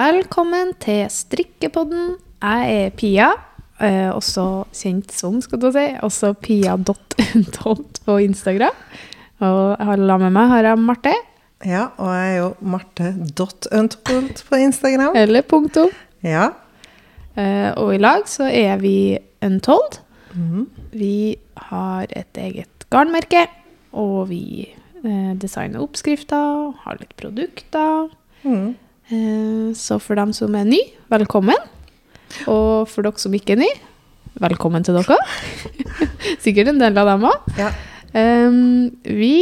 Velkommen 0.00 0.70
til 0.80 1.10
Strikkepodden. 1.12 2.14
Jeg 2.40 2.76
er 2.86 2.92
Pia, 2.96 3.26
eh, 3.84 4.08
også 4.14 4.64
kjent 4.72 5.12
som, 5.12 5.34
skal 5.44 5.60
du 5.60 5.66
si, 5.74 5.82
også 6.00 6.30
pia.untold 6.40 8.00
på 8.06 8.16
Instagram. 8.24 8.78
Og 9.44 9.58
jeg 9.74 9.88
har 9.90 10.00
la 10.00 10.16
med 10.22 10.32
meg 10.38 10.48
har 10.54 10.70
jeg 10.70 10.80
Marte, 10.86 11.12
Ja, 11.66 11.82
og 11.98 12.08
jeg 12.16 12.32
er 12.32 12.38
jo 12.38 12.48
marte.untold 12.62 14.42
på 14.48 14.56
Instagram. 14.64 15.12
eller 15.20 15.42
punktum. 15.42 15.92
Ja. 16.24 16.48
Eh, 17.36 17.70
og 17.76 17.94
i 17.94 17.98
lag 18.00 18.24
så 18.24 18.48
er 18.48 18.78
vi 18.80 19.18
Untold. 19.44 20.00
Mhm. 20.32 20.68
Vi 20.92 21.36
har 21.56 22.06
et 22.08 22.36
eget 22.38 22.88
garnmerke, 22.90 23.48
og 23.92 24.30
vi 24.30 24.70
eh, 25.04 25.34
designer 25.36 25.82
oppskrifter, 25.82 26.72
har 26.86 26.96
litt 27.00 27.16
produkter. 27.16 28.08
Mhm. 28.44 28.76
Eh, 29.10 29.72
Så 29.74 29.98
for 30.02 30.14
dem 30.18 30.32
som 30.36 30.54
er 30.54 30.64
ny, 30.68 30.80
velkommen. 31.10 31.58
Og 32.46 32.86
for 32.88 33.02
dere 33.06 33.18
som 33.18 33.34
ikke 33.34 33.56
er 33.56 33.62
ny, 33.64 33.70
velkommen 34.40 34.84
til 34.86 34.94
dere. 35.00 35.18
Sikkert 36.44 36.70
en 36.70 36.78
del 36.82 36.98
av 37.00 37.10
dem 37.10 37.26
òg. 37.30 37.52
ja. 37.58 37.70
vi 39.04 39.34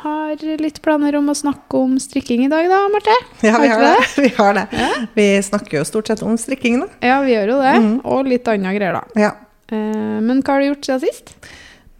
har 0.00 0.40
litt 0.60 0.78
planer 0.80 1.16
om 1.18 1.28
å 1.28 1.34
snakke 1.36 1.76
om 1.76 1.98
strikking 2.00 2.46
i 2.46 2.48
dag, 2.48 2.68
da, 2.72 2.78
Marte? 2.92 3.16
Ja, 3.44 3.58
vi 3.60 3.68
har 3.68 3.82
det. 3.84 3.96
Vi 4.24 4.30
har 4.36 4.54
det. 4.56 4.66
Ja. 4.72 4.90
Vi 5.16 5.26
snakker 5.44 5.78
jo 5.80 5.84
stort 5.84 6.08
sett 6.08 6.22
om 6.24 6.36
strikking, 6.40 6.78
da. 6.80 6.88
Ja, 7.04 7.18
vi 7.20 7.34
gjør 7.34 7.52
jo 7.52 7.58
det. 7.60 7.74
Mm. 7.84 7.94
Og 8.08 8.30
litt 8.30 8.48
andre 8.48 8.72
greier, 8.78 8.96
da. 8.96 9.20
Ja. 9.20 9.32
Eh, 9.68 10.16
men 10.24 10.40
hva 10.40 10.56
har 10.56 10.62
du 10.64 10.70
gjort 10.70 10.88
siden 10.88 11.02
sist? 11.04 11.34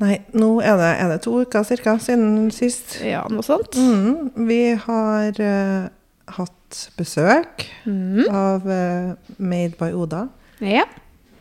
Nei, 0.01 0.17
nå 0.33 0.49
er 0.65 0.79
det, 0.81 0.91
er 1.03 1.13
det 1.13 1.19
to 1.27 1.35
uker 1.45 1.65
cirka 1.69 1.99
siden 2.01 2.49
sist. 2.57 2.97
Ja, 3.05 3.27
noe 3.29 3.45
sånt. 3.45 3.77
Mm. 3.77 4.31
Vi 4.49 4.61
har 4.87 5.43
eh, 5.45 5.91
hatt 6.37 6.81
besøk 6.99 7.67
mm. 7.85 8.27
av 8.29 8.67
uh, 8.67 9.15
Made 9.39 9.79
by 9.81 9.93
Oda. 9.97 10.27
Ja. 10.63 10.87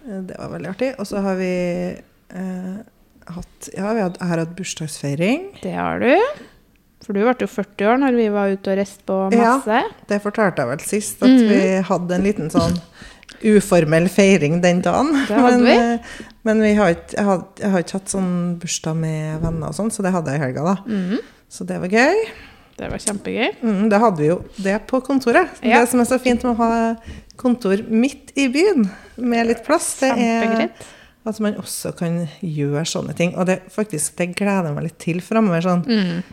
Eh, 0.05 0.21
Det 0.27 0.37
var 0.37 0.53
veldig 0.53 0.71
artig. 0.71 0.93
Og 0.99 1.09
så 1.09 1.23
har 1.25 1.39
vi 1.39 1.51
uh, 2.35 2.79
hatt 3.35 3.69
Ja, 3.75 3.93
vi 3.93 4.05
har, 4.05 4.15
har 4.21 4.43
hatt 4.45 4.55
bursdagsfeiring. 4.57 5.51
Det 5.63 5.75
har 5.75 6.01
du. 6.03 6.13
For 7.05 7.15
du 7.15 7.23
ble 7.23 7.33
jo 7.41 7.47
40 7.49 7.87
år 7.89 8.01
når 8.01 8.17
vi 8.17 8.27
var 8.33 8.51
ute 8.51 8.73
og 8.73 8.79
reiste 8.81 9.05
på 9.07 9.19
masse. 9.33 9.79
Ja. 9.85 10.03
Det 10.09 10.19
fortalte 10.23 10.65
jeg 10.65 10.71
vel 10.73 10.83
sist, 10.83 11.23
at 11.23 11.31
mm. 11.31 11.47
vi 11.49 11.61
hadde 11.87 12.17
en 12.17 12.27
liten 12.27 12.51
sånn 12.53 12.75
uformell 13.39 14.09
feiring 14.11 14.59
den 14.63 14.81
dagen. 14.83 15.13
Det 15.29 15.37
hadde 15.37 15.61
men, 15.63 15.95
vi. 16.03 16.27
men 16.47 16.63
vi 16.65 16.73
har 16.75 16.93
ikke, 16.93 17.15
jeg, 17.15 17.25
har, 17.29 17.41
jeg 17.61 17.73
har 17.73 17.85
ikke 17.85 17.99
hatt 18.01 18.13
sånn 18.13 18.31
bursdag 18.59 18.99
med 18.99 19.39
venner 19.45 19.71
og 19.71 19.77
sånn, 19.77 19.91
så 19.95 20.03
det 20.05 20.11
hadde 20.15 20.35
jeg 20.35 20.41
i 20.41 20.45
helga, 20.47 20.73
da. 20.73 20.75
Mm. 20.89 21.45
Så 21.49 21.65
det 21.69 21.79
var 21.81 21.93
gøy. 21.93 22.23
Det 22.79 22.87
var 22.93 23.01
kjempegøy. 23.03 23.49
Mm, 23.61 23.89
det 23.91 23.99
hadde 23.99 24.21
vi 24.23 24.29
jo 24.29 24.37
det 24.63 24.77
på 24.87 25.01
kontoret. 25.03 25.49
Ja. 25.65 25.81
Det 25.81 25.89
som 25.91 25.99
er 25.99 26.07
så 26.07 26.19
fint 26.23 26.43
med 26.47 26.53
å 26.55 26.59
ha 26.61 26.95
kontor 27.39 27.81
midt 27.91 28.31
i 28.39 28.47
byen, 28.51 28.85
med 29.19 29.47
litt 29.51 29.65
plass, 29.65 29.97
det 29.99 30.13
er 30.15 30.69
at 31.27 31.39
man 31.43 31.57
også 31.59 31.91
kan 31.99 32.21
gjøre 32.41 32.85
sånne 32.87 33.13
ting. 33.19 33.33
Og 33.37 33.45
det, 33.49 33.59
faktisk, 33.75 34.15
det 34.17 34.31
gleder 34.39 34.69
jeg 34.71 34.77
meg 34.77 34.87
litt 34.87 34.97
til 35.03 35.19
framover. 35.21 35.61
Sånn. 35.67 35.83
Mm. 35.85 36.23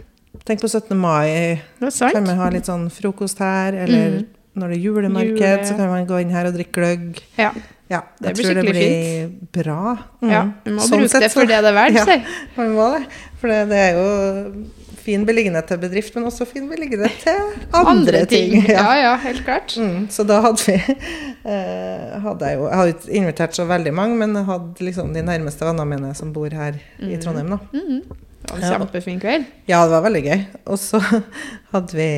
Tenk 0.46 0.62
på 0.62 0.70
17. 0.70 0.94
mai, 0.96 1.60
Det 1.82 1.90
kan 2.14 2.24
man 2.24 2.38
ha 2.38 2.48
litt 2.54 2.68
sånn 2.70 2.86
frokost 2.94 3.38
her, 3.42 3.74
eller 3.74 4.20
Mm. 4.20 4.26
når 4.56 4.68
det 4.70 4.76
er 4.78 4.84
julemarked, 4.86 5.40
Jule- 5.42 5.66
så 5.66 5.76
kan 5.76 5.88
man 5.90 6.06
gå 6.06 6.20
inn 6.22 6.30
her 6.30 6.46
og 6.46 6.54
drikke 6.54 6.72
gløgg. 6.78 7.20
Ja. 7.36 7.50
Ja, 7.90 8.00
Det 8.20 8.28
jeg 8.30 8.34
blir 8.36 8.44
tror 8.46 8.54
det 8.54 8.64
blir 8.70 9.28
blir 9.28 9.64
bra. 9.64 9.98
Mm. 10.22 10.30
ja. 10.30 10.42
Vi 10.64 10.70
må 10.72 10.80
Sånn 10.82 10.98
bruke 11.02 11.10
sett 11.10 11.20
det 11.22 11.32
for 11.32 11.46
det 11.46 11.60
det 11.62 11.70
er 11.70 11.76
verdt, 11.76 12.06
Ja. 12.06 12.16
Man 12.56 12.72
må 12.74 12.86
det. 12.98 13.06
For 13.40 13.48
det, 13.48 13.68
det 13.68 13.78
er 13.78 13.92
jo 13.94 14.66
fin 15.06 15.24
beliggenhet 15.28 15.68
til 15.70 15.78
bedrift, 15.82 16.14
men 16.18 16.26
også 16.28 16.44
fin 16.50 16.66
beliggenhet 16.70 17.14
til 17.24 17.38
andre, 17.78 18.24
ting. 18.30 18.58
Ja, 18.66 18.88
ja, 18.98 19.14
helt 19.22 19.44
klart. 19.46 19.76
Mm, 19.78 20.08
så 20.10 20.26
da 20.26 20.40
hadde 20.44 20.66
vi 20.66 20.76
eh, 21.54 22.16
hadde 22.26 22.50
Jeg 22.50 22.58
jo 22.58 22.68
Jeg 22.68 22.76
hadde 22.80 22.94
ikke 22.96 23.16
invitert 23.22 23.54
så 23.58 23.64
veldig 23.70 23.94
mange, 23.94 24.18
men 24.20 24.34
jeg 24.40 24.48
hadde 24.50 24.84
liksom 24.90 25.12
de 25.14 25.22
nærmeste 25.26 25.64
vennene 25.68 25.88
mine 25.94 26.14
som 26.18 26.32
bor 26.36 26.50
her 26.52 26.78
i 27.00 27.16
Trondheim. 27.22 27.54
da. 27.54 27.58
Mhm. 27.72 28.02
Det 28.46 28.50
var 28.52 28.58
en 28.58 28.62
Ja. 28.66 28.78
kjempefin 28.78 29.20
kveld. 29.20 29.44
Ja, 29.66 29.80
det 29.84 29.90
var 29.96 30.02
veldig 30.04 30.22
gøy. 30.26 30.42
Og 30.70 30.78
så 30.78 31.00
hadde 31.72 31.96
vi 31.98 32.10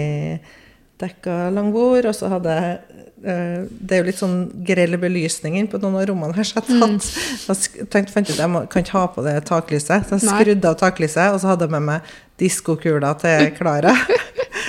dekka 0.99 1.49
langbord, 1.55 2.09
og 2.11 2.15
så 2.17 2.29
hadde 2.33 2.55
jeg 2.59 2.79
eh, 3.25 3.65
Det 3.71 3.95
er 3.97 4.01
jo 4.03 4.07
litt 4.09 4.21
sånn 4.21 4.39
grell 4.67 4.97
belysning 5.01 5.57
inne 5.59 5.71
på 5.71 5.81
noen 5.83 5.97
av 6.01 6.07
rommene 6.11 6.37
her, 6.37 6.47
så 6.47 6.59
jeg 6.61 6.69
Mm. 6.69 6.99
tatt, 6.99 7.69
mm. 7.79 7.89
tenkte, 7.91 8.13
fant 8.15 8.29
ut 8.31 8.35
at 8.37 8.43
jeg 8.45 8.51
må, 8.53 8.65
kan 8.71 8.83
ikke 8.85 8.99
ha 8.99 9.07
på 9.15 9.25
det 9.27 9.37
taklyset. 9.49 10.07
Så 10.09 10.19
jeg 10.19 10.29
skrudde 10.29 10.71
av 10.71 10.79
taklyset, 10.81 11.33
og 11.35 11.41
så 11.43 11.53
hadde 11.53 11.67
jeg 11.69 11.75
med 11.77 11.87
meg 11.89 12.01
diskokula 12.39 13.15
til 13.19 13.51
Klara. 13.59 13.95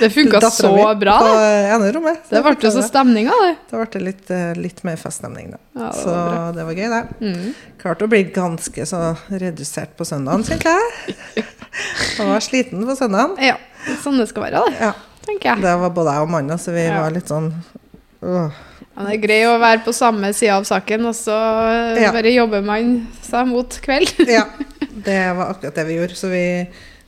Det 0.00 0.08
funka 0.14 0.40
så 0.50 0.70
bra. 0.96 1.16
På 1.20 1.30
Det, 1.36 1.56
ene 1.74 1.90
rommet. 1.92 2.22
Det 2.30 2.40
ble 2.42 2.54
jo 2.62 2.70
så 2.72 2.82
stemning 2.86 3.28
av 3.28 3.42
det. 3.44 3.50
Da 3.70 3.82
ble 3.82 3.88
det 3.92 4.00
litt, 4.06 4.30
eh, 4.32 4.52
litt 4.56 4.80
mer 4.86 4.96
feststemning, 4.96 5.50
da. 5.52 5.58
Ja, 5.76 5.90
det 5.90 5.98
så 6.00 6.14
bra. 6.14 6.46
det 6.56 6.64
var 6.70 6.78
gøy, 6.78 6.88
det. 6.94 7.02
Mm. 7.20 7.54
Klarte 7.82 8.06
å 8.06 8.10
bli 8.10 8.22
ganske 8.34 8.86
så 8.88 9.02
redusert 9.30 9.92
på 9.98 10.06
søndagen, 10.08 10.46
kjente 10.46 10.72
jeg. 10.72 11.44
Jeg 12.18 12.26
var 12.26 12.40
sliten 12.42 12.82
på 12.88 12.96
søndagen. 12.98 13.36
Ja, 13.44 13.54
sånn 14.02 14.18
det 14.18 14.26
skal 14.32 14.48
være, 14.48 14.64
det, 14.72 14.80
Ja, 14.88 14.90
tenker 15.26 15.50
jeg. 15.54 15.62
det 15.62 15.76
var 15.80 15.90
både 15.94 16.12
jeg 16.16 16.26
og 16.26 16.30
mannen, 16.30 16.58
så 16.58 16.72
vi 16.74 16.84
Ja. 16.86 17.00
var 17.02 17.10
litt 17.14 17.28
sånn 17.30 17.50
øh. 18.22 18.50
Ja, 18.96 19.04
det 19.06 19.14
er 19.14 19.22
greit 19.22 19.46
å 19.48 19.58
være 19.62 19.82
på 19.84 19.92
samme 19.96 20.32
side 20.36 20.52
av 20.52 20.64
saken, 20.68 21.06
og 21.08 21.14
så 21.16 21.36
eh, 21.96 22.02
Ja. 22.02 22.12
bare 22.12 22.32
jobber 22.34 22.62
man 22.62 23.06
seg 23.22 23.46
mot 23.48 23.78
kveld. 23.84 24.12
Ja, 24.28 24.44
det 25.08 25.20
var 25.36 25.54
akkurat 25.54 25.74
det 25.74 25.86
vi 25.86 25.96
gjorde. 26.00 26.16
Så 26.18 26.28
vi 26.28 26.44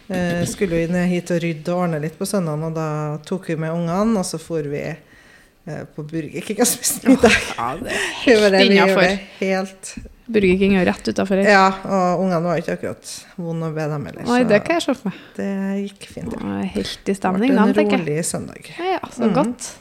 eh, 0.09 0.45
skulle 0.49 0.83
jo 0.87 0.93
ned 0.93 1.09
hit 1.11 1.31
og 1.35 1.43
rydde 1.43 1.73
og 1.75 1.83
ordne 1.87 2.01
litt 2.01 2.17
på 2.19 2.25
søndagen, 2.29 2.65
og 2.71 2.75
da 2.75 3.19
tok 3.29 3.49
vi 3.49 3.57
med 3.57 3.73
ungene, 3.75 4.19
og 4.19 4.25
så 4.25 4.39
for 4.41 4.63
vi 4.63 4.81
eh, 4.89 5.83
på 5.95 6.03
Burger 6.07 6.41
King 6.47 6.61
og 6.65 6.67
spiste 6.71 7.09
middag. 7.11 7.37
Ja, 7.59 7.75
det 7.83 7.93
er 7.93 8.09
helt 8.27 8.59
innafor. 8.71 9.19
helt 9.41 9.95
Burger 10.33 10.59
King 10.61 10.77
er 10.81 10.87
rett 10.89 11.09
utafor 11.13 11.41
her. 11.43 11.49
Ja, 11.53 11.67
og 11.85 12.23
ungene 12.25 12.43
var 12.47 12.61
ikke 12.63 12.77
akkurat 12.79 13.15
vonde 13.37 13.71
å 13.71 13.75
be 13.77 13.87
dem 13.93 14.07
heller. 14.11 14.29
Oi, 14.33 14.43
det 14.49 14.61
kan 14.67 14.79
jeg 14.79 14.87
se 14.87 14.95
for 14.99 15.11
meg. 15.11 15.23
det 15.39 15.49
gikk 15.87 16.07
fint. 16.17 16.37
Ja. 16.39 16.61
helt 16.77 17.11
i 17.13 17.17
stemning, 17.19 17.55
da, 17.57 17.67
en 17.69 17.75
tenker 17.77 17.99
jeg. 17.99 18.07
rolig 18.07 18.25
søndag. 18.29 18.71
Ja, 18.79 19.01
så 19.13 19.29
mm. 19.29 19.35
godt. 19.37 19.73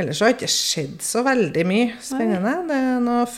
Ellers 0.00 0.22
har 0.24 0.30
det 0.32 0.38
ikke 0.38 0.48
skjedd 0.48 1.02
så 1.04 1.20
veldig 1.26 1.62
mye 1.68 1.88
spennende. 2.00 2.78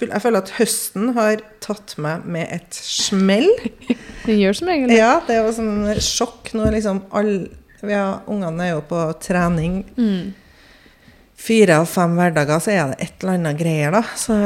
Jeg 0.06 0.22
føler 0.22 0.38
at 0.38 0.52
høsten 0.60 1.08
har 1.16 1.40
tatt 1.64 1.96
meg 1.98 2.28
med 2.30 2.46
et 2.54 2.78
smell. 2.78 3.48
Den 4.28 4.38
gjør 4.38 4.54
som 4.60 4.70
regel 4.70 4.92
det. 4.92 5.00
Ja, 5.00 5.16
det 5.26 5.40
var 5.42 5.56
sånn 5.56 5.90
sjokk 5.98 6.52
når 6.54 6.76
liksom 6.76 7.02
alle 7.10 7.50
ja, 7.84 8.20
Ungene 8.30 8.64
er 8.64 8.70
jo 8.76 8.84
på 8.88 9.00
trening 9.20 9.82
Mm. 9.98 10.30
fire 11.36 11.80
av 11.82 11.90
fem 11.90 12.14
hverdager, 12.16 12.62
så 12.62 12.70
er 12.72 12.94
det 12.94 13.02
et 13.04 13.18
eller 13.20 13.34
annet 13.34 13.58
greier, 13.58 13.90
da. 13.92 14.00
Så, 14.16 14.36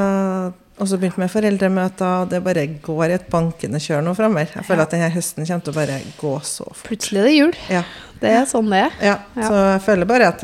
og 0.81 0.87
så 0.89 0.97
begynte 0.99 1.19
med 1.19 1.31
foreldremøter, 1.31 2.23
og 2.23 2.29
det 2.31 2.43
bare 2.45 2.67
går 2.83 3.05
i 3.11 3.15
et 3.19 3.29
bankende 3.31 3.79
kjør 3.83 4.03
nå 4.05 4.15
framover. 4.17 4.49
Jeg 4.55 4.65
føler 4.65 4.79
Ja. 4.79 4.83
at 4.83 4.91
denne 4.91 5.11
høsten 5.11 5.47
kommer 5.47 5.65
til 5.65 5.73
å 5.73 5.77
bare 5.77 6.01
gå 6.21 6.35
så 6.43 6.65
fort. 6.75 6.85
Plutselig 6.89 7.19
er 7.21 7.25
det 7.25 7.35
jul. 7.37 7.53
Ja. 7.71 7.83
Det 8.21 8.31
er 8.31 8.45
sånn 8.47 8.71
det 8.71 8.79
er. 8.85 8.93
Ja, 9.01 9.19
Ja. 9.37 9.43
så 9.49 9.55
jeg 9.73 9.83
føler 9.83 10.07
bare 10.07 10.29
at 10.29 10.41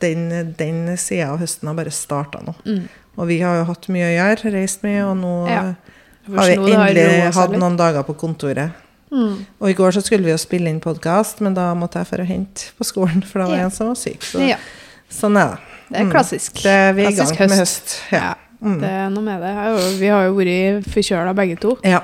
den, 0.00 0.54
den 0.56 0.96
sida 0.96 1.30
av 1.32 1.38
høsten 1.40 1.66
har 1.68 1.74
bare 1.74 1.90
starta 1.90 2.42
nå. 2.44 2.54
Mm. 2.66 2.88
Og 3.16 3.26
vi 3.28 3.40
har 3.40 3.56
jo 3.58 3.64
hatt 3.64 3.88
mye 3.88 4.06
å 4.08 4.14
gjøre, 4.18 4.52
reist 4.52 4.82
mye, 4.82 5.02
og 5.04 5.16
nå 5.16 5.46
har 5.46 5.76
vi 6.48 6.72
endelig 6.72 7.34
hatt 7.34 7.50
noen 7.58 7.76
dager 7.76 8.02
på 8.02 8.14
kontoret. 8.16 8.72
Mm. 9.12 9.44
Og 9.60 9.68
i 9.70 9.74
går 9.74 9.92
så 9.94 10.02
skulle 10.02 10.24
vi 10.24 10.32
jo 10.32 10.38
spille 10.40 10.66
inn 10.72 10.80
podkast, 10.80 11.40
men 11.40 11.54
da 11.54 11.68
måtte 11.74 12.00
jeg 12.00 12.06
for 12.08 12.16
å 12.24 12.26
hente 12.26 12.72
på 12.78 12.84
skolen, 12.88 13.22
for 13.24 13.38
da 13.40 13.46
var 13.46 13.56
Ja. 13.56 13.64
en 13.64 13.70
som 13.70 13.86
var 13.88 13.94
syk. 13.94 14.20
Så 14.22 14.40
sånn 15.10 15.36
er 15.38 15.50
det. 15.50 15.58
det 15.90 16.00
er 16.00 16.04
Mm. 16.04 16.10
klassisk. 16.12 16.52
Det 16.62 16.66
er 16.66 16.92
vi 16.94 17.04
er 17.04 17.10
i 17.10 17.14
gang 17.14 17.26
gang 17.36 17.48
med 17.50 17.58
høst. 17.58 17.84
høst. 17.84 18.12
Ja. 18.12 18.34
Mm. 18.64 18.78
det 18.80 18.90
er 18.90 19.10
noe 19.12 19.22
med 19.26 19.42
det. 19.44 19.52
Vi 20.00 20.08
har 20.08 20.24
jo 20.26 20.34
vært 20.38 20.88
forkjøla 20.94 21.34
begge 21.36 21.60
to. 21.60 21.76
ja. 21.84 22.00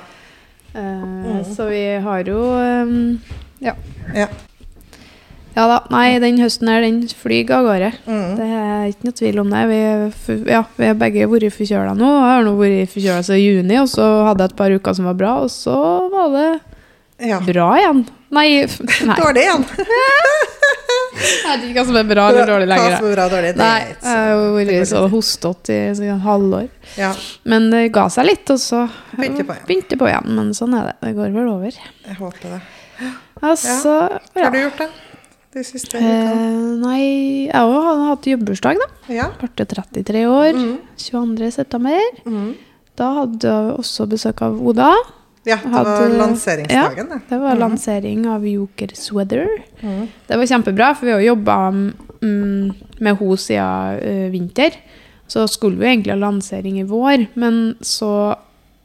Eh, 0.74 0.80
Mm. 0.80 1.40
Så 1.56 1.66
vi 1.66 1.80
har 2.04 2.20
jo 2.28 2.38
ehm, 2.54 3.18
Ja. 3.60 3.72
Ja. 4.14 4.28
Ja 5.56 5.64
da. 5.66 5.78
Nei, 5.90 6.18
den 6.22 6.38
høsten 6.38 6.68
her, 6.70 6.80
den 6.84 7.00
flyr 7.08 7.50
av 7.56 7.64
gårde. 7.66 7.88
Mm. 8.06 8.36
Det 8.38 8.46
er 8.46 8.84
ikke 8.92 9.08
noe 9.08 9.16
tvil 9.18 9.40
om 9.42 9.50
det. 9.50 9.64
Vi, 9.66 9.80
ja, 10.52 10.60
vi 10.76 10.86
har 10.86 10.94
begge 11.00 11.26
vært 11.32 11.56
forkjøla 11.56 11.96
nå. 11.98 12.06
Jeg 12.06 12.30
har 12.36 12.44
nå 12.46 12.54
vært 12.60 12.92
forkjøla 12.94 13.24
siden 13.26 13.42
juni, 13.42 13.80
og 13.82 13.88
så 13.90 14.06
hadde 14.28 14.46
jeg 14.46 14.52
et 14.52 14.56
par 14.62 14.70
uker 14.70 14.94
som 14.94 15.10
var 15.10 15.18
bra, 15.18 15.32
og 15.42 15.50
så 15.50 15.74
var 16.14 16.30
det 16.36 16.48
ja. 17.32 17.40
bra 17.44 17.66
igjen. 17.80 18.04
Nei, 18.30 18.46
nei. 19.10 19.18
Dårlig 19.18 19.42
igjen. 19.48 19.66
jeg 21.10 21.44
vet 21.44 21.64
ikke 21.68 21.80
hva 21.80 21.84
som 21.88 21.96
er 22.00 22.06
bra 22.10 22.24
eller 22.30 22.46
dårlig 22.50 22.66
Hva 22.68 22.76
lenger. 22.76 22.96
som 22.96 23.06
er 23.08 23.14
bra 23.16 23.24
og 23.26 23.34
dårlig, 23.34 23.50
det 23.54 23.60
Nei, 23.64 23.80
jeg 23.80 23.98
har 24.04 24.42
vært 24.56 24.90
sånn 24.92 25.10
hostete 25.14 25.76
i 25.76 26.08
et 26.14 26.24
halvår. 26.24 26.68
Ja, 27.00 27.10
Men 27.44 27.70
det 27.72 27.82
ga 27.92 28.06
seg 28.12 28.28
litt, 28.30 28.50
og 28.54 28.60
så 28.62 28.84
Begynte 29.16 29.46
på 29.48 29.56
begynte 29.66 29.98
på 30.00 30.08
igjen. 30.10 30.30
Men 30.38 30.52
sånn 30.56 30.74
er 30.78 30.90
det. 30.92 30.96
Det 31.02 31.14
går 31.18 31.34
vel 31.34 31.48
over. 31.52 31.70
jeg 32.06 32.18
håper 32.20 32.56
det. 32.56 32.60
Altså, 33.42 33.94
Hva 34.34 34.44
har 34.44 34.50
du 34.54 34.60
gjort, 34.60 34.78
da? 34.84 34.88
De 35.50 35.62
siste 35.66 35.98
Eh, 35.98 36.58
nei, 36.78 37.46
jeg 37.48 37.54
har 37.56 37.66
jo 37.66 38.04
hatt 38.06 38.26
jobbursdag, 38.30 38.78
da. 38.78 38.86
Ja. 39.12 39.30
Ble 39.40 39.48
33 39.66 40.26
år. 40.30 40.52
Mm. 40.54 40.76
22. 40.96 41.50
september. 41.50 41.98
Mm. 42.24 42.52
Da 43.00 43.08
hadde 43.16 43.48
jeg 43.50 43.72
også 43.80 44.06
besøk 44.06 44.42
av 44.46 44.60
Oda. 44.62 44.92
Ja, 45.44 45.56
det 45.62 45.68
Hadde- 45.72 45.90
var 45.90 46.08
lanseringsdagen, 46.08 47.08
det. 47.08 47.20
Det 47.28 47.38
var 47.38 47.50
mm. 47.50 47.58
lansering 47.58 48.28
av 48.28 48.46
Joker 48.48 48.90
Sweater. 48.94 49.48
Mm. 49.80 50.06
Det 50.26 50.36
var 50.36 50.46
kjempebra, 50.46 50.94
for 50.94 51.06
vi 51.06 51.12
har 51.12 51.20
jo 51.20 51.32
jobba 51.32 51.56
mm, 51.70 52.72
med 52.98 53.16
henne 53.16 53.36
siden 53.36 53.98
eh, 54.02 54.30
vinter. 54.30 54.76
Så 55.26 55.46
skulle 55.48 55.78
vi 55.78 55.86
egentlig 55.86 56.12
ha 56.12 56.18
lansering 56.18 56.80
i 56.80 56.84
vår, 56.84 57.26
men 57.34 57.74
så 57.80 58.36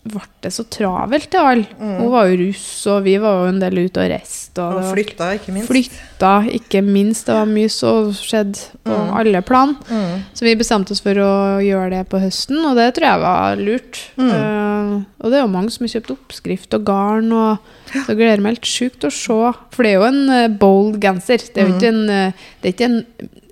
ble 0.05 0.21
det 0.45 0.51
så 0.53 0.63
travelt 0.69 1.27
til 1.33 1.41
alle. 1.41 1.65
Hun 1.79 2.11
var 2.13 2.27
jo 2.29 2.35
russ, 2.43 2.65
og 2.93 3.03
vi 3.07 3.15
var 3.21 3.39
jo 3.39 3.47
en 3.49 3.61
del 3.63 3.79
ute 3.87 4.03
og 4.03 4.11
reiste. 4.11 4.61
Og, 4.61 4.77
Og 4.83 4.91
flytta, 4.93 5.29
ikke 5.39 5.53
minst. 5.55 5.69
flytta, 5.71 6.33
ikke 6.59 6.81
minst. 6.85 7.25
Det 7.25 7.33
var 7.37 7.49
mye 7.49 7.71
som 7.73 8.11
skjedde 8.13 8.67
på 8.85 8.97
alle 9.19 9.41
plan. 9.45 9.73
Mm. 9.89 10.21
Så 10.37 10.45
vi 10.45 10.53
bestemte 10.59 10.93
oss 10.93 11.01
for 11.01 11.17
å 11.17 11.31
gjøre 11.65 11.89
det 11.95 12.03
på 12.11 12.21
høsten, 12.21 12.61
og 12.69 12.77
det 12.77 12.91
tror 12.97 13.09
jeg 13.09 13.23
var 13.25 13.63
lurt. 13.65 14.01
Mm. 14.21 14.29
Eh, 14.29 14.93
og 15.25 15.33
det 15.33 15.39
er 15.39 15.43
jo 15.47 15.53
mange 15.55 15.73
som 15.73 15.87
har 15.87 15.95
kjøpt 15.95 16.13
oppskrift 16.13 16.77
og 16.77 16.85
garn, 16.85 17.31
og 17.33 17.57
så 17.95 18.05
jeg 18.13 18.19
gleder 18.21 18.43
meg 18.45 18.57
helt 18.59 18.69
sjukt 18.69 19.07
å 19.09 19.13
se. 19.13 19.39
For 19.73 19.81
det 19.85 19.95
er 19.95 19.97
jo 19.99 20.07
en 20.11 20.21
eh, 20.37 20.47
bold 20.61 21.01
genser. 21.01 21.41
Det 21.49 21.63
er 21.63 21.71
jo 21.71 21.75
ikke 21.79 21.91
en, 21.93 22.05
eh, 22.13 22.45
det 22.61 22.69
er 22.69 22.77
ikke 22.77 22.91
en, 22.91 23.01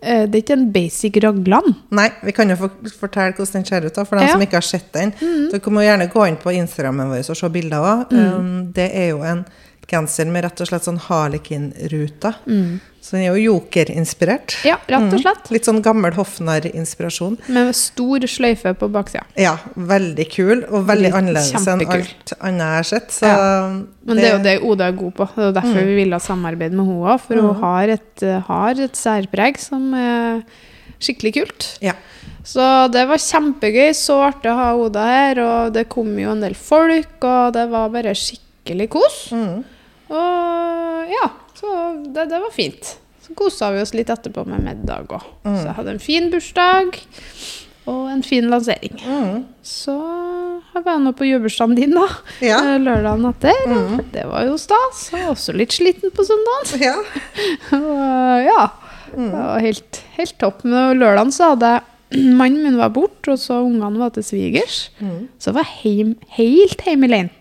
det 0.04 0.36
er 0.38 0.42
ikke 0.44 0.58
en 0.58 0.68
basic 0.76 1.18
raglan. 1.24 1.76
Nei, 1.96 2.10
vi 2.24 2.32
kan 2.36 2.50
jo 2.52 2.56
fortelle 3.00 3.34
hvordan 3.38 3.60
den 3.62 3.66
ser 3.70 3.86
ut, 3.88 3.96
da, 3.96 4.04
for 4.06 4.20
dem 4.20 4.28
Ja. 4.28 4.34
som 4.36 4.42
ikke 4.46 4.60
har 4.60 4.68
sett 4.68 4.92
den. 4.94 5.14
Dere 5.52 5.72
må 5.74 5.84
gjerne 5.86 6.10
gå 6.12 6.28
inn 6.28 6.38
på 6.42 6.54
Instagrammen 6.54 7.10
vår 7.14 7.24
og 7.30 7.38
se 7.40 7.50
bilder 7.50 7.88
òg. 7.90 8.12
Um, 8.14 8.72
det 8.76 8.90
er 8.94 9.10
jo 9.14 9.22
en 9.24 9.46
genser 9.90 10.26
med 10.32 10.44
rett 10.46 10.62
og 10.64 10.68
slett 10.70 10.86
sånn 10.88 11.00
harlekin-ruter. 11.10 12.34
Så 13.04 13.18
den 13.18 13.26
er 13.26 13.36
jo 13.36 13.42
joker-inspirert. 13.60 14.56
Ja, 14.64 14.78
rett 14.88 15.12
og 15.14 15.20
slett. 15.20 15.50
Litt 15.52 15.66
sånn 15.68 15.82
gammel 15.84 16.14
hoffnarr-inspirasjon. 16.16 17.36
Med 17.52 17.74
stor 17.76 18.24
sløyfe 18.32 18.72
på 18.80 18.88
baksida. 18.94 19.26
Ja, 19.36 19.58
veldig 19.76 20.28
kul, 20.32 20.64
og 20.70 20.86
veldig 20.88 21.10
Litt 21.10 21.18
annerledes 21.20 21.68
enn 21.68 21.84
alt 21.84 22.34
annet 22.40 22.64
jeg 22.64 22.78
har 22.78 22.88
sett. 22.94 23.12
Så 23.12 23.28
Ja. 23.28 23.68
Men 24.06 24.18
det, 24.18 24.24
er 24.24 24.38
jo 24.38 24.44
det 24.44 24.56
Oda 24.64 24.88
er 24.88 24.92
god 25.00 25.14
på. 25.16 25.28
Det 25.36 25.44
er 25.50 25.52
derfor 25.62 25.82
Mm. 25.82 25.86
vi 25.88 25.96
ville 25.96 26.20
samarbeide 26.20 26.72
med 26.74 26.86
henne 26.88 27.04
òg. 27.04 27.20
For 27.22 27.36
hun 27.36 27.56
har 27.56 27.88
et, 27.90 28.24
eh, 28.24 28.40
har 28.40 28.72
et 28.72 28.94
særpreg 28.94 29.58
som 29.60 29.94
er 29.94 30.44
skikkelig 31.00 31.34
kult. 31.34 31.78
Ja. 31.82 31.94
Så 32.46 32.90
det 32.92 33.06
var 33.08 33.18
kjempegøy. 33.18 33.92
Så 33.96 34.16
artig 34.32 34.50
å 34.52 34.56
ha 34.56 34.74
Oda 34.76 35.04
her. 35.06 35.40
Og 35.40 35.74
det 35.74 35.90
kom 35.90 36.18
jo 36.18 36.32
en 36.32 36.40
del 36.42 36.54
folk, 36.56 37.22
og 37.24 37.54
det 37.54 37.70
var 37.70 37.90
bare 37.90 38.14
skikkelig 38.16 38.90
kos. 38.90 39.30
Mm. 39.32 39.64
Og 40.14 41.10
ja, 41.14 41.30
så 41.58 41.72
det, 42.14 42.28
det 42.32 42.40
var 42.44 42.54
fint. 42.54 42.96
Så 43.24 43.34
kosa 43.40 43.72
vi 43.72 43.82
oss 43.84 43.94
litt 43.96 44.10
etterpå 44.12 44.44
med 44.50 44.64
middag 44.66 45.08
òg. 45.10 45.24
Mm. 45.46 45.56
Så 45.56 45.66
jeg 45.70 45.76
hadde 45.78 45.94
en 45.96 46.02
fin 46.04 46.26
bursdag 46.34 46.98
og 47.90 48.02
en 48.12 48.24
fin 48.24 48.46
lansering. 48.52 49.00
Mm. 49.04 49.38
Så 49.68 49.96
jeg 50.74 50.84
var 50.86 51.00
nå 51.04 51.12
på 51.20 51.28
jubileumsdagen 51.28 51.76
din, 51.80 51.96
da. 51.96 52.06
Ja. 52.44 52.60
eh, 52.74 52.78
Lørdagen 52.84 53.26
etter. 53.32 53.64
og 53.76 54.04
Det 54.14 54.24
var 54.30 54.46
jo 54.48 54.58
stas. 54.60 55.06
Jeg 55.14 55.24
var 55.26 55.34
også 55.36 55.56
litt 55.56 55.76
sliten 55.76 56.12
på 56.16 56.26
søndagen. 56.28 56.84
ja. 56.84 56.96
Og 57.80 58.48
ja. 58.48 58.64
Det 59.14 59.30
var 59.34 59.60
helt, 59.62 60.00
helt 60.18 60.36
topp. 60.42 60.64
Men 60.66 60.98
lørdagen 61.00 61.32
så 61.36 61.52
hadde 61.54 61.74
jeg 61.78 61.90
Mannen 62.40 62.62
min 62.68 62.76
var 62.78 62.92
borte, 62.94 63.34
og 63.34 63.40
så 63.42 63.56
ungene 63.66 63.98
var 64.04 64.12
til 64.14 64.26
svigers. 64.28 64.84
Mm. 65.00 65.30
Så 65.42 65.50
jeg 65.52 65.58
var 65.58 65.70
heim, 65.80 66.12
helt 66.38 66.84
hjemme 66.86 67.08
alene. 67.10 67.32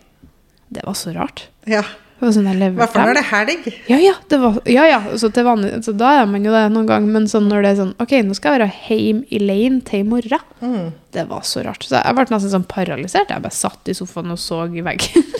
Det 0.72 0.86
var 0.86 0.94
så 0.96 1.12
rart. 1.18 1.48
ja. 1.68 1.82
I 2.22 2.78
hvert 2.78 2.92
fall 2.92 3.08
når 3.08 3.18
det 3.18 3.22
er 3.22 3.30
helg. 3.32 3.68
Ja, 3.90 3.98
ja. 3.98 4.14
Det 4.30 4.38
var, 4.42 4.58
ja, 4.70 4.84
ja. 4.86 5.00
Så, 5.18 5.30
vanlig, 5.42 5.72
så 5.86 5.94
da 5.98 6.12
er 6.20 6.26
man 6.30 6.44
jo 6.46 6.52
det 6.54 6.62
noen 6.72 6.86
gang. 6.86 7.06
Men 7.10 7.26
sånn 7.30 7.48
når 7.50 7.64
det 7.64 7.70
er 7.72 7.78
sånn 7.80 7.94
OK, 8.02 8.14
nå 8.28 8.36
skal 8.38 8.54
jeg 8.54 8.62
være 8.62 8.76
hjemme 8.88 9.26
alene 9.40 9.80
til 9.88 10.04
i 10.04 10.08
morgen. 10.08 10.44
Mm. 10.62 10.92
Det 11.12 11.24
var 11.28 11.42
så 11.48 11.64
rart. 11.66 11.82
Så 11.88 11.98
jeg 11.98 12.16
ble 12.16 12.26
nesten 12.30 12.54
sånn 12.54 12.68
paralysert. 12.70 13.32
Jeg 13.34 13.44
bare 13.44 13.56
satt 13.58 13.90
i 13.90 13.96
sofaen 13.98 14.30
og 14.32 14.40
så 14.40 14.62
i 14.70 14.84
veggen. 14.84 15.26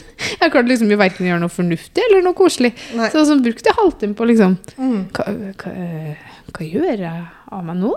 Jeg 0.43 0.51
klarte 0.51 0.71
liksom 0.71 0.91
verken 0.99 1.27
å 1.27 1.29
gjøre 1.29 1.43
noe 1.43 1.53
fornuftig 1.53 2.03
eller 2.09 2.23
noe 2.25 2.35
koselig. 2.39 2.71
Nei. 2.99 3.09
Så 3.13 3.23
sånn 3.29 3.43
brukte 3.45 3.69
jeg 3.69 3.77
halvtime 3.79 4.15
på 4.19 4.27
liksom 4.31 4.55
Mm. 4.79 5.03
hva, 5.15 5.25
hva, 5.61 5.73
hva 6.57 6.67
gjør 6.67 7.03
jeg 7.05 7.25
av 7.53 7.65
meg 7.67 7.79
nå? 7.83 7.91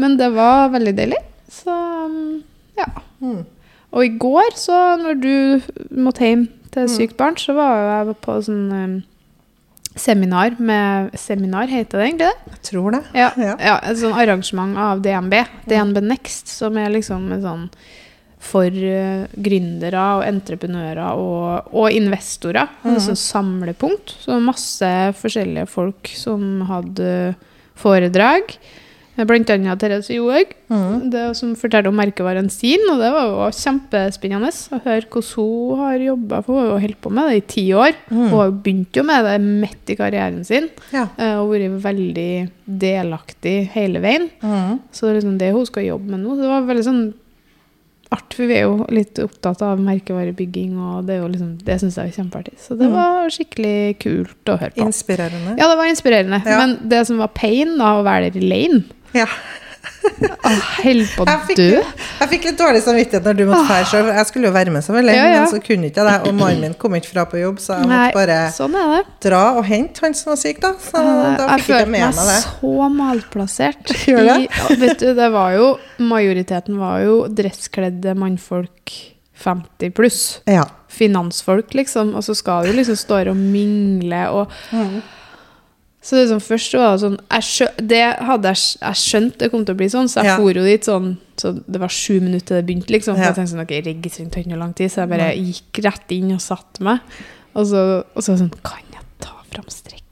Men 0.00 0.16
det 0.20 0.28
var 0.34 0.72
veldig 0.74 0.94
deilig. 0.98 1.20
Så 1.52 1.72
um, 1.72 2.42
ja. 2.78 2.88
Mm. 3.22 3.44
Og 3.94 4.04
i 4.04 4.12
går, 4.18 4.56
så 4.58 4.78
når 5.00 5.20
du 5.22 5.34
måtte 6.04 6.26
hjem 6.26 6.48
til 6.74 6.88
sykt 6.90 7.16
barn, 7.20 7.36
så 7.40 7.54
var 7.56 7.82
jeg 8.04 8.16
på 8.24 8.36
sånn 8.44 8.62
um, 8.74 8.94
seminar 9.94 10.56
med 10.58 11.12
Seminar 11.18 11.70
heter 11.70 12.00
det 12.00 12.06
egentlig 12.08 12.30
det? 12.30 12.54
Jeg 12.56 12.62
tror 12.70 12.96
det. 12.96 13.02
Ja, 13.14 13.28
Ja. 13.38 13.52
ja. 13.62 13.76
et 13.82 14.00
sånn 14.00 14.16
arrangement 14.18 14.76
av 14.76 15.02
DNB. 15.04 15.36
DNB 15.70 16.00
Next, 16.02 16.50
som 16.50 16.76
er 16.80 16.90
liksom 16.90 17.28
en 17.36 17.44
sånn 17.44 17.68
for 18.44 18.68
uh, 18.68 19.24
gründere 19.40 20.02
og 20.18 20.26
entreprenører 20.26 21.16
og, 21.16 21.70
og 21.72 21.94
investorer. 21.94 22.68
En 22.84 22.98
sånn 23.00 23.16
samlepunkt. 23.16 24.18
Så 24.20 24.36
masse 24.42 24.90
forskjellige 25.20 25.70
folk 25.70 26.10
som 26.18 26.64
hadde 26.68 27.34
foredrag. 27.78 28.52
Blant 29.16 29.50
annet 29.54 29.78
Therese 29.78 30.10
Johaug, 30.16 30.54
Mm. 30.74 31.10
det 31.10 31.36
som 31.38 31.52
fortalte 31.54 31.86
om 31.88 31.94
merkevaren 31.94 32.48
sin. 32.50 32.80
Og 32.90 32.98
det 32.98 33.12
var 33.14 33.28
jo 33.28 33.50
kjempespennende 33.54 34.50
å 34.74 34.80
høre 34.82 35.06
hvordan 35.06 35.34
hun 35.36 35.78
har 35.78 35.98
jobba, 36.02 36.42
for 36.42 36.58
hun 36.58 36.70
har 36.72 36.80
holdt 36.80 37.00
på 37.00 37.12
med 37.14 37.30
det 37.30 37.36
i 37.36 37.46
ti 37.54 37.66
år. 37.72 37.92
Mm. 38.10 38.16
Hun 38.16 38.38
har 38.38 38.46
jo 38.50 38.56
begynt 38.64 38.96
jo 38.98 39.02
med 39.06 39.24
det 39.24 39.36
midt 39.40 39.90
i 39.94 39.96
karrieren 39.96 40.44
sin. 40.44 40.68
Ja. 40.92 41.06
eh, 41.16 41.36
Og 41.38 41.52
vært 41.52 41.80
veldig 41.82 42.50
delaktig 42.66 43.68
hele 43.74 44.00
veien. 44.02 44.30
Mm. 44.42 44.80
Så 44.90 45.06
det 45.06 45.10
er 45.12 45.20
liksom 45.20 45.38
det 45.38 45.52
hun 45.54 45.66
skal 45.66 45.84
jobbe 45.84 46.10
med 46.10 46.20
nå. 46.24 46.34
Det 46.40 46.48
var 46.50 46.66
veldig 46.74 46.84
sånn 46.88 47.04
art, 48.14 48.34
for 48.36 48.46
vi 48.46 48.54
er 48.54 48.66
jo 48.68 48.84
litt 48.94 49.18
opptatt 49.18 49.62
av 49.66 49.80
merkevarebygging, 49.82 50.74
og 50.78 51.06
det, 51.08 51.16
er 51.18 51.28
liksom, 51.32 51.54
det 51.66 51.78
syns 51.80 51.96
jeg 51.98 52.12
er 52.12 52.18
kjempeartig. 52.22 52.52
Så 52.62 52.76
det 52.78 52.86
Mm. 52.86 52.92
var 52.94 53.28
skikkelig 53.34 53.98
kult 53.98 54.44
å 54.52 54.58
høre 54.60 54.70
på. 54.74 54.84
Inspirerende. 54.86 55.56
Ja, 55.58 55.66
det 55.68 55.76
var 55.80 55.86
inspirerende. 55.90 56.42
Ja. 56.46 56.58
Men 56.66 56.76
det 56.88 57.06
som 57.06 57.18
var 57.18 57.28
pain, 57.34 57.76
da, 57.78 57.96
å 57.98 58.04
være 58.04 58.30
der 58.32 58.40
alene 58.40 58.84
Ja. 59.14 59.26
Holdt 60.84 61.12
på 61.16 61.24
å 61.24 61.26
Jeg 61.48 61.56
dø. 61.58 61.80
jeg 62.20 62.28
fikk 62.30 62.46
litt 62.48 62.58
dårlig 62.60 62.80
samvittighet 62.84 63.24
når 63.28 63.36
du 63.38 63.42
måtte 63.48 63.64
dra 63.68 63.78
sjøl. 63.88 64.08
Jeg 64.16 64.28
skulle 64.28 64.48
jo 64.48 64.52
være 64.54 64.72
med 64.74 64.84
selvfølgelig, 64.84 65.14
Ja, 65.16 65.24
ja. 65.32 65.38
men 65.44 65.50
så 65.52 65.60
kunne 65.64 65.88
ikke 65.88 66.02
jeg 66.02 66.08
det. 66.10 66.28
Og 66.28 66.36
mannen 66.38 66.60
min 66.64 66.74
kom 66.80 66.96
ikke 66.98 67.10
fra 67.12 67.24
på 67.30 67.40
jobb, 67.40 67.60
så 67.62 67.78
jeg 67.78 67.88
Nei, 67.88 68.00
måtte 68.02 68.18
bare 68.20 68.38
sånn 68.56 68.76
dra 69.24 69.42
og 69.58 69.64
hente 69.68 70.04
han 70.04 70.16
som 70.18 70.32
var 70.34 70.40
syk, 70.42 70.60
da. 70.64 70.72
Så 70.80 71.00
da 71.00 71.14
jeg 71.14 71.32
fikk 71.32 71.40
ikke 71.40 71.56
jeg 71.56 71.66
følte 71.68 71.94
med 71.94 72.04
meg 72.04 72.20
meg 72.20 72.30
det. 72.30 72.38
så 72.44 72.90
malplassert. 72.98 73.94
Gjør 74.12 74.30
det? 74.30 74.38
I, 74.44 74.78
vet 74.84 75.02
du, 75.04 75.08
det 75.20 75.30
var 75.34 75.56
jo 75.58 75.66
Majoriteten 76.12 76.78
var 76.80 77.02
jo 77.06 77.16
dresskledde 77.32 78.16
mannfolk 78.18 78.94
50 79.44 79.94
pluss. 79.96 80.20
Ja. 80.50 80.66
Finansfolk, 80.94 81.72
liksom. 81.74 82.12
Og 82.18 82.22
så 82.26 82.36
skal 82.38 82.68
du 82.68 82.76
liksom 82.76 82.96
stå 82.98 83.22
her 83.22 83.32
og 83.32 83.40
mingle 83.40 84.24
og 84.30 84.58
Så 86.04 86.18
det 86.18 86.26
som 86.28 86.40
først 86.44 86.74
var 86.76 86.90
det 86.92 87.00
sånn 87.00 87.14
jeg 87.32 87.44
skjø, 87.48 87.66
Det 87.90 88.00
hadde 88.28 88.50
jeg, 88.52 88.60
jeg 88.82 89.00
skjønt 89.00 89.38
det 89.40 89.48
kom 89.50 89.64
til 89.64 89.74
å 89.74 89.78
bli 89.78 89.86
sånn, 89.88 90.10
så 90.12 90.20
jeg 90.20 90.28
Ja. 90.32 90.36
for 90.36 90.52
jo 90.60 90.64
dit 90.66 90.84
sånn 90.84 91.14
så 91.40 91.50
Det 91.66 91.80
var 91.80 91.88
sju 91.90 92.20
minutter 92.20 92.46
til 92.46 92.56
det 92.60 92.66
begynte, 92.68 92.92
liksom. 92.94 93.16
Ja. 93.16 93.32
jeg 93.32 93.38
tenkte 93.40 93.52
sånn, 93.56 93.64
ok, 93.64 93.74
registrering 93.88 94.30
tar 94.30 94.40
ikke 94.44 94.52
noe 94.52 94.60
lang 94.60 94.74
tid, 94.76 94.92
så 94.92 95.02
jeg 95.02 95.08
bare 95.14 95.32
gikk 95.34 95.80
rett 95.82 96.12
inn 96.14 96.30
og 96.36 96.40
satte 96.44 96.84
meg. 96.84 97.00
Og 97.56 97.66
så, 97.66 98.04
og 98.14 98.22
så 98.22 98.36
sånn 98.38 98.52
Kan 98.62 98.84
jeg 98.92 99.02
ta 99.24 99.32
fram 99.50 99.66
strekk? 99.72 100.03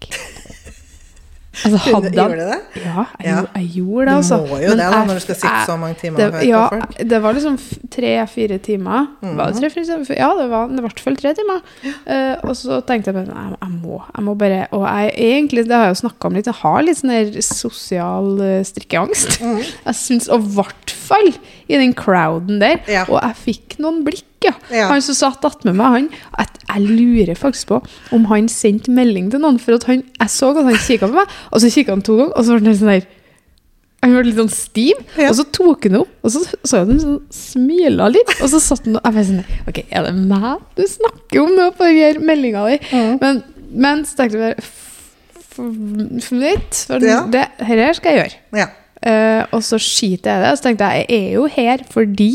Altså, 1.63 1.79
hadde 1.79 2.11
Gjorde 2.13 2.37
du 2.37 2.43
det? 2.51 2.59
Ja, 2.83 3.05
jeg, 3.21 3.27
Ja. 3.27 3.35
gjorde- 3.37 3.53
jeg 3.55 3.69
gjorde 3.77 4.05
det, 4.07 4.13
Du 4.13 4.19
altså. 4.19 4.37
må 4.49 4.57
jo 4.63 4.69
Men 4.69 4.79
det 4.79 4.87
da, 4.93 5.05
når 5.05 5.15
du 5.15 5.21
skal 5.21 5.35
sitte 5.35 5.53
jeg- 5.53 5.67
så 5.69 5.77
mange 5.79 5.95
timer 6.01 6.17
det, 6.19 6.47
ja, 6.49 6.69
det 7.13 7.23
var 7.23 7.33
liksom 7.35 7.59
tre-fire 7.91 8.59
timer. 8.59 9.07
Var 9.23 9.53
det 9.53 9.61
tre-fire 9.61 9.85
timer? 9.85 10.17
Ja, 10.17 10.31
det 10.41 10.49
var 10.51 10.69
i 10.69 10.81
hvert 10.87 11.01
fall 11.01 11.17
tre 11.17 11.35
timer. 11.39 11.61
Uh, 12.07 12.37
og 12.49 12.55
så 12.57 12.81
tenkte 12.87 13.13
jeg 13.13 13.15
bare 13.15 13.31
nei, 13.35 13.45
jeg, 13.51 13.59
jeg 13.63 13.71
må 13.83 14.03
jeg 14.17 14.25
må 14.25 14.35
bare 14.39 14.67
Og 14.73 14.87
jeg 14.89 15.15
egentlig, 15.17 15.65
det 15.69 15.73
har 15.77 15.87
jeg 15.87 15.95
jo 15.97 16.09
snakka 16.09 16.27
om 16.27 16.35
litt, 16.35 16.47
jeg 16.47 16.55
har 16.55 16.83
litt 16.83 16.97
sånn 16.99 17.13
der 17.13 17.41
sosial 17.43 18.41
eh, 18.41 18.63
strikkeangst. 18.65 19.41
Mm. 19.43 19.59
Jeg 19.87 19.95
syns, 19.95 20.29
og 20.33 20.41
i 20.43 20.55
hvert 20.57 20.91
fall 20.91 21.33
i 21.73 21.81
den 21.81 21.95
crowden 21.97 22.61
der. 22.63 22.79
Ja. 22.91 23.07
Og 23.09 23.17
jeg 23.23 23.39
fikk 23.47 23.79
noen 23.83 24.03
blikk, 24.07 24.27
ja. 24.45 24.53
Ja. 24.75 24.89
Han 24.93 25.03
som 25.05 25.15
satt 25.19 25.45
attmed 25.49 25.77
meg, 25.79 25.97
han 25.97 26.11
at 26.43 26.59
Jeg 26.73 26.87
lurer 26.89 27.37
faktisk 27.37 27.67
på 27.69 27.81
om 28.17 28.25
han 28.31 28.47
sendte 28.49 28.91
melding 28.95 29.27
til 29.33 29.43
noen. 29.43 29.59
For 29.61 29.75
at 29.77 29.85
han, 29.91 30.05
jeg 30.21 30.31
så 30.33 30.53
at 30.57 30.65
han 30.65 30.79
kikka 30.81 31.09
på 31.11 31.19
meg, 31.19 31.35
og 31.53 31.61
så 31.61 31.69
kikka 31.75 31.93
han 31.97 32.03
to 32.07 32.17
ganger, 32.17 32.33
og 32.39 32.45
så 32.47 32.57
ble 32.61 32.71
han 32.73 32.79
sånn 32.81 32.93
der 32.95 33.11
han 34.03 34.11
ble 34.17 34.23
litt 34.27 34.35
sånn 34.41 34.49
stiv, 34.51 34.99
Ja. 35.15 35.29
og 35.31 35.37
så 35.39 35.45
tok 35.55 35.85
han 35.87 36.01
opp, 36.01 36.09
og 36.27 36.31
så 36.35 36.41
så 36.67 36.81
jeg 36.81 36.89
han 36.89 36.99
sånn 37.05 37.21
smila 37.31 38.09
litt. 38.11 38.33
Og 38.43 38.49
så 38.51 38.59
satt 38.59 38.89
han 38.89 38.97
og 38.99 39.15
jeg 39.15 39.27
sånn 39.29 39.45
Ok, 39.71 39.79
er 39.95 40.09
det 40.09 40.15
meg 40.17 40.59
du 40.75 40.83
snakker 40.91 41.43
om 41.45 41.53
nå 41.55 41.69
på 41.79 41.87
den 41.87 42.25
meldinga 42.27 42.65
di? 42.67 42.79
Mm. 42.91 43.13
Men, 43.21 43.43
men 43.85 44.03
så 44.09 44.17
tenkte 44.19 44.41
jeg 44.41 44.57
bare 44.57 44.65
for 45.53 45.69
f- 45.71 46.25
Fornøyd. 46.27 46.75
For 46.89 46.99
Ja. 47.07 47.21
det 47.31 47.45
her 47.61 47.93
skal 47.95 48.17
jeg 48.17 48.25
gjøre. 48.25 48.39
Ja. 48.59 48.67
Eh, 49.03 49.43
og 49.51 49.65
så 49.67 49.79
skiter 49.83 50.31
jeg 50.31 50.39
i 50.39 50.43
det. 50.45 50.51
Og 50.53 50.59
så 50.59 50.65
tenkte 50.69 50.91
jeg 50.91 50.99
jeg 51.09 51.19
er 51.19 51.31
jo 51.37 51.45
her 51.51 51.79
fordi 51.91 52.33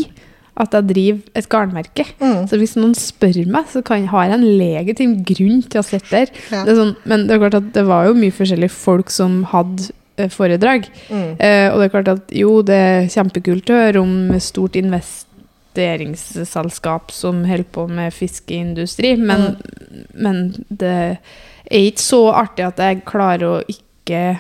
at 0.58 0.74
jeg 0.74 0.88
driver 0.90 1.20
et 1.38 1.50
garnmerke. 1.50 2.06
Mm. 2.20 2.48
Så 2.50 2.58
hvis 2.58 2.76
noen 2.80 2.96
spør 2.98 3.46
meg, 3.54 3.66
så 3.70 3.82
kan, 3.86 4.08
har 4.10 4.24
jeg 4.26 4.34
en 4.40 4.58
legitim 4.58 5.24
grunn 5.28 5.62
til 5.62 5.80
å 5.82 5.84
sitte 5.86 6.12
der. 6.16 6.28
Ja. 6.50 6.64
Det 6.66 6.76
sånn, 6.80 6.96
men 7.06 7.20
det 7.28 7.34
er 7.36 7.44
klart 7.46 7.60
at 7.60 7.68
det 7.76 7.86
var 7.88 8.02
jo 8.08 8.14
mye 8.18 8.34
forskjellige 8.34 8.74
folk 8.74 9.10
som 9.14 9.32
hadde 9.52 9.82
eh, 10.18 10.30
foredrag. 10.34 10.82
Mm. 11.12 11.32
Uh, 11.38 11.68
og 11.72 11.78
det 11.78 11.86
er 11.86 11.94
klart 11.94 12.14
at 12.16 12.24
jo, 12.42 12.52
det 12.66 12.80
er 12.88 13.12
kjempekult 13.14 13.70
å 13.70 13.82
høre 13.84 14.00
om 14.02 14.14
stort 14.42 14.76
investeringsselskap 14.82 17.06
som 17.14 17.46
holder 17.46 17.70
på 17.78 17.84
med 17.92 18.14
fiskeindustri, 18.16 19.12
men, 19.22 19.42
men 20.18 20.36
det 20.74 21.22
er 21.68 21.92
ikke 21.92 22.02
så 22.02 22.32
artig 22.34 22.66
at 22.66 22.80
jeg 22.82 23.06
klarer 23.06 23.46
å 23.46 23.62
ikke 23.70 24.40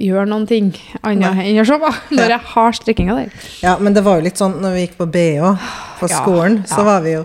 gjøre 0.00 0.26
noen 0.30 0.46
ting 0.48 0.72
annet 1.04 1.44
enn 1.44 1.60
å 1.62 1.66
se 1.68 1.76
på 1.82 1.92
når 2.16 2.34
jeg 2.36 2.40
har 2.54 2.72
strikkinga 2.80 3.18
der. 3.20 3.30
Ja, 3.64 3.76
men 3.78 3.94
det 3.96 4.02
var 4.06 4.18
jo 4.20 4.26
litt 4.30 4.40
sånn 4.40 4.58
når 4.62 4.74
vi 4.78 4.86
gikk 4.86 4.98
på 5.02 5.06
BH 5.12 5.54
på 6.00 6.08
Ja, 6.10 6.18
skolen, 6.24 6.62
så 6.68 6.82
var 6.86 7.04
vi 7.04 7.18
jo 7.18 7.24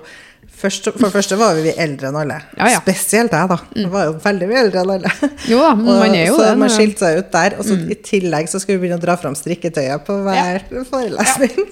først, 0.56 0.88
For 0.96 1.04
det 1.08 1.14
første 1.14 1.36
var 1.40 1.58
vi 1.60 1.74
eldre 1.78 2.08
enn 2.10 2.16
alle. 2.18 2.38
Ja, 2.58 2.70
ja. 2.74 2.80
Spesielt 2.82 3.34
jeg, 3.36 3.50
da. 3.52 3.58
Jeg 3.76 3.90
var 3.92 4.06
jo 4.08 4.14
veldig 4.24 4.48
mye 4.50 4.62
eldre 4.64 4.84
enn 4.86 4.94
alle. 4.96 5.12
Jo 5.52 5.60
da, 5.62 5.72
man 5.78 6.16
er 6.16 6.30
jo 6.30 6.38
så 6.40 6.46
det. 6.48 6.54
man 6.62 6.72
skilte 6.74 7.04
seg 7.06 7.20
ut 7.20 7.32
der. 7.36 7.58
Og 7.60 7.68
så 7.68 7.76
i 7.92 7.98
tillegg 8.08 8.48
så 8.52 8.62
skulle 8.64 8.80
vi 8.80 8.86
begynne 8.86 8.98
å 9.02 9.04
dra 9.04 9.18
fram 9.20 9.36
strikketøyet 9.38 10.06
på 10.08 10.16
hver 10.26 10.64
forelesning. 10.90 11.68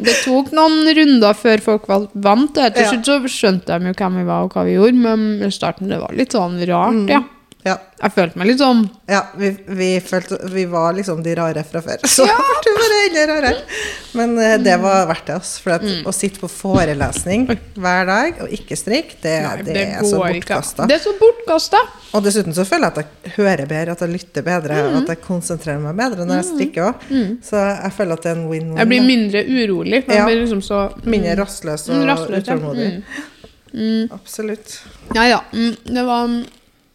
Det 0.00 0.14
tok 0.24 0.50
noen 0.56 0.88
runder 0.96 1.36
før 1.38 1.62
folk 1.64 1.86
var 1.92 2.08
vant. 2.14 2.54
Til 2.56 2.82
Ja. 2.82 2.90
slutt 2.92 3.06
så 3.08 3.18
skjønte 3.36 3.78
de 3.78 3.92
jo 3.92 3.96
hvem 4.00 4.18
vi 4.20 4.26
var 4.28 4.44
og 4.48 4.52
hva 4.56 4.64
vi 4.66 4.74
gjorde, 4.76 5.00
men 5.06 5.46
i 5.46 5.52
starten 5.54 5.88
det 5.92 6.00
var 6.00 6.16
litt 6.16 6.32
sånn 6.36 6.58
rart, 6.68 7.08
ja. 7.12 7.22
Ja, 7.66 7.72
Jeg 7.98 8.12
følte 8.14 8.38
meg 8.38 8.46
litt 8.52 8.60
sånn 8.60 8.84
ja 9.10 9.22
vi, 9.34 9.48
vi 9.74 9.86
følte 10.04 10.36
Vi 10.52 10.66
var 10.70 10.92
liksom 10.94 11.22
de 11.24 11.32
rare 11.34 11.64
fra 11.66 11.80
før. 11.82 12.04
Så 12.16 12.22
ja. 12.28 12.36
du 12.62 12.68
bare 12.78 12.98
enda 13.08 13.24
rarere. 13.32 13.62
Men 14.14 14.36
uh, 14.38 14.52
det 14.62 14.76
var 14.82 15.06
verdt 15.10 15.26
det, 15.26 15.34
altså. 15.40 15.62
For 15.64 15.74
at, 15.74 15.82
Mm. 15.86 16.04
å 16.06 16.12
sitte 16.14 16.38
på 16.40 16.48
forelesning 16.50 17.46
hver 17.74 18.06
dag 18.08 18.38
og 18.44 18.52
ikke 18.54 18.76
strikke, 18.78 19.18
det, 19.22 19.34
Nei, 19.42 19.62
det, 19.66 19.76
er 19.98 20.06
så 20.06 20.20
bortkasta. 20.22 20.86
Det 20.88 20.96
er 20.98 21.02
så 21.04 21.12
bortkasta. 21.18 21.80
Og 22.16 22.22
dessuten 22.24 22.54
så 22.56 22.64
føler 22.68 22.86
jeg 22.88 22.92
at 23.04 23.24
jeg 23.26 23.34
hører 23.36 23.66
bedre, 23.70 23.92
at 23.96 24.04
jeg 24.06 24.12
lytter 24.14 24.46
bedre, 24.46 24.76
Mm. 24.86 24.96
at 25.02 25.08
jeg 25.14 25.20
konsentrerer 25.26 25.80
meg 25.82 25.96
bedre 25.98 26.26
når 26.26 26.40
jeg 26.42 26.48
strikker 26.52 26.86
òg. 26.90 27.06
Så 27.44 27.60
jeg 27.60 27.92
føler 27.98 28.12
at 28.20 28.22
det 28.26 28.30
er 28.32 28.36
en 28.40 28.48
win-win. 28.50 28.78
Jeg 28.78 28.90
blir 28.92 29.06
mindre 29.10 29.42
urolig. 29.46 30.02
Man 30.08 30.16
Ja. 30.16 30.24
blir 30.30 30.40
liksom 30.44 30.62
så 30.62 30.84
Mindre 31.04 31.34
rastløs 31.42 31.88
og 31.90 31.96
Mm, 31.96 32.06
rastløs, 32.12 32.46
ja. 32.46 32.54
utålmodig. 32.54 33.02
Mm. 33.74 34.12
Absolutt. 34.12 34.78
Ja, 35.14 35.24
ja. 35.28 35.40
Mm, 35.52 35.76
Det 35.84 36.04
var 36.06 36.28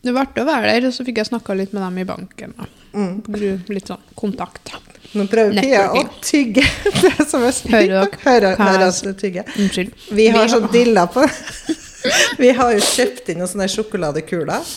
det 0.01 0.13
var 0.15 0.25
artig 0.25 0.41
å 0.41 0.47
være 0.47 0.71
der, 0.73 0.87
og 0.89 0.93
så 0.95 1.05
fikk 1.05 1.19
jeg 1.21 1.29
snakka 1.29 1.53
litt 1.57 1.73
med 1.75 1.83
dem 1.83 1.97
i 2.01 2.05
banken. 2.09 2.53
Da. 2.57 2.65
Mm. 2.97 3.21
Litt 3.69 3.91
sånn 3.91 4.01
kontakt. 4.17 4.73
Nå 5.13 5.25
prøver 5.27 5.59
Pia 5.59 5.83
å 5.91 6.01
tygge 6.23 6.63
det 7.03 7.25
som 7.27 7.43
er 7.43 7.51
Hører 7.73 7.89
dere 7.91 8.53
Hører, 8.55 8.85
at 8.87 9.21
det. 9.21 9.43
Unnskyld. 9.59 9.91
Vi 10.15 10.27
har 10.31 10.47
sånn 10.51 10.69
dilla 10.71 11.03
på 11.11 11.25
Vi 12.41 12.51
har 12.57 12.71
jo 12.73 12.79
kjøpt 12.85 13.29
inn 13.29 13.41
noen 13.41 13.51
sånne 13.51 13.67
sjokoladekuler. 13.69 14.63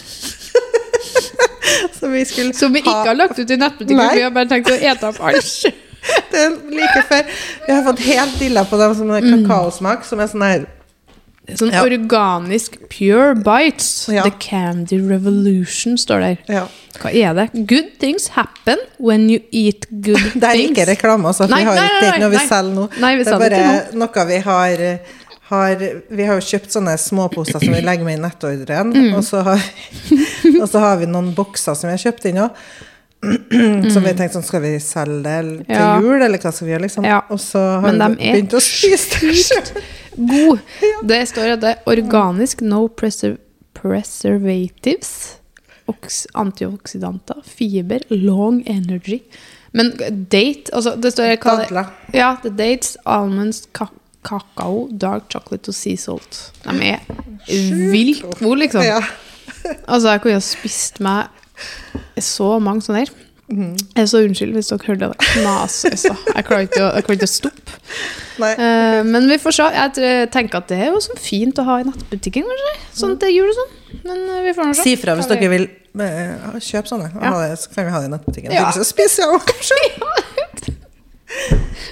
Som 1.99 2.13
vi 2.13 2.25
skulle 2.29 2.53
Som 2.57 2.75
vi 2.75 2.83
ikke 2.83 2.93
har 3.07 3.17
lagt 3.17 3.39
ut 3.39 3.51
i 3.51 3.57
nettbutikken, 3.57 4.11
vi 4.19 4.25
har 4.27 4.35
bare 4.35 4.51
tenkt 4.51 4.69
å 4.73 4.77
ete 4.77 5.09
opp 5.09 5.23
alt. 5.25 5.53
Det 6.31 6.41
er 6.43 6.57
like 6.69 7.05
før. 7.09 7.31
Vi 7.65 7.73
har 7.73 7.85
fått 7.87 8.03
helt 8.05 8.39
dilla 8.43 8.65
på 8.69 8.77
dem 8.81 8.95
som 8.99 9.11
er 9.15 9.25
Mm. 9.25 9.47
kakaosmak, 9.47 10.05
som 10.05 10.21
er 10.21 10.29
sånn 10.29 10.45
her 10.45 10.67
Sånn 11.53 11.73
Ja. 11.75 11.83
organisk 11.85 12.79
pure 12.89 13.35
bites. 13.37 14.09
Ja. 14.09 14.23
The 14.25 14.33
Candy 14.41 14.97
Revolution 14.97 15.99
står 16.01 16.21
der. 16.21 16.39
Ja. 16.49 16.63
Hva 17.03 17.11
er 17.13 17.35
det? 17.35 17.67
Good 17.69 17.99
things 18.01 18.29
happen 18.29 18.79
when 18.99 19.29
you 19.29 19.41
eat 19.53 19.85
good 19.91 20.17
things. 20.17 20.35
Det 20.41 20.49
er 20.49 20.63
ikke 20.63 20.87
reklame, 20.89 21.29
altså. 21.29 21.49
Nei, 21.51 21.61
vi 21.61 21.69
har 21.69 21.77
nei, 21.77 21.85
nei, 21.85 22.09
ikke 22.09 22.23
noe 22.23 22.33
vi 22.33 22.41
selger 22.49 22.75
nå. 22.79 22.87
Det 22.95 23.29
er 23.29 23.45
bare 23.45 23.99
noe 24.01 24.27
vi 24.31 24.41
har, 24.47 24.87
har 25.51 25.85
Vi 26.09 26.31
har 26.31 26.41
jo 26.41 26.47
kjøpt 26.49 26.73
sånne 26.79 26.97
småposer 26.97 27.61
som 27.61 27.77
vi 27.77 27.85
legger 27.85 28.09
med 28.09 28.19
i 28.19 28.23
nettordren. 28.25 28.95
Mm. 28.97 29.13
Og, 29.19 29.23
så 29.27 29.45
har, 29.45 29.61
og 30.63 30.67
så 30.71 30.81
har 30.87 30.97
vi 31.03 31.13
noen 31.13 31.35
bokser 31.37 31.77
som 31.77 31.91
vi 31.91 31.99
har 31.99 32.05
kjøpt 32.07 32.31
inn 32.33 32.41
òg. 32.47 32.65
Som 33.95 34.05
vi 34.05 34.11
tenkte 34.13 34.35
sånn, 34.37 34.45
skal 34.45 34.61
vi 34.61 34.75
selge 34.85 35.23
det 35.25 35.67
til 35.71 36.03
jul, 36.05 36.19
eller 36.21 36.37
hva 36.37 36.51
skal 36.53 36.67
vi 36.67 36.75
gjøre? 36.75 36.83
liksom? 36.85 37.07
Og 37.33 37.39
så 37.41 37.63
har 37.81 37.95
vi 37.95 38.19
begynt 38.19 38.53
å 38.53 38.61
spise 38.61 39.23
det 39.23 39.37
sjøl. 39.41 39.71
God. 40.17 40.59
Det 41.09 41.23
står 41.29 41.57
at 41.57 41.63
det 41.65 41.73
er 41.75 41.91
organisk, 41.91 42.63
no 42.63 42.87
preser 42.89 43.37
preservatives, 43.75 45.11
oks 45.91 46.25
antioksidanter, 46.35 47.43
fiber, 47.45 48.05
long 48.11 48.63
energy. 48.71 49.21
Men 49.75 49.91
date 50.31 50.71
altså 50.73 50.95
Det 51.03 51.13
står 51.13 51.37
Dadler. 51.43 51.91
Ja, 52.15 52.37
the 52.43 52.51
dates, 52.51 52.97
almonds, 53.05 53.65
ka 53.73 53.89
kakao, 54.25 54.89
dark 54.89 55.27
chocolate 55.29 55.69
og 55.69 55.75
sea 55.77 55.97
salt. 56.01 56.39
De 56.65 56.95
er 56.95 57.03
vilt 57.93 58.23
gode, 58.41 58.59
liksom. 58.65 58.83
Ja. 58.87 59.03
Altså, 59.89 60.11
jeg 60.11 60.21
kunne 60.21 60.37
ha 60.37 60.41
spist 60.45 60.99
meg 61.01 62.21
så 62.21 62.59
mange 62.61 62.85
sånne 62.85 63.05
her. 63.05 63.13
Mhm. 63.49 63.77
Jeg 63.97 64.03
er 64.03 64.09
så 64.09 64.21
unnskyld 64.25 64.53
hvis 64.57 64.69
dere 64.73 64.87
hørte 64.89 65.09
det. 65.09 65.29
Mas, 65.45 65.85
altså. 65.89 66.13
Jeg 66.27 66.35
jeg 66.37 66.45
klarer 66.45 67.01
ikke 67.01 67.29
å 67.29 67.31
stoppe. 67.31 67.64
Nei. 68.43 68.51
Eh, 68.57 69.01
men 69.07 69.29
vi 69.31 69.37
får 69.39 69.55
se. 69.59 69.69
Jeg 69.77 70.29
tenker 70.35 70.63
at 70.63 70.69
det 70.73 70.79
er 70.81 70.93
jo 70.95 71.01
sånn 71.05 71.21
fint 71.21 71.59
å 71.61 71.65
ha 71.69 71.79
i 71.83 71.87
nettbutikken, 71.87 72.47
kanskje. 72.51 72.75
Sånn 73.01 73.17
til 73.23 73.35
jul 73.37 73.49
og 73.53 73.57
sånn. 73.59 73.75
Men 74.05 74.23
eh, 74.29 74.43
vi 74.49 74.55
får 74.57 74.71
nå 74.71 74.77
se. 74.79 74.87
Si 74.89 74.95
fra 75.01 75.15
hvis 75.19 75.29
dere 75.31 75.51
vil 75.53 75.67
uh, 76.01 76.57
kjøpe 76.59 76.91
sånne. 76.91 77.11
Ja. 77.15 77.35
ha 77.35 77.43
det, 77.45 77.59
så 77.63 77.75
kan 77.75 77.87
vi 77.87 77.95
ha 77.95 78.01
det 78.03 78.09
i 78.11 78.15
nettbutikken. 78.17 78.55
Ja. 78.57 78.71
Så 78.75 78.87
spiser 78.89 79.27
jeg 79.29 79.39
også 79.39 79.71
sjøl. 79.71 80.73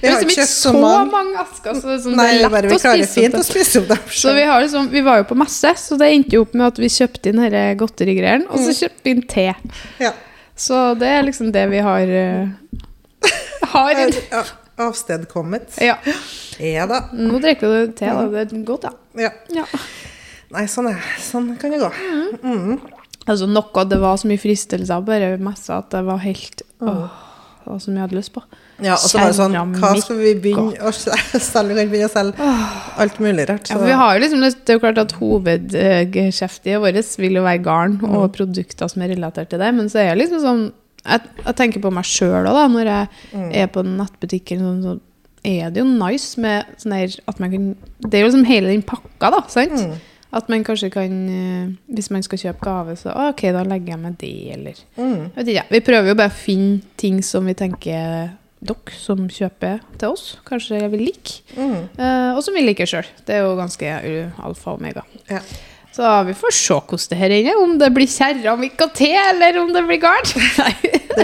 Vi 0.02 0.08
har 0.10 0.18
ikke 0.20 0.26
liksom 0.28 0.30
ikke 0.30 0.46
så 0.50 0.72
mange 1.10 1.40
asker, 1.42 1.74
så 1.78 1.88
det 1.88 1.94
er, 1.96 2.00
sånn, 2.04 2.16
Nei, 2.18 2.26
det 2.38 2.44
er 2.46 2.52
lett 2.52 2.66
vi 2.70 2.76
å 2.76 2.80
spise 2.82 3.12
fint 3.14 3.34
opp. 3.34 3.40
å 3.40 3.46
spise 3.46 3.80
opp 3.80 3.88
dem 3.90 4.10
Så 4.22 4.34
vi, 4.36 4.44
har 4.46 4.62
liksom, 4.62 4.88
vi 4.92 5.02
var 5.06 5.20
jo 5.22 5.26
på 5.30 5.36
messe, 5.38 5.72
så 5.82 5.98
det 5.98 6.08
endte 6.14 6.36
jo 6.36 6.42
opp 6.44 6.54
med 6.58 6.66
at 6.68 6.78
vi 6.82 6.90
kjøpte 6.92 7.30
inn 7.32 7.40
denne 7.42 7.62
godterigreiene, 7.80 8.46
og 8.50 8.60
Mm. 8.60 8.64
så 8.68 8.74
kjøpte 8.84 9.06
vi 9.06 9.14
inn 9.16 9.22
te. 9.30 9.46
Ja. 10.02 10.12
Så 10.54 10.82
det 11.00 11.08
er 11.10 11.22
liksom 11.26 11.50
det 11.54 11.64
vi 11.72 11.80
har 11.82 12.12
uh, 12.12 12.48
Har 13.72 13.90
inn. 14.04 14.12
Ja, 14.30 14.42
Avstedkommet. 14.88 15.76
Ja. 15.82 15.98
Ja 16.62 16.86
da. 16.90 17.04
Nå 17.16 17.40
drikker 17.42 17.72
du 17.72 17.92
te, 17.96 18.08
da. 18.10 18.26
Det 18.32 18.46
er 18.48 18.64
godt, 18.68 18.88
ja. 18.88 19.28
Ja. 19.28 19.32
ja. 19.62 19.66
Nei, 20.52 20.66
sånn, 20.68 20.90
er, 20.92 21.00
sånn 21.22 21.54
kan 21.60 21.72
det 21.72 21.80
gå. 21.80 21.88
Altså 23.22 23.46
noe, 23.48 23.84
Det 23.88 23.98
var 24.02 24.18
så 24.20 24.28
mye 24.28 24.40
fristelser 24.40 25.04
bare 25.06 25.36
messa 25.40 25.80
at 25.80 25.92
det 25.94 26.02
var 26.04 26.18
helt 26.24 26.64
åh, 26.82 27.06
Det 27.62 27.70
var 27.70 27.78
så 27.80 27.92
mye 27.92 28.00
jeg 28.00 28.08
hadde 28.08 28.18
lyst 28.18 28.32
på. 28.34 28.42
Ja, 28.82 28.96
og 28.96 29.06
så 29.06 29.20
var 29.20 29.30
det 29.30 29.36
sånn 29.38 29.56
Hva 29.78 29.92
skal 30.02 30.18
vi 30.18 30.32
begynne 30.42 30.82
å 30.82 30.92
selge? 30.96 31.76
Vi 31.78 31.86
begynne 31.92 32.10
å 32.10 32.12
selge 32.12 32.50
alt 33.04 33.20
mulig 33.22 33.46
rart. 33.48 33.70
Ja, 33.70 33.78
vi 33.80 33.96
har 34.02 34.16
jo 34.16 34.24
liksom, 34.24 34.42
det 34.42 34.74
er 34.74 34.78
jo 34.78 34.82
klart 34.82 35.00
at 35.00 35.16
Hovedgeskjeftet 35.20 36.82
vårt 36.82 37.16
vil 37.22 37.38
jo 37.38 37.46
være 37.46 37.62
garn 37.64 37.98
og 38.10 38.26
produkter 38.36 38.90
som 38.90 39.06
er 39.06 39.14
relatert 39.14 39.52
til 39.54 39.62
det. 39.62 39.70
Men 39.78 39.92
så 39.92 40.02
er 40.02 40.12
det 40.12 40.24
liksom 40.24 40.42
sånn 40.42 40.64
Jeg, 41.02 41.20
jeg 41.44 41.56
tenker 41.58 41.82
på 41.82 41.90
meg 41.94 42.06
sjøl 42.06 42.46
òg, 42.46 42.60
når 42.70 42.86
jeg 42.92 43.08
er 43.62 43.66
på 43.74 43.82
nettbutikken. 43.86 44.60
Sånn, 44.62 44.82
så 44.84 44.98
er 45.42 45.72
det 45.74 45.82
jo 45.82 45.88
nice 45.90 46.38
med 46.38 46.68
sånn 46.78 46.94
her 46.94 47.16
at 47.26 47.40
man 47.42 47.50
kan 47.50 47.64
Det 47.98 48.14
er 48.14 48.22
jo 48.22 48.28
liksom 48.30 48.44
hele 48.46 48.70
den 48.70 48.84
pakka, 48.86 49.30
da. 49.34 49.40
sant? 49.50 49.72
Mm. 49.74 49.96
At 50.32 50.46
man 50.48 50.62
kanskje 50.64 50.88
kan 50.94 51.16
eh, 51.28 51.72
Hvis 51.92 52.10
man 52.14 52.22
skal 52.24 52.38
kjøpe 52.38 52.62
gave, 52.64 52.94
så 52.96 53.10
OK, 53.28 53.42
da 53.52 53.64
legger 53.66 53.96
jeg 53.96 54.00
med 54.04 54.14
det, 54.22 54.30
eller 54.54 54.78
Mm. 54.96 55.26
jeg 55.34 55.34
vet 55.40 55.48
ikke, 55.56 55.66
Vi 55.74 55.80
prøver 55.80 56.08
jo 56.08 56.14
bare 56.22 56.30
å 56.30 56.38
finne 56.44 56.80
ting 56.96 57.18
som 57.26 57.44
vi 57.50 57.54
tenker 57.58 58.30
dere 58.62 58.94
som 58.94 59.26
kjøper 59.26 59.80
til 59.98 60.12
oss, 60.14 60.36
kanskje 60.46 60.78
vil 60.92 61.00
like. 61.08 61.40
Mm. 61.58 61.88
Eh, 61.98 62.30
og 62.36 62.42
som 62.46 62.54
vi 62.54 62.62
liker 62.62 62.86
sjøl. 62.86 63.08
Det 63.26 63.34
er 63.34 63.42
jo 63.42 63.56
ganske 63.58 63.82
uh, 63.82 64.38
alfa 64.46 64.70
og 64.70 64.78
omega. 64.78 65.02
Ja. 65.28 65.40
Så 65.92 66.10
vi 66.24 66.32
får 66.34 66.54
se 66.56 66.74
hvordan 66.74 67.08
det 67.10 67.16
her 67.20 67.32
ender. 67.36 67.58
Om 67.62 67.72
det 67.80 67.88
blir 67.92 68.08
keramikk 68.08 68.80
og 68.80 68.94
te, 68.96 69.10
eller 69.12 69.58
om 69.60 69.72
det 69.74 69.82
blir 69.84 70.00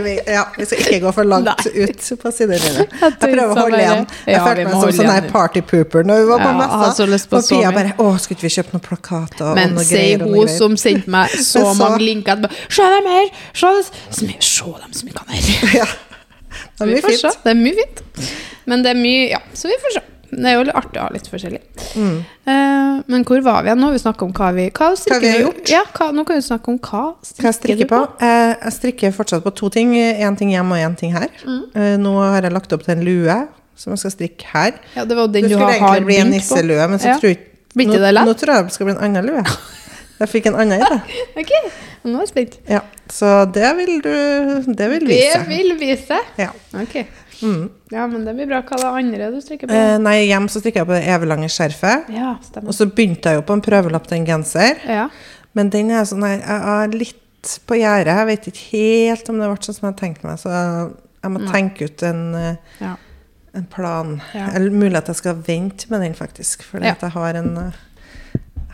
vi, 0.04 0.12
ja, 0.36 0.42
vi 0.58 0.66
skal 0.68 0.82
ikke 0.82 0.98
gå 1.06 1.12
for 1.16 1.24
langt 1.24 1.48
Nei. 1.48 1.86
ut 1.86 2.08
på 2.20 2.32
sidelinja. 2.36 2.84
Jeg 3.00 3.14
prøver 3.22 3.46
å 3.46 3.56
holde 3.62 3.78
igjen. 3.80 4.02
Jeg 4.26 4.34
Ja, 4.36 4.42
følte 4.44 4.66
meg 4.66 4.74
som 4.74 4.92
sånn 4.98 5.12
her 5.14 5.28
partypooper 5.32 6.04
når 6.10 6.20
vi 6.20 6.26
var 6.28 6.42
på 6.42 6.50
Ja, 6.50 6.58
messa. 6.58 7.06
Og 7.38 7.48
Pia 7.48 7.70
bare 7.72 7.94
'Å, 7.96 8.10
skulle 8.20 8.36
ikke 8.36 8.48
vi 8.48 8.52
kjøpe 8.58 8.76
noen 8.76 8.84
plakater 8.84 9.46
og 9.48 9.54
Men 9.56 9.72
noe 9.74 9.84
greier?' 9.88 10.18
Men 10.18 10.28
sier 10.28 10.36
hun 10.36 10.48
som 10.58 10.76
sendte 10.76 11.08
meg 11.16 11.30
så 11.52 11.64
så- 11.64 11.74
mange 11.80 12.04
linker 12.04 12.44
Se 12.68 12.82
dem 12.82 13.08
her! 13.08 13.26
Se, 13.54 13.72
dem 14.84 14.92
som 14.92 15.08
smykkene 15.08 15.32
her! 15.32 15.72
Ja. 15.80 15.88
Det 16.78 16.84
er 16.84 16.86
vi 16.86 16.94
mye 16.94 17.02
får 17.02 17.10
fint. 17.16 17.42
Det 17.44 17.50
er 17.50 17.58
mye 17.64 17.74
fint. 17.80 18.00
Men 18.66 18.82
det 18.84 18.90
er 18.90 19.00
mye 19.00 19.28
Ja, 19.30 19.40
så 19.54 19.68
vi 19.72 19.76
får 19.80 19.96
se. 19.96 20.04
Det 20.30 20.44
er 20.44 20.56
jo 20.58 20.64
litt 20.68 20.76
artig 20.76 21.00
å 21.00 21.04
ha 21.06 21.12
litt 21.14 21.28
forskjellig. 21.30 21.60
Mm. 21.96 22.16
Eh, 22.52 23.02
men 23.08 23.24
hvor 23.24 23.40
var 23.46 23.62
vi 23.64 23.70
igjen 23.70 23.80
nå? 23.80 23.90
Vi 23.94 24.00
snakka 24.02 24.26
om 24.26 24.32
hva 24.36 24.48
vi 24.56 24.66
Hva 24.76 24.88
strikker 24.98 25.14
Hva 25.16 25.20
vi 25.24 25.30
har 25.32 25.44
gjort. 25.46 25.70
Ja, 25.72 25.82
hva, 25.94 26.08
nå 26.12 26.24
kan 26.28 26.36
vi 26.36 26.44
snakke 26.44 26.68
om 26.74 26.78
hva 26.84 27.04
Hva 27.16 27.46
jeg 27.48 27.56
strikker 27.56 27.86
du 27.88 27.92
på? 27.94 28.00
Eh, 28.20 28.52
Jeg 28.66 28.74
strikker 28.76 29.14
fortsatt 29.16 29.44
på 29.46 29.54
to 29.56 29.70
ting. 29.72 29.94
Én 29.96 30.36
ting 30.36 30.52
hjemme 30.52 30.76
og 30.76 30.84
én 30.90 30.96
ting 31.00 31.14
her. 31.16 31.28
Mm. 31.46 31.62
Eh, 31.74 31.96
Nå 32.02 32.12
har 32.20 32.42
jeg 32.42 32.52
lagt 32.52 32.72
opp 32.76 32.84
til 32.84 32.96
en 32.98 33.04
lue 33.08 33.38
som 33.78 33.94
jeg 33.94 34.02
skal 34.04 34.14
strikke 34.16 34.52
her. 34.52 34.72
Ja, 34.96 35.04
det 35.06 35.16
var 35.16 35.28
jo 35.28 35.32
Det 35.32 35.42
den 35.46 35.50
du 35.54 35.56
har, 35.62 35.78
har 35.78 36.00
bli 36.04 36.16
en 36.18 36.30
nisselue, 36.34 36.88
men 36.90 36.98
så 36.98 37.14
Ja. 37.14 37.18
tror 37.22 37.30
jeg 37.30 37.44
nå, 37.78 38.24
nå 38.26 38.34
tror 38.34 38.54
jeg 38.56 38.64
det 38.64 38.72
skal 38.74 38.86
bli 38.88 38.94
en 38.96 39.04
annen 39.06 39.26
lue. 39.26 39.44
Jeg 40.18 40.28
fikk 40.32 40.46
en 40.50 40.56
annen 40.58 40.80
idé. 40.80 40.96
Ok, 41.38 41.52
nå 42.02 42.16
er 42.18 42.24
jeg 42.24 42.30
spent. 42.32 42.54
Ja, 42.66 42.80
så 43.12 43.28
det 43.54 43.68
vil 43.78 44.00
du 44.02 44.14
Det 44.74 44.88
vil 44.90 45.06
Det 45.06 45.46
vil 45.46 45.76
vise. 45.78 46.18
Ja. 46.40 46.48
Ok. 46.74 46.96
Mm. 47.42 47.68
Ja, 47.94 48.06
men 48.10 48.24
det 48.26 48.34
blir 48.34 48.46
bra. 48.50 48.60
Hva 48.62 48.76
er 48.76 48.82
det 48.82 48.92
andre 49.04 49.30
du 49.34 49.40
strikker 49.44 49.68
på? 49.70 49.74
Eh, 49.74 49.98
nei, 50.02 50.16
hjem 50.26 50.48
så 50.50 50.60
strikker 50.62 50.80
jeg 50.82 50.88
på 50.90 50.96
det 50.96 51.04
eviglange 51.14 51.48
skjerfet. 51.54 52.08
ja, 52.14 52.36
stemmer. 52.42 52.68
Og 52.68 52.74
så 52.74 52.86
begynte 52.90 53.30
jeg 53.30 53.38
jo 53.40 53.42
på 53.46 53.52
en 53.58 53.62
prøvelapp 53.62 54.06
til 54.10 54.18
en 54.18 54.26
genser. 54.26 54.78
Ja. 54.88 55.08
Men 55.54 55.70
den 55.70 55.90
er 55.90 56.04
sånn 56.04 56.22
jeg 56.26 56.42
er 56.44 56.88
litt 56.94 57.24
på 57.66 57.78
gjerdet. 57.78 58.16
Jeg 58.18 58.26
vet 58.26 58.48
ikke 58.50 58.64
helt 58.72 59.28
om 59.30 59.38
det 59.38 59.48
ble 59.52 59.62
sånn 59.68 59.74
som 59.78 59.88
jeg 59.92 59.96
tenkte 60.00 60.26
meg. 60.26 60.38
Så 60.42 60.50
jeg, 60.52 60.88
jeg 61.22 61.30
må 61.34 61.38
Nei. 61.44 61.52
tenke 61.52 61.84
ut 61.88 62.02
en, 62.02 62.58
Ja. 62.80 62.96
en 63.54 63.64
plan. 63.66 64.20
Ja. 64.34 64.50
Eller 64.54 64.70
mulig 64.70 64.96
at 64.98 65.06
jeg 65.06 65.16
skal 65.16 65.34
vente 65.46 65.86
med 65.90 66.00
den, 66.02 66.14
faktisk. 66.14 66.62
For 66.62 66.78
Ja. 66.82 66.94
jeg 67.00 67.10
har 67.14 67.34
en, 67.34 67.72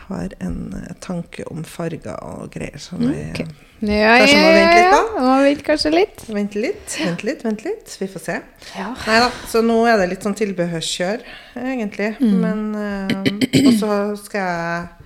har 0.09 0.29
en 0.39 0.57
tanke 1.01 1.45
om 1.51 1.63
farger 1.63 2.17
og 2.21 2.51
greier 2.53 2.77
som 2.81 3.01
okay. 3.01 3.45
Ok. 3.45 3.47
Ja, 3.85 4.17
Kanskje 4.21 4.41
må 4.41 4.51
vente 4.55 4.75
litt 4.79 4.93
da? 4.93 5.01
Må 5.15 5.35
vente 5.45 5.65
kanskje 5.67 5.91
litt. 5.93 6.25
Vente 6.31 6.61
litt, 6.61 6.97
vente 6.99 7.27
litt, 7.27 7.45
vente 7.45 7.67
litt. 7.67 7.95
Vi 8.01 8.07
får 8.11 8.23
se. 8.23 8.37
Ja. 8.75 8.89
Nei 9.05 9.17
da, 9.23 9.29
så 9.51 9.61
nå 9.65 9.77
er 9.89 9.99
det 10.01 10.09
litt 10.13 10.25
sånn 10.25 10.37
tilbehørskjør, 10.37 11.25
egentlig. 11.61 12.13
Mm. 12.19 12.37
Men 12.41 12.63
uh, 12.75 13.65
Og 13.65 13.73
så 13.79 13.97
skal 14.25 14.45
jeg 14.45 15.05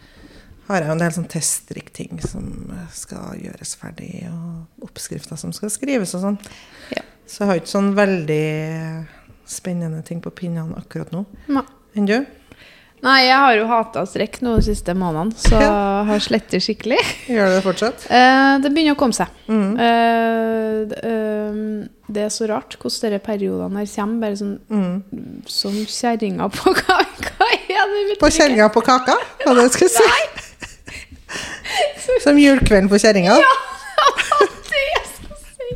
har 0.69 0.83
jeg 0.86 0.93
en 0.93 1.00
del 1.01 1.13
sånn 1.15 1.29
ting 1.98 2.19
som 2.21 2.50
skal 2.93 3.39
gjøres 3.41 3.71
ferdig, 3.79 4.27
og 4.29 4.86
oppskrifter 4.86 5.39
som 5.41 5.53
skal 5.55 5.71
skrives 5.74 6.13
og 6.13 6.21
sånn. 6.27 6.38
Ja. 6.93 7.01
Så 7.25 7.41
jeg 7.41 7.50
har 7.50 7.62
ikke 7.62 7.71
sånn 7.71 7.95
veldig 7.98 8.43
spennende 9.50 10.03
ting 10.05 10.21
på 10.21 10.29
pinnene 10.38 10.77
akkurat 10.77 11.09
nå. 11.13 11.24
Enn 11.98 12.05
du? 12.05 12.19
Nei, 13.01 13.27
jeg 13.29 13.37
har 13.39 13.53
jo 13.55 13.65
hata 13.69 14.01
strekk 14.09 14.41
nå 14.43 14.55
de 14.57 14.61
siste 14.65 14.91
månedene, 14.97 15.31
så 15.39 15.55
Ja. 15.61 16.03
har 16.03 16.19
slettet 16.19 16.59
skikkelig. 16.65 16.97
Gjør 17.31 17.47
det 17.55 17.61
fortsatt? 17.63 18.03
Eh, 18.11 18.57
det 18.59 18.71
begynner 18.75 18.91
å 18.97 18.99
komme 18.99 19.13
seg. 19.15 19.27
Mm. 19.47 19.79
Eh, 19.79 20.81
eh, 21.07 21.53
det 22.11 22.21
er 22.25 22.29
så 22.33 22.43
rart 22.49 22.75
hvordan 22.75 22.91
disse 23.13 23.23
periodene 23.23 23.77
her 23.79 23.87
kommer, 23.95 24.19
bare 24.25 24.35
sånn 24.41 24.57
Mm. 24.69 25.03
som 25.47 25.71
kjerringa 25.85 26.49
på 26.51 26.73
kaka. 26.75 27.31
hva 27.39 27.47
er? 27.55 28.15
På 28.19 28.27
kjerringa 28.27 28.67
på 28.73 28.81
kaka, 28.83 29.15
var 29.45 29.53
det 29.55 29.61
jeg 29.69 29.73
skulle 29.77 29.89
si. 29.89 30.03
Som 32.23 32.37
julekvelden 32.41 32.89
på 32.89 32.97
kjerringa. 32.99 33.35
Ja, 33.37 33.53
det 34.71 34.83
jeg 34.89 35.05
skal 35.13 35.37
si! 35.45 35.67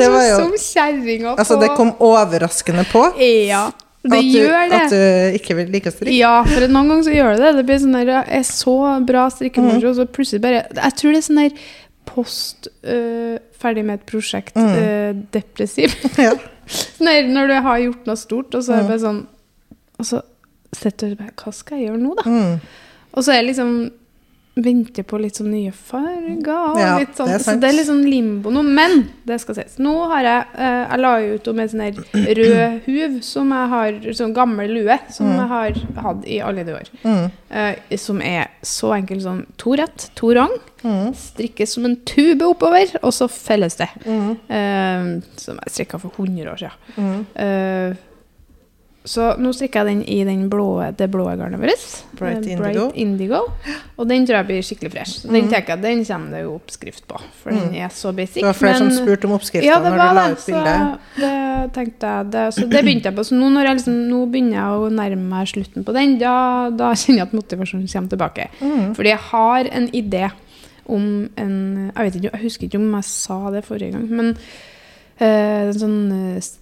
Det 0.00 0.08
var 0.10 0.24
jo- 0.28 0.38
Som 0.42 0.52
kjerringa 0.58 1.34
på 1.36 1.40
Altså, 1.40 1.56
det 1.60 1.68
kom 1.78 1.92
overraskende 2.02 2.84
på. 2.90 3.02
Ja, 3.48 3.70
det 4.10 4.18
at 4.18 4.24
gjør 4.24 4.68
det. 4.70 4.80
At 4.80 4.90
du 4.90 5.38
ikke 5.38 5.56
vil 5.56 5.70
like 5.72 5.88
å 5.90 5.94
strikke. 5.94 6.16
Ja, 6.18 6.32
for 6.44 6.66
noen 6.68 6.88
ganger 6.92 7.04
så 7.06 7.14
gjør 7.14 7.30
det 7.36 7.40
det. 7.44 7.52
Det 7.56 7.64
blir 7.70 7.78
sånn 7.82 7.96
der, 7.96 8.10
jeg 8.12 8.38
er 8.38 8.42
så 8.48 8.74
bra 9.06 9.24
strikkemoro, 9.32 9.80
Mm. 9.80 9.88
og 9.90 9.96
så 9.96 10.06
plutselig 10.06 10.40
bare 10.44 10.66
Jeg 10.74 10.92
tror 11.00 11.12
det 11.12 11.18
er 11.22 11.28
sånn 11.28 11.42
der 11.42 11.58
post 12.04 12.68
øh, 12.84 13.38
ferdig 13.58 13.84
med 13.84 14.00
et 14.00 14.06
prosjekt, 14.06 14.54
Mm. 14.54 14.74
øh, 14.76 15.14
depressiv. 15.32 15.94
Ja. 16.18 16.34
Sånn 16.66 17.32
når 17.32 17.48
du 17.48 17.54
har 17.60 17.78
gjort 17.78 18.06
noe 18.06 18.16
stort, 18.16 18.54
og 18.54 18.62
så 18.62 18.72
er 18.72 18.76
det 18.76 18.84
Mm. 18.84 18.88
bare 18.88 19.04
sånn 19.06 19.26
Og 19.98 20.04
så 20.06 20.22
sitter 20.74 21.08
du 21.10 21.16
bare 21.16 21.30
Hva 21.36 21.52
skal 21.54 21.78
jeg 21.78 21.88
gjøre 21.90 22.00
nå, 22.02 22.14
da? 22.16 22.22
Mm. 22.30 22.60
Og 23.14 23.22
så 23.24 23.32
er 23.32 23.42
det 23.42 23.54
liksom 23.54 23.90
Venter 24.56 25.02
på 25.02 25.18
litt 25.18 25.34
sånn 25.34 25.48
nye 25.50 25.72
farger. 25.74 26.76
Ja, 26.78 26.92
litt 27.00 27.16
sånn, 27.18 27.26
det 27.26 27.40
så 27.42 27.56
det 27.58 27.68
er 27.72 27.74
litt 27.74 27.88
sånn 27.88 28.04
limbo 28.06 28.52
nå. 28.54 28.62
Men 28.62 29.08
det 29.26 29.40
skal 29.42 29.56
sies. 29.58 29.80
Nå 29.82 29.94
har 30.12 30.22
jeg 30.22 30.44
eh, 30.54 30.84
Jeg 30.92 31.00
la 31.02 31.10
jo 31.24 31.32
ut 31.34 31.48
om 31.50 31.58
en 31.64 31.68
sånn 31.72 31.82
her 31.82 31.98
rød 32.38 32.76
huv 32.86 33.16
som 33.26 33.50
jeg 33.50 33.68
har 33.74 33.98
Sånn 34.14 34.34
gammel 34.36 34.70
lue 34.70 34.98
som 35.10 35.26
Mm. 35.26 35.34
jeg 35.40 35.48
har 35.48 36.04
hatt 36.04 36.24
i 36.30 36.38
alle 36.40 36.62
de 36.64 36.72
år. 36.76 36.88
Mm. 37.02 37.30
Eh, 37.50 37.96
som 37.98 38.22
er 38.22 38.46
så 38.62 38.92
enkel 38.94 39.20
som 39.22 39.42
to 39.58 39.74
rett, 39.74 40.10
to 40.14 40.30
rang. 40.38 40.54
Mm. 40.84 41.10
Strikkes 41.18 41.74
som 41.74 41.84
en 41.88 41.96
tube 42.06 42.42
oppover, 42.46 42.94
og 43.02 43.10
så 43.16 43.26
felles 43.28 43.74
det. 43.80 43.88
Mm. 44.06 44.36
Eh, 44.48 45.22
som 45.36 45.58
jeg 45.64 45.72
strikka 45.74 45.98
for 45.98 46.10
100 46.14 46.46
år 46.52 46.62
siden. 46.62 46.78
Mm. 46.96 47.96
Eh, 49.04 49.08
så 49.08 49.34
nå 49.38 49.50
strikker 49.52 49.84
jeg 49.84 49.86
den 49.86 50.02
i 50.08 50.24
den 50.24 50.46
blå, 50.50 50.80
det 50.96 51.10
blå 51.12 51.26
garnet 51.36 51.60
vårt. 51.60 52.04
Bright 52.16 52.46
Bright, 52.58 52.94
Indigo. 52.96 53.42
Og 53.98 54.08
den 54.08 54.24
tror 54.26 54.38
jeg 54.40 54.46
blir 54.48 54.62
skikkelig 54.64 54.92
fresh. 54.92 55.20
Så 55.20 55.28
Den 55.28 55.44
Mm. 55.44 55.50
tenker 55.50 55.68
jeg, 55.76 55.82
den 55.82 56.04
kommer 56.04 56.30
det 56.30 56.42
jo 56.44 56.54
oppskrift 56.58 57.06
på, 57.06 57.20
for 57.42 57.50
den 57.50 57.68
Mm. 57.70 57.74
er 57.84 57.88
så 57.88 58.12
basic. 58.14 58.34
Det 58.40 58.44
var 58.44 58.52
flere 58.54 58.78
som 58.78 58.90
spurte 58.90 59.24
om 59.26 59.32
oppskriften 59.32 59.64
ja, 59.64 59.78
når 59.78 59.90
du 59.90 60.14
la 60.14 60.30
ut 60.30 60.46
bildet. 60.46 60.98
Så 61.14 61.20
det 61.20 61.72
tenkte 61.74 62.00
jeg 62.06 62.30
det, 62.30 62.54
Så 62.54 62.68
det 62.70 62.84
begynte 62.84 63.04
jeg 63.04 63.14
på. 63.14 63.24
Så 63.24 63.32
nå, 63.36 63.62
jeg 63.62 63.76
liksom, 63.76 64.08
nå 64.08 64.26
begynner 64.30 64.52
jeg 64.52 64.80
å 64.80 64.90
nærme 64.90 65.28
meg 65.28 65.46
slutten 65.48 65.84
på 65.84 65.92
den, 65.92 66.18
da, 66.18 66.70
da 66.70 66.92
kjenner 66.94 67.18
jeg 67.18 67.28
at 67.28 67.32
motivasjonen 67.32 67.88
kommer 67.92 68.08
tilbake. 68.08 68.48
Mm. 68.60 68.94
Fordi 68.96 69.08
jeg 69.08 69.18
har 69.18 69.64
en 69.70 69.88
idé 69.88 70.30
om 70.86 71.28
en 71.36 71.92
Jeg 71.96 72.12
vet 72.12 72.22
ikke, 72.22 72.32
jeg 72.32 72.42
husker 72.42 72.66
ikke 72.68 72.76
om 72.80 72.92
jeg 72.94 73.04
sa 73.04 73.50
det 73.50 73.64
forrige 73.64 73.92
gang, 73.92 74.08
men 74.10 74.36
eh, 75.18 75.68
en 75.68 75.78
sånn 75.78 75.98
uh, 76.12 76.52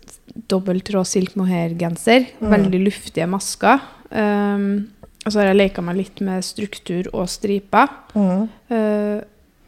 dobbelttråd 0.53 1.09
silk 1.09 1.37
mohair-genser. 1.41 2.29
Mm. 2.41 2.51
Veldig 2.57 2.81
luftige 2.87 3.29
masker. 3.31 3.83
Um, 4.11 4.89
og 5.23 5.31
så 5.31 5.41
har 5.41 5.53
jeg 5.53 5.61
leka 5.61 5.85
meg 5.85 6.01
litt 6.01 6.23
med 6.25 6.45
struktur 6.45 7.11
og 7.13 7.29
striper. 7.31 7.93
Mm. 8.17 8.49
Uh, 8.73 9.21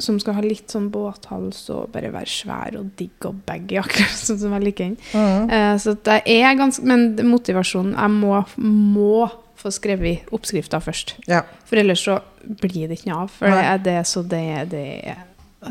som 0.03 0.17
skal 0.19 0.35
ha 0.35 0.43
litt 0.43 0.73
sånn 0.73 0.89
båthals 0.91 1.69
og 1.71 1.93
bare 1.95 2.11
være 2.11 2.31
svær 2.31 2.75
og 2.81 2.89
digg 2.99 3.29
og 3.29 3.39
baggy, 3.47 3.79
akkurat 3.83 4.17
sånn 4.19 4.41
som 4.43 4.57
jeg 4.57 4.67
liker 4.67 4.91
den. 4.91 4.97
Mm. 5.15 5.53
Uh, 5.53 5.75
så 5.81 5.95
det 6.09 6.21
er 6.35 6.59
ganske 6.59 6.83
Men 6.85 7.13
motivasjonen 7.29 7.95
Jeg 7.95 8.15
må, 8.17 8.41
må 8.59 9.29
få 9.61 9.71
skrevet 9.73 10.33
oppskrifta 10.35 10.81
først. 10.83 11.15
Ja. 11.31 11.45
For 11.69 11.81
ellers 11.81 12.03
så 12.05 12.19
blir 12.43 12.89
det 12.89 12.99
ikke 12.99 13.13
noe 13.13 13.23
av. 13.25 13.37
For 13.39 13.55
det 13.55 13.69
er 13.71 13.85
det 13.85 14.01
så 14.11 14.25
det, 14.27 14.49
det 14.75 14.89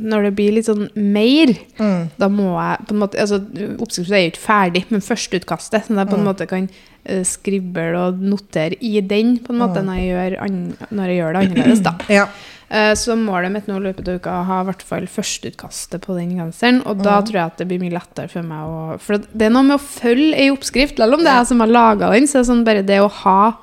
Når 0.02 0.24
det 0.24 0.36
blir 0.36 0.52
litt 0.54 0.66
sånn 0.66 0.90
mer, 0.96 1.54
Mm. 1.80 2.10
da 2.18 2.28
må 2.30 2.54
jeg 2.60 2.88
på 2.88 2.92
en 2.92 3.00
måte 3.00 3.20
altså 3.20 3.40
Oppskriften 3.80 4.14
er 4.14 4.24
jo 4.26 4.32
ikke 4.32 4.48
ferdig, 4.48 4.86
men 4.90 5.02
førsteutkastet. 5.02 5.86
sånn 5.88 5.98
at 6.00 6.08
jeg 6.08 6.14
på 6.14 6.18
en 6.18 6.24
Mm. 6.26 6.34
måte 6.34 6.48
kan 6.48 6.70
uh, 7.10 7.24
skrible 7.24 7.96
og 7.98 8.20
notere 8.22 8.78
i 8.82 9.02
den 9.02 9.38
på 9.40 9.50
en 9.52 9.60
måte 9.60 9.82
Mm. 9.84 9.86
når, 9.86 9.98
jeg 9.98 10.90
når 10.92 11.06
jeg 11.08 11.18
gjør 11.20 11.34
det 11.34 11.42
annerledes. 11.50 11.84
da. 11.84 11.94
Ja. 12.10 12.28
Eh, 12.72 12.94
Så 12.96 13.14
målet 13.16 13.52
mitt 13.52 13.68
nå 13.68 13.76
i 13.78 13.94
løpet 13.94 14.08
av 14.08 14.16
uka 14.20 14.30
er 14.32 14.42
å 14.42 14.46
ha 14.46 14.62
i 14.62 14.66
hvert 14.66 14.82
fall 14.82 15.06
førsteutkastet 15.06 16.02
på 16.02 16.16
den 16.18 16.32
genseren. 16.38 16.82
Og 16.88 17.04
da 17.04 17.20
Mhm. 17.22 17.26
tror 17.28 17.34
jeg 17.34 17.46
at 17.46 17.58
det 17.58 17.68
blir 17.68 17.80
mye 17.80 17.92
lettere 18.00 18.30
for 18.30 18.42
meg 18.42 18.58
å 18.66 19.00
For 19.00 19.18
det 19.18 19.42
er 19.42 19.50
noe 19.52 19.64
med 19.64 19.80
å 19.80 19.82
følge 19.84 20.34
ei 20.36 20.50
oppskrift, 20.50 20.96
selv 20.98 21.14
om 21.14 21.20
det 21.20 21.28
er 21.28 21.40
jeg 21.44 21.48
som 21.48 21.60
har 21.60 21.68
laga 21.68 22.12
den. 22.12 22.24
Så 22.24 22.34
det 22.40 22.48
er 22.48 22.54
sånn 22.54 22.64
bare 22.66 22.82
det 22.84 23.00
å 23.00 23.12
ha, 23.12 23.54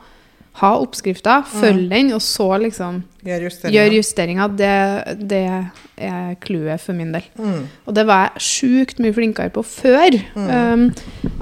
ha 0.61 0.73
oppskrifta, 0.83 1.43
følge 1.47 1.89
den, 1.89 2.09
og 2.13 2.21
så 2.21 2.49
liksom 2.61 3.05
Gjør 3.23 3.45
justeringer. 3.47 3.93
justeringer, 3.95 4.49
det, 4.57 5.29
det 5.29 5.41
er 6.01 6.35
clouet 6.43 6.81
for 6.81 6.97
min 6.97 7.13
del. 7.13 7.23
Mm. 7.39 7.67
Og 7.87 7.95
det 7.95 8.05
var 8.09 8.31
jeg 8.35 8.43
sjukt 8.43 8.99
mye 9.05 9.13
flinkere 9.15 9.53
på 9.55 9.63
før. 9.65 10.17
Mm. 10.35 10.49
Um, 10.51 10.85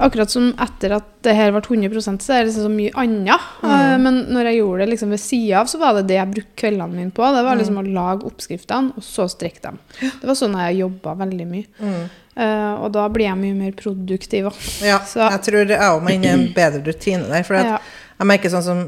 akkurat 0.03 0.29
som 0.31 0.51
etter 0.61 0.93
at 0.99 1.07
det 1.25 1.33
her 1.35 1.51
ble 1.55 1.61
100% 1.63 2.21
så 2.21 2.35
er 2.35 2.43
det 2.43 2.51
liksom 2.51 2.67
så 2.67 2.71
mye 2.73 2.91
annet. 2.99 3.47
Mm. 3.63 3.69
Uh, 3.71 3.95
men 4.05 4.19
når 4.35 4.51
jeg 4.51 4.59
gjorde 4.59 4.83
det 4.85 4.89
liksom 4.93 5.15
ved 5.15 5.23
sida 5.23 5.61
av, 5.63 5.71
så 5.71 5.79
var 5.81 5.95
det 5.97 6.05
det 6.11 6.19
jeg 6.19 6.33
brukte 6.35 6.59
kveldene 6.63 6.99
mine 6.99 7.11
på. 7.15 7.31
Det 7.35 7.43
var 7.47 7.59
liksom 7.59 7.79
Mm. 7.79 7.85
å 7.87 7.93
lage 7.95 8.27
oppskriftene, 8.29 8.93
og 8.99 9.03
så 9.03 9.27
strekke 9.31 9.61
dem. 9.63 9.79
Det 10.01 10.27
var 10.27 10.35
sånn 10.35 10.55
jeg 10.59 10.81
jobba 10.83 11.15
veldig 11.23 11.47
mye. 11.47 11.65
Mm. 11.79 12.03
Uh, 12.39 12.75
og 12.85 12.91
da 12.95 13.07
blir 13.11 13.25
jeg 13.31 13.39
mye 13.39 13.55
mer 13.55 13.71
produktiv. 13.79 14.51
Ja, 14.85 14.99
Så- 15.07 15.31
jeg 15.31 15.41
tror 15.47 15.65
jeg 15.65 15.79
òg 15.79 16.03
må 16.03 16.13
inn 16.13 16.23
i 16.27 16.31
en 16.35 16.45
bedre 16.59 16.83
rutine 16.85 17.25
der. 17.31 17.43
For 17.47 17.55
at 17.59 17.65
Ja. 17.73 17.79
Jeg 18.19 18.27
merker 18.27 18.51
sånn 18.53 18.63
som 18.65 18.81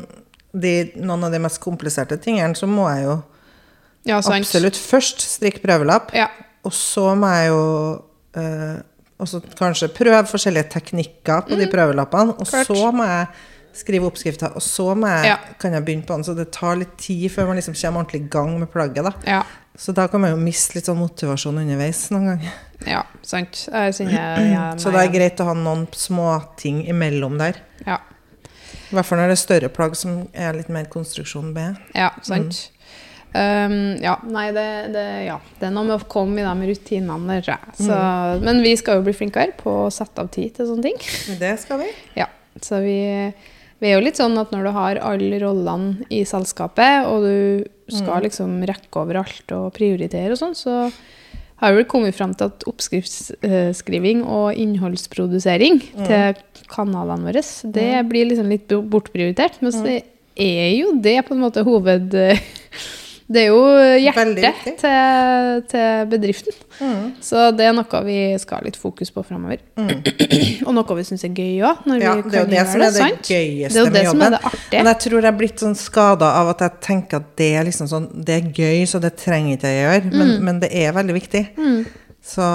de, 0.53 0.91
noen 0.99 1.23
av 1.23 1.31
de 1.31 1.39
mest 1.39 1.61
kompliserte 1.63 2.17
tingene, 2.21 2.55
så 2.59 2.67
må 2.67 2.89
jeg 2.95 3.05
jo 3.07 3.17
Ja, 4.03 4.17
absolutt 4.17 4.75
først 4.75 5.21
strikke 5.21 5.61
prøvelapp. 5.61 6.09
Ja. 6.17 6.27
Og 6.65 6.73
så 6.73 7.15
må 7.15 7.29
jeg 7.29 7.51
jo 7.51 7.61
eh, 8.35 8.81
også 9.21 9.41
kanskje 9.59 9.91
prøve 9.93 10.23
forskjellige 10.25 10.71
teknikker 10.73 11.45
på 11.47 11.57
de 11.59 11.67
prøvelappene. 11.69 12.33
Og 12.39 12.45
Mm. 12.47 12.49
Klart. 12.49 12.67
så 12.67 12.91
må 12.91 13.05
jeg 13.05 13.27
skrive 13.73 14.09
oppskrifter, 14.09 14.51
og 14.55 14.61
så 14.61 14.95
jeg, 14.99 15.25
Ja. 15.25 15.37
kan 15.59 15.71
jeg 15.73 15.85
begynne 15.85 16.05
på 16.05 16.15
den. 16.15 16.23
Så 16.23 16.35
det 16.35 16.51
tar 16.51 16.75
litt 16.75 16.97
tid 16.97 17.29
før 17.31 17.47
man 17.47 17.55
liksom 17.57 17.73
kommer 17.73 18.03
ordentlig 18.03 18.25
i 18.25 18.29
gang 18.29 18.59
med 18.59 18.67
plagget. 18.71 19.03
da. 19.03 19.11
ja. 19.25 19.43
Så 19.77 19.93
da 19.93 20.07
kan 20.07 20.19
man 20.19 20.31
jo 20.31 20.37
miste 20.37 20.75
litt 20.75 20.85
sånn 20.85 20.97
motivasjon 20.99 21.57
underveis 21.57 22.09
noen 22.11 22.25
ganger. 22.25 22.51
Ja, 22.85 23.03
sant. 23.23 23.69
Jeg 23.71 23.93
jeg, 23.93 24.79
Så 24.79 24.91
det 24.91 24.99
er 24.99 25.13
greit 25.13 25.37
å 25.39 25.45
ha 25.45 25.53
noen 25.53 25.87
småting 25.93 26.87
imellom 26.89 27.37
der. 27.37 27.55
Ja. 27.87 27.97
I 28.91 28.97
hvert 28.97 29.07
fall 29.07 29.21
når 29.21 29.31
det 29.31 29.37
er 29.37 29.39
større 29.39 29.71
plagg 29.71 29.95
som 29.95 30.25
er 30.35 30.57
litt 30.57 30.69
mer 30.71 30.89
konstruksjon 30.91 31.53
B. 31.55 31.63
Ja, 31.95 32.11
sant. 32.27 32.67
Um, 33.31 33.95
ja, 34.03 34.17
nei, 34.27 34.49
det, 34.51 34.65
det, 34.91 35.05
ja. 35.23 35.37
det 35.61 35.69
er 35.69 35.71
noe 35.71 35.87
med 35.87 35.95
å 35.95 36.07
komme 36.11 36.41
i 36.41 36.43
de 36.43 36.67
rutinene 36.73 37.37
der, 37.39 37.61
Så, 37.77 37.95
mm. 37.95 38.43
Men 38.43 38.59
vi 38.59 38.73
skal 38.75 38.99
jo 38.99 39.05
bli 39.05 39.15
flinkere 39.15 39.55
på 39.55 39.85
å 39.85 39.93
sette 39.93 40.19
av 40.19 40.27
tid 40.35 40.57
til 40.57 40.67
sånne 40.67 40.89
ting. 40.89 40.99
Det 41.39 41.53
skal 41.61 41.79
vi. 41.79 41.87
Ja, 42.19 42.27
så 42.59 42.81
vi, 42.83 42.97
vi 43.79 43.87
er 43.87 43.95
jo 43.95 44.03
litt 44.03 44.19
sånn 44.19 44.35
at 44.41 44.51
når 44.51 44.67
du 44.67 44.73
har 44.75 44.99
alle 45.13 45.39
rollene 45.45 46.09
i 46.11 46.25
selskapet, 46.27 47.07
og 47.07 47.23
du 47.23 47.95
skal 47.95 48.27
liksom 48.27 48.59
rekke 48.67 48.99
over 48.99 49.21
alt 49.23 49.55
og 49.55 49.71
prioritere 49.79 50.35
og 50.35 50.41
sånn, 50.41 50.57
så 50.57 50.75
har 51.61 51.73
vi 51.73 51.81
vel 51.81 51.89
kommet 51.89 52.17
fram 52.17 52.33
til 52.37 52.49
at 52.49 52.63
oppskriftsskriving 52.69 54.23
og 54.25 54.57
innholdsprodusering 54.57 55.81
til 55.99 56.65
kanalene 56.71 57.29
våre, 57.29 57.43
det 57.75 57.91
blir 58.09 58.31
liksom 58.31 58.49
litt 58.49 58.73
bortprioritert. 58.91 59.59
Men 59.61 59.85
det 59.85 59.99
er 60.41 60.71
jo 60.79 60.95
det 61.03 61.19
på 61.27 61.37
en 61.37 61.45
måte 61.45 61.65
hoved... 61.67 62.17
Det 63.31 63.41
er 63.45 63.47
jo 63.47 63.59
hjertet 64.03 64.79
til, 64.81 65.61
til 65.71 66.09
bedriften. 66.11 66.55
Mm. 66.81 67.05
Så 67.23 67.45
det 67.55 67.67
er 67.69 67.75
noe 67.77 68.01
vi 68.03 68.17
skal 68.41 68.59
ha 68.59 68.65
litt 68.65 68.75
fokus 68.79 69.11
på 69.15 69.23
framover. 69.23 69.61
Og 70.67 70.73
noe 70.75 70.97
vi 70.97 71.05
syns 71.07 71.23
er 71.27 71.31
gøy 71.37 71.61
òg. 71.69 71.85
Mm. 71.87 71.95
Ja, 72.01 72.15
det 72.19 72.35
er 72.35 72.43
jo 72.43 72.49
det 72.51 72.65
som 72.67 72.81
er 72.81 72.85
det 72.89 72.91
sant? 72.99 73.31
gøyeste 73.31 73.77
Det 73.77 73.79
jo 73.79 73.85
det 73.87 73.93
med 73.93 74.09
jobben. 74.09 74.37
Men 74.73 74.91
jeg 74.91 74.99
tror 75.05 75.17
jeg 75.21 75.31
er 75.31 75.39
blitt 75.39 75.63
sånn 75.63 75.77
skada 75.79 76.33
av 76.41 76.51
at 76.55 76.65
jeg 76.67 76.77
tenker 76.89 77.21
at 77.23 77.31
det 77.39 77.49
er 77.61 77.67
liksom 77.69 77.87
sånn 77.91 78.09
Det 78.27 78.35
er 78.41 78.51
gøy, 78.51 78.83
så 78.91 78.99
det 79.03 79.15
trenger 79.21 79.55
ikke 79.57 79.71
jeg 79.71 79.81
gjøre. 79.85 80.11
Men, 80.11 80.27
Mm. 80.31 80.43
men 80.49 80.59
det 80.61 80.69
er 80.75 80.91
veldig 80.95 81.13
viktig. 81.17 81.45
Så 82.21 82.45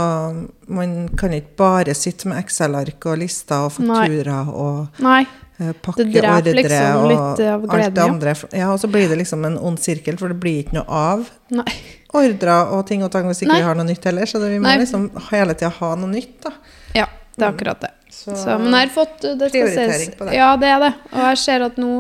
man 0.68 1.08
kan 1.18 1.32
ikke 1.34 1.56
bare 1.58 1.94
sitte 1.98 2.28
med 2.30 2.38
Excel-ark 2.44 3.02
og 3.10 3.18
lister 3.18 3.64
og 3.66 3.72
fakturaer 3.74 4.52
og 4.54 5.00
Nei. 5.02 5.24
Eh, 5.59 5.73
Det 5.73 5.75
pakke 5.85 6.07
dreper 6.07 6.31
ordre 6.33 6.55
liksom 6.59 7.01
og 7.01 7.09
litt 7.11 7.42
av 7.47 7.64
alt 7.64 7.71
gleden, 7.73 7.95
det 7.95 8.03
ja. 8.03 8.09
andre. 8.12 8.35
Ja, 8.53 8.71
og 8.73 8.81
så 8.83 8.90
blir 8.92 9.09
det 9.12 9.19
liksom 9.23 9.45
en 9.49 9.59
ond 9.59 9.81
sirkel, 9.83 10.19
for 10.21 10.33
det 10.33 10.38
blir 10.42 10.62
ikke 10.64 10.79
noe 10.79 10.87
av 10.88 11.27
Nei. 11.57 11.77
ordrer 12.16 12.73
og 12.77 12.87
ting 12.88 13.05
og 13.07 13.12
tang 13.14 13.29
hvis 13.31 13.42
ikke 13.45 13.53
Nei. 13.55 13.61
vi 13.62 13.69
har 13.69 13.79
noe 13.79 13.88
nytt 13.88 14.09
heller. 14.11 14.31
Så 14.31 14.42
det, 14.42 14.53
vi 14.55 14.61
må 14.62 14.69
Nei. 14.69 14.79
liksom 14.85 15.11
hele 15.31 15.57
tida 15.59 15.73
ha 15.81 15.92
noe 15.99 16.12
nytt, 16.12 16.38
da. 16.47 16.55
Ja, 16.97 17.11
det 17.37 17.45
er 17.45 17.51
akkurat 17.51 17.85
det. 17.85 17.92
Så, 18.11 18.37
Så, 18.37 18.55
men 18.59 18.73
jeg 18.73 18.88
har 18.88 18.95
fått 18.95 19.19
det 19.23 19.35
skal 19.37 19.51
Prioritering 19.51 19.92
ses, 20.07 20.14
på 20.16 20.29
det. 20.29 20.38
Ja, 20.38 20.55
det 20.61 20.71
er 20.73 20.81
det. 20.87 20.95
Og 21.12 21.21
jeg 21.27 21.42
ser 21.42 21.66
at 21.66 21.77
nå 21.81 21.90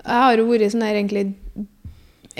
Jeg 0.00 0.16
har 0.24 0.40
jo 0.40 0.46
vært 0.48 0.72
sånn 0.72 0.82
her 0.86 0.96
egentlig 0.96 1.24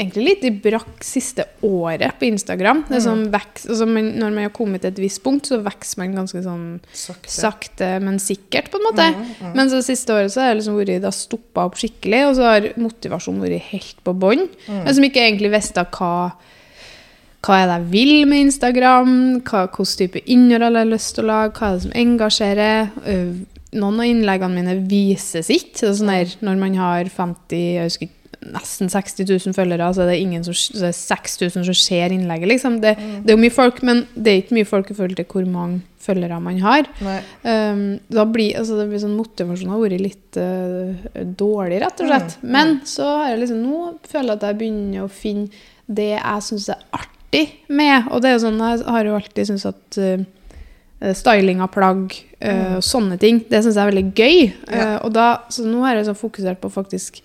Egentlig 0.01 0.25
litt 0.25 0.45
i 0.49 0.53
brakk 0.65 1.05
siste 1.05 1.45
året 1.67 2.17
på 2.19 2.25
Instagram. 2.31 2.87
Det 2.89 3.03
sånn 3.05 3.27
veks, 3.33 3.67
altså 3.69 3.89
når 3.91 4.31
man 4.33 4.47
har 4.47 4.55
kommet 4.57 4.81
til 4.81 4.95
et 4.95 5.01
visst 5.03 5.21
punkt, 5.25 5.51
så 5.51 5.59
vokser 5.61 6.01
man 6.01 6.17
ganske 6.17 6.41
sånn 6.45 6.65
sakte. 6.89 7.35
sakte, 7.35 7.91
men 8.01 8.17
sikkert, 8.23 8.71
på 8.73 8.81
en 8.81 8.87
måte. 8.89 9.09
Mm, 9.13 9.51
Men 9.59 9.73
så 9.73 9.83
siste 9.85 10.17
året 10.17 10.33
så 10.33 10.41
har 10.41 10.55
jeg 10.55 10.63
liksom 10.63 10.79
vært, 10.81 11.11
stoppa 11.13 11.67
opp 11.69 11.77
skikkelig, 11.77 12.23
og 12.31 12.39
så 12.39 12.49
har 12.49 12.71
motivasjonen 12.81 13.45
vært 13.45 13.69
helt 13.75 14.01
på 14.07 14.17
bånn. 14.17 14.47
Mm. 14.67 14.81
Men 14.87 14.97
som 14.97 15.05
ikke 15.11 15.27
egentlig 15.27 15.53
visste 15.53 15.85
hva 15.85 16.15
hva 17.41 17.57
er 17.57 17.71
det 17.71 17.77
jeg 17.79 17.89
vil 17.95 18.27
med 18.29 18.43
Instagram, 18.47 19.13
hva, 19.49 19.63
hvilken 19.73 19.97
type 19.97 20.21
innhold 20.29 20.77
har 20.77 20.89
lyst 20.89 21.15
til 21.17 21.25
å 21.25 21.31
lage, 21.31 21.55
hva 21.57 21.71
er 21.71 21.79
det 21.79 21.85
som 21.87 21.97
engasjerer. 22.03 22.91
Øh, 23.09 23.33
Noen 23.71 24.01
av 24.03 24.09
innleggene 24.11 24.57
mine 24.57 24.73
vises 24.91 25.47
ikke. 25.55 25.93
Sånn 25.95 26.09
der, 26.11 26.33
når 26.43 26.57
man 26.59 26.73
har 26.75 27.07
50, 27.07 27.55
jeg 27.55 27.87
husker 27.87 28.09
ikke, 28.09 28.20
nesten 28.40 28.88
60 28.88 29.29
000 29.29 29.55
følgere, 29.57 29.90
så 29.94 30.05
er 30.05 30.14
det, 30.14 30.20
ingen 30.22 30.44
som, 30.44 30.57
så 30.57 30.87
er 30.88 30.94
det 30.94 30.96
6000 30.96 31.66
som 31.68 31.76
ser 31.76 32.14
innlegget. 32.14 32.48
Liksom. 32.48 32.79
Det, 32.81 32.94
det 32.96 33.33
er 33.33 33.37
jo 33.37 33.42
mye 33.42 33.55
folk, 33.55 33.83
men 33.87 34.07
det 34.14 34.33
er 34.33 34.42
ikke 34.42 34.57
mye 34.57 34.68
folk 34.68 34.90
i 34.90 34.96
forhold 34.96 35.18
til 35.18 35.29
hvor 35.29 35.48
mange 35.50 35.83
følgere 36.00 36.40
man 36.40 36.61
har. 36.64 36.88
Um, 37.44 37.85
da 38.09 38.24
blir, 38.24 38.57
altså 38.59 38.79
det 38.79 38.88
blir 38.88 39.03
sånn 39.03 39.18
Motivasjonen 39.18 39.74
har 39.74 39.83
vært 39.83 40.05
litt 40.07 40.40
uh, 40.40 41.11
dårlig, 41.42 41.83
rett 41.85 42.00
og 42.00 42.11
slett. 42.11 42.38
Mm, 42.40 42.50
Men 42.57 42.74
så 42.88 43.11
har 43.18 43.35
jeg 43.35 43.42
liksom 43.44 43.61
nå 43.66 43.83
føler 44.09 44.33
jeg 44.33 44.38
at 44.38 44.48
jeg 44.48 44.61
begynner 44.62 45.05
å 45.05 45.12
finne 45.12 45.64
det 45.90 46.12
jeg 46.14 46.46
syns 46.46 46.70
er 46.72 46.85
artig 46.96 47.46
med. 47.68 48.09
Og 48.09 48.22
det 48.22 48.31
er 48.31 48.38
jo 48.38 48.44
sånn, 48.46 48.64
jeg 48.64 48.87
har 48.96 49.11
jo 49.11 49.18
alltid 49.18 49.50
syntes 49.50 49.68
at 49.68 50.00
uh, 50.00 51.12
styling 51.16 51.62
av 51.64 51.70
plagg 51.72 52.12
øh, 52.12 52.74
og 52.76 52.83
sånne 52.85 53.16
ting, 53.20 53.38
det 53.48 53.62
syns 53.64 53.79
jeg 53.79 53.81
er 53.81 53.88
veldig 53.88 54.11
gøy. 54.12 54.42
Ja. 54.68 54.81
Uh, 54.81 54.96
og 55.07 55.14
da, 55.16 55.29
så 55.53 55.64
nå 55.64 55.81
har 55.85 55.96
jeg 55.96 56.11
sånn 56.11 56.18
fokusert 56.20 56.61
på 56.61 56.72
faktisk 56.72 57.22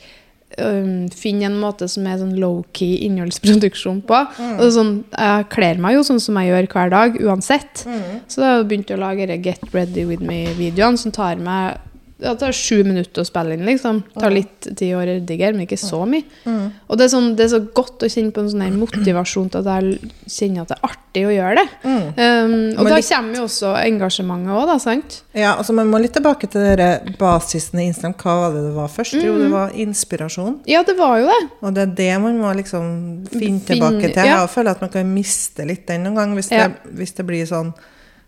um, 0.61 1.07
finne 1.13 1.49
en 1.49 1.57
måte 1.61 1.87
som 1.91 2.05
er 2.09 2.19
sånn 2.21 2.35
low-key 2.41 3.01
innholdsproduksjon 3.07 4.03
på. 4.07 4.21
Og 4.55 4.69
sånn, 4.75 4.93
jeg 5.11 5.49
kler 5.53 5.81
meg 5.81 5.97
jo 5.97 6.05
sånn 6.07 6.21
som 6.23 6.39
jeg 6.41 6.51
gjør 6.51 6.69
hver 6.75 6.93
dag, 6.93 7.19
uansett. 7.23 7.85
Mm. 7.89 8.21
Så 8.27 8.41
da 8.41 8.51
har 8.51 8.63
jeg 8.63 8.69
å 8.97 9.01
lage 9.01 9.41
Get 9.45 9.67
Ready 9.73 10.05
With 10.09 10.25
Me-videoene, 10.25 11.01
som 11.01 11.13
tar 11.15 11.41
meg 11.43 11.81
det 12.17 12.31
tar 12.39 12.53
sju 12.55 12.77
minutter 12.87 13.21
å 13.21 13.25
spille 13.27 13.53
inn, 13.57 13.65
liksom. 13.67 13.97
Det 14.13 14.21
tar 14.23 14.31
litt 14.31 14.67
tid 14.79 14.93
å 14.95 15.01
redigere, 15.03 15.51
men 15.51 15.65
ikke 15.67 15.75
så 15.77 15.99
mye. 16.07 16.23
Mm. 16.47 16.71
Og 16.87 16.97
det 16.97 17.03
er, 17.03 17.09
sånn, 17.11 17.35
det 17.35 17.43
er 17.43 17.49
så 17.51 17.59
godt 17.75 18.05
å 18.05 18.07
kjenne 18.07 18.31
på 18.31 18.39
en 18.39 18.47
sånn 18.53 18.61
her 18.63 18.71
motivasjon 18.71 19.49
til 19.51 19.59
at 19.59 19.83
jeg 19.83 20.11
kjenner 20.31 20.61
at 20.63 20.71
det 20.71 20.77
er 20.77 20.87
artig 20.87 21.23
å 21.27 21.33
gjøre 21.35 21.55
det. 21.59 21.65
Mm. 21.83 22.05
Um, 22.15 22.55
og 22.79 22.87
da 22.87 22.95
litt- 22.95 23.09
kommer 23.09 23.35
jo 23.35 23.43
også 23.49 23.73
engasjementet 23.83 24.55
òg, 24.55 24.63
da, 24.71 24.77
sant? 24.79 25.17
Ja, 25.35 25.55
altså 25.57 25.73
Man 25.75 25.91
må 25.91 25.99
litt 25.99 26.13
tilbake 26.15 26.47
til 26.49 26.61
dere 26.63 26.87
basisen 27.19 27.79
i 27.83 27.89
Instagram. 27.91 28.15
Hva 28.23 28.35
var 28.45 28.55
det 28.55 28.63
det 28.69 28.73
var 28.77 28.87
først? 28.95 29.13
Jo, 29.19 29.33
Mm. 29.35 29.39
det 29.43 29.51
var 29.51 29.69
inspirasjon. 29.85 30.59
Ja, 30.71 30.83
det 30.83 30.95
var 30.97 31.19
jo 31.19 31.25
det. 31.27 31.41
Og 31.61 31.73
det 31.75 31.81
er 31.83 31.95
det 31.99 32.21
man 32.21 32.39
må 32.39 32.55
liksom 32.55 33.27
Finne- 33.27 33.59
tilbake 33.65 34.13
til. 34.13 34.23
ja. 34.23 34.39
Jeg 34.45 34.49
føler 34.55 34.71
at 34.71 34.79
man 34.81 34.89
kan 34.89 35.13
miste 35.13 35.65
litt 35.67 35.85
den 35.85 36.03
noen 36.05 36.15
gang 36.15 36.33
hvis, 36.35 36.49
Ja. 36.51 36.67
det, 36.69 36.95
hvis 36.95 37.11
det 37.15 37.25
blir 37.27 37.43
sånn 37.45 37.73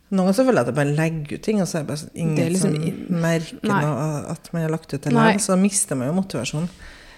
Noen 0.08 0.24
ganger 0.24 0.36
så 0.38 0.44
føler 0.48 0.62
jeg 0.62 0.68
at 0.68 0.70
jeg 0.72 0.78
bare 0.78 0.96
legger 0.96 1.36
ut 1.36 1.44
ting, 1.44 1.58
og 1.60 1.68
så 1.68 1.78
er 1.78 1.82
det 1.84 1.90
bare 1.90 2.00
sånn, 2.00 2.14
ingen 2.16 2.38
Det 2.38 2.44
er 2.46 2.54
liksom 2.54 2.76
som 2.78 3.18
merker 3.26 3.68
noe 3.68 4.06
at 4.32 4.54
man 4.54 4.64
har 4.64 4.72
lagt 4.72 4.94
ut 4.94 5.04
det. 5.04 5.26
Så 5.44 5.58
mister 5.60 6.00
man 6.00 6.08
jo 6.08 6.14
motivasjonen. 6.22 6.70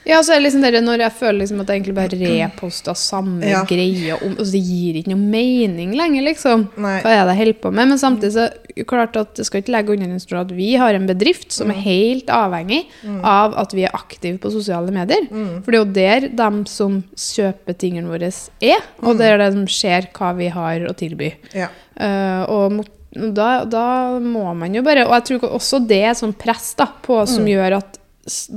Ja, 0.08 0.22
så 0.24 0.32
er 0.34 0.40
det 0.40 0.46
liksom 0.48 0.62
det 0.64 0.80
når 0.84 1.02
jeg 1.04 1.14
føler 1.20 1.40
liksom 1.44 1.60
at 1.62 1.68
jeg 1.70 1.82
egentlig 1.82 1.96
bare 1.96 2.20
reposter 2.20 2.96
samme 2.98 3.46
Ja. 3.46 3.64
greie, 3.68 4.16
om, 4.16 4.32
og 4.40 4.46
det 4.52 4.62
gir 4.64 4.96
ikke 5.02 5.12
noe 5.12 5.20
mening 5.22 5.92
lenger, 5.98 6.24
liksom. 6.24 6.68
Nei. 6.78 7.02
Hva 7.04 7.12
er 7.12 7.26
det 7.28 7.36
jeg 7.36 7.42
holder 7.44 7.60
på 7.62 7.72
med? 7.74 7.88
Men 7.92 7.98
samtidig 8.02 8.32
så 8.34 8.46
er 8.80 8.84
klart 8.90 9.16
at 9.20 9.36
det 9.36 9.46
skal 9.46 9.62
ikke 9.62 9.74
legge 9.76 9.94
under 9.94 10.08
en 10.16 10.20
stol 10.24 10.40
at 10.40 10.52
vi 10.56 10.70
har 10.80 10.94
en 10.96 11.06
bedrift 11.10 11.52
som 11.52 11.68
Mm. 11.68 11.76
er 11.76 11.82
helt 11.84 12.26
avhengig 12.28 12.86
av 13.24 13.54
at 13.60 13.74
vi 13.74 13.84
er 13.84 13.92
aktive 13.94 14.40
på 14.40 14.52
sosiale 14.52 14.90
medier. 14.92 15.28
Mm. 15.30 15.64
For 15.64 15.72
det 15.72 15.78
er 15.78 15.84
jo 15.84 15.94
der 15.94 16.30
de 16.30 16.66
som 16.70 17.04
kjøper 17.16 17.78
tingene 17.78 18.08
våre 18.10 18.32
er, 18.62 18.80
og 19.04 19.18
det 19.20 19.28
er 19.28 19.38
det 19.38 19.52
som 19.54 19.68
ser 19.68 20.08
hva 20.14 20.34
vi 20.36 20.48
har 20.48 20.80
å 20.90 20.96
tilby. 20.96 21.34
Ja. 21.54 21.68
Uh, 22.00 22.50
og 22.50 22.72
mot, 22.72 22.90
da, 23.14 23.66
da 23.66 24.20
må 24.22 24.56
man 24.56 24.74
jo 24.74 24.82
bare 24.86 25.04
Og 25.06 25.12
jeg 25.18 25.40
tror 25.42 25.50
også 25.58 25.80
det 25.86 25.98
er 26.06 26.14
sånn 26.14 26.32
press 26.38 26.74
da, 26.78 26.86
på 27.04 27.28
som 27.28 27.44
gjør 27.46 27.78
at 27.82 27.99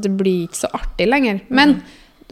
det 0.03 0.11
blir 0.19 0.47
ikke 0.49 0.61
så 0.65 0.71
artig 0.79 1.07
lenger. 1.09 1.41
Men 1.49 1.83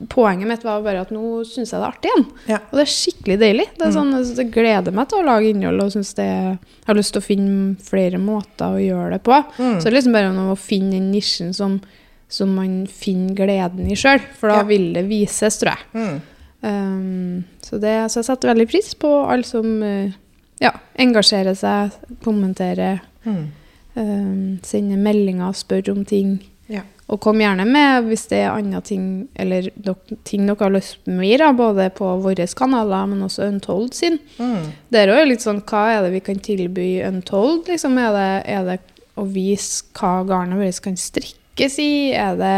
poenget 0.08 0.48
mitt 0.48 0.62
var 0.64 0.80
bare 0.80 1.02
at 1.04 1.10
nå 1.12 1.42
syns 1.44 1.72
jeg 1.74 1.76
det 1.76 1.84
er 1.84 1.90
artig 1.90 2.10
igjen. 2.10 2.26
Ja. 2.48 2.58
Og 2.70 2.78
det 2.78 2.84
er 2.86 2.92
skikkelig 2.94 3.38
deilig. 3.42 3.66
Det 3.76 3.86
er 3.86 3.92
sånn, 3.92 4.12
det 4.38 4.46
gleder 4.54 4.94
meg 4.96 5.08
til 5.10 5.20
å 5.20 5.26
lage 5.26 5.50
innhold 5.52 5.82
og 5.84 5.90
synes 5.92 6.14
det 6.16 6.24
jeg 6.28 6.54
har 6.86 6.96
lyst 6.96 7.12
til 7.12 7.20
å 7.20 7.26
finne 7.26 7.76
flere 7.84 8.20
måter 8.22 8.76
å 8.78 8.80
gjøre 8.80 9.10
det 9.18 9.22
på. 9.26 9.36
Mm. 9.58 9.74
Så 9.76 9.84
det 9.84 9.90
er 9.92 9.96
liksom 9.98 10.16
bare 10.16 10.32
noe 10.32 10.54
å 10.54 10.60
finne 10.60 10.94
den 10.96 11.10
nisjen 11.12 11.52
som, 11.56 11.76
som 12.32 12.54
man 12.56 12.86
finner 12.88 13.36
gleden 13.36 13.90
i 13.92 13.98
sjøl. 13.98 14.22
For 14.40 14.48
da 14.48 14.62
Ja. 14.62 14.68
vil 14.72 14.92
det 14.96 15.04
vises, 15.10 15.58
tror 15.60 15.76
jeg. 15.76 15.86
Mm. 15.92 16.20
Um, 16.62 17.44
så, 17.64 17.78
det, 17.80 17.94
så 18.12 18.20
jeg 18.20 18.28
setter 18.30 18.50
veldig 18.54 18.68
pris 18.68 18.90
på 19.00 19.08
alle 19.32 19.44
som 19.48 19.82
eh, 19.82 20.12
ja, 20.60 20.72
engasjerer 21.00 21.56
seg, 21.56 21.94
kommenterer, 22.24 23.00
Mm. 23.24 23.42
um, 24.00 24.58
sender 24.64 24.96
meldinger, 24.96 25.52
spør 25.52 25.90
om 25.92 26.04
ting. 26.08 26.38
Og 27.10 27.18
kom 27.22 27.40
gjerne 27.42 27.64
med 27.66 28.06
hvis 28.06 28.28
det 28.30 28.44
er 28.44 28.52
andre 28.54 28.80
ting 28.86 29.06
eller 29.40 29.66
ting 30.28 30.46
dere 30.46 30.62
har 30.62 30.74
lyst 30.74 31.00
på 31.02 31.16
mer 31.18 31.42
av, 31.48 31.56
både 31.58 31.88
på 31.96 32.06
våre 32.22 32.46
kanaler, 32.56 33.08
men 33.10 33.24
også 33.26 33.48
Untold 33.48 33.96
sin. 33.98 34.20
Mm. 34.38 34.70
Det 34.92 35.02
er 35.02 35.10
jo 35.10 35.26
litt 35.26 35.42
sånn, 35.42 35.62
hva 35.66 35.82
er 35.96 36.04
det 36.06 36.12
vi 36.14 36.22
kan 36.28 36.38
tilby 36.38 36.88
Untold? 37.08 37.66
Liksom, 37.70 37.98
er, 37.98 38.14
det, 38.14 38.28
er 38.54 38.68
det 38.68 38.78
å 39.18 39.26
vise 39.26 39.90
hva 39.98 40.20
garnet 40.28 40.60
vårt 40.60 40.82
kan 40.84 40.98
strikkes 40.98 41.80
i? 41.82 41.90
Er 42.14 42.38
det 42.38 42.54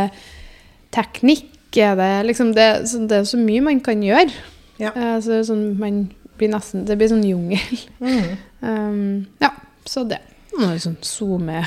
teknikk? 0.92 1.48
Er 1.72 1.96
det 1.96 2.10
liksom 2.28 2.52
det, 2.52 2.68
så 2.90 3.00
det 3.08 3.22
er 3.22 3.30
så 3.30 3.40
mye 3.40 3.64
man 3.64 3.80
kan 3.80 4.04
gjøre. 4.04 4.28
Ja. 4.76 4.92
Uh, 4.92 5.16
så 5.16 5.32
det 5.32 5.38
er 5.38 5.48
sånn, 5.48 5.64
man 5.80 6.02
blir 6.36 6.52
nesten, 6.52 6.84
det 6.84 6.98
blir 7.00 7.08
sånn 7.12 7.24
jungel. 7.28 7.86
Mm. 8.04 8.32
Um, 8.62 9.24
ja, 9.42 9.48
så 9.90 10.04
det. 10.06 10.20
Nå 10.54 10.68
er 10.68 10.76
det 10.76 10.84
sånn 10.84 11.00
zoome... 11.02 11.64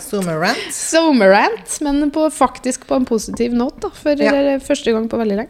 Zoomer 0.00 0.38
rant. 0.40 0.68
Zoomerant, 0.72 1.80
men 1.82 2.10
på, 2.14 2.28
faktisk 2.32 2.86
på 2.86 2.94
en 3.00 3.04
positiv 3.08 3.52
note, 3.56 3.80
da, 3.80 3.90
for 3.90 4.10
Ja. 4.22 4.32
eh, 4.34 4.58
første 4.62 4.92
gang 4.92 5.08
på 5.10 5.18
veldig 5.18 5.36
lenge. 5.42 5.48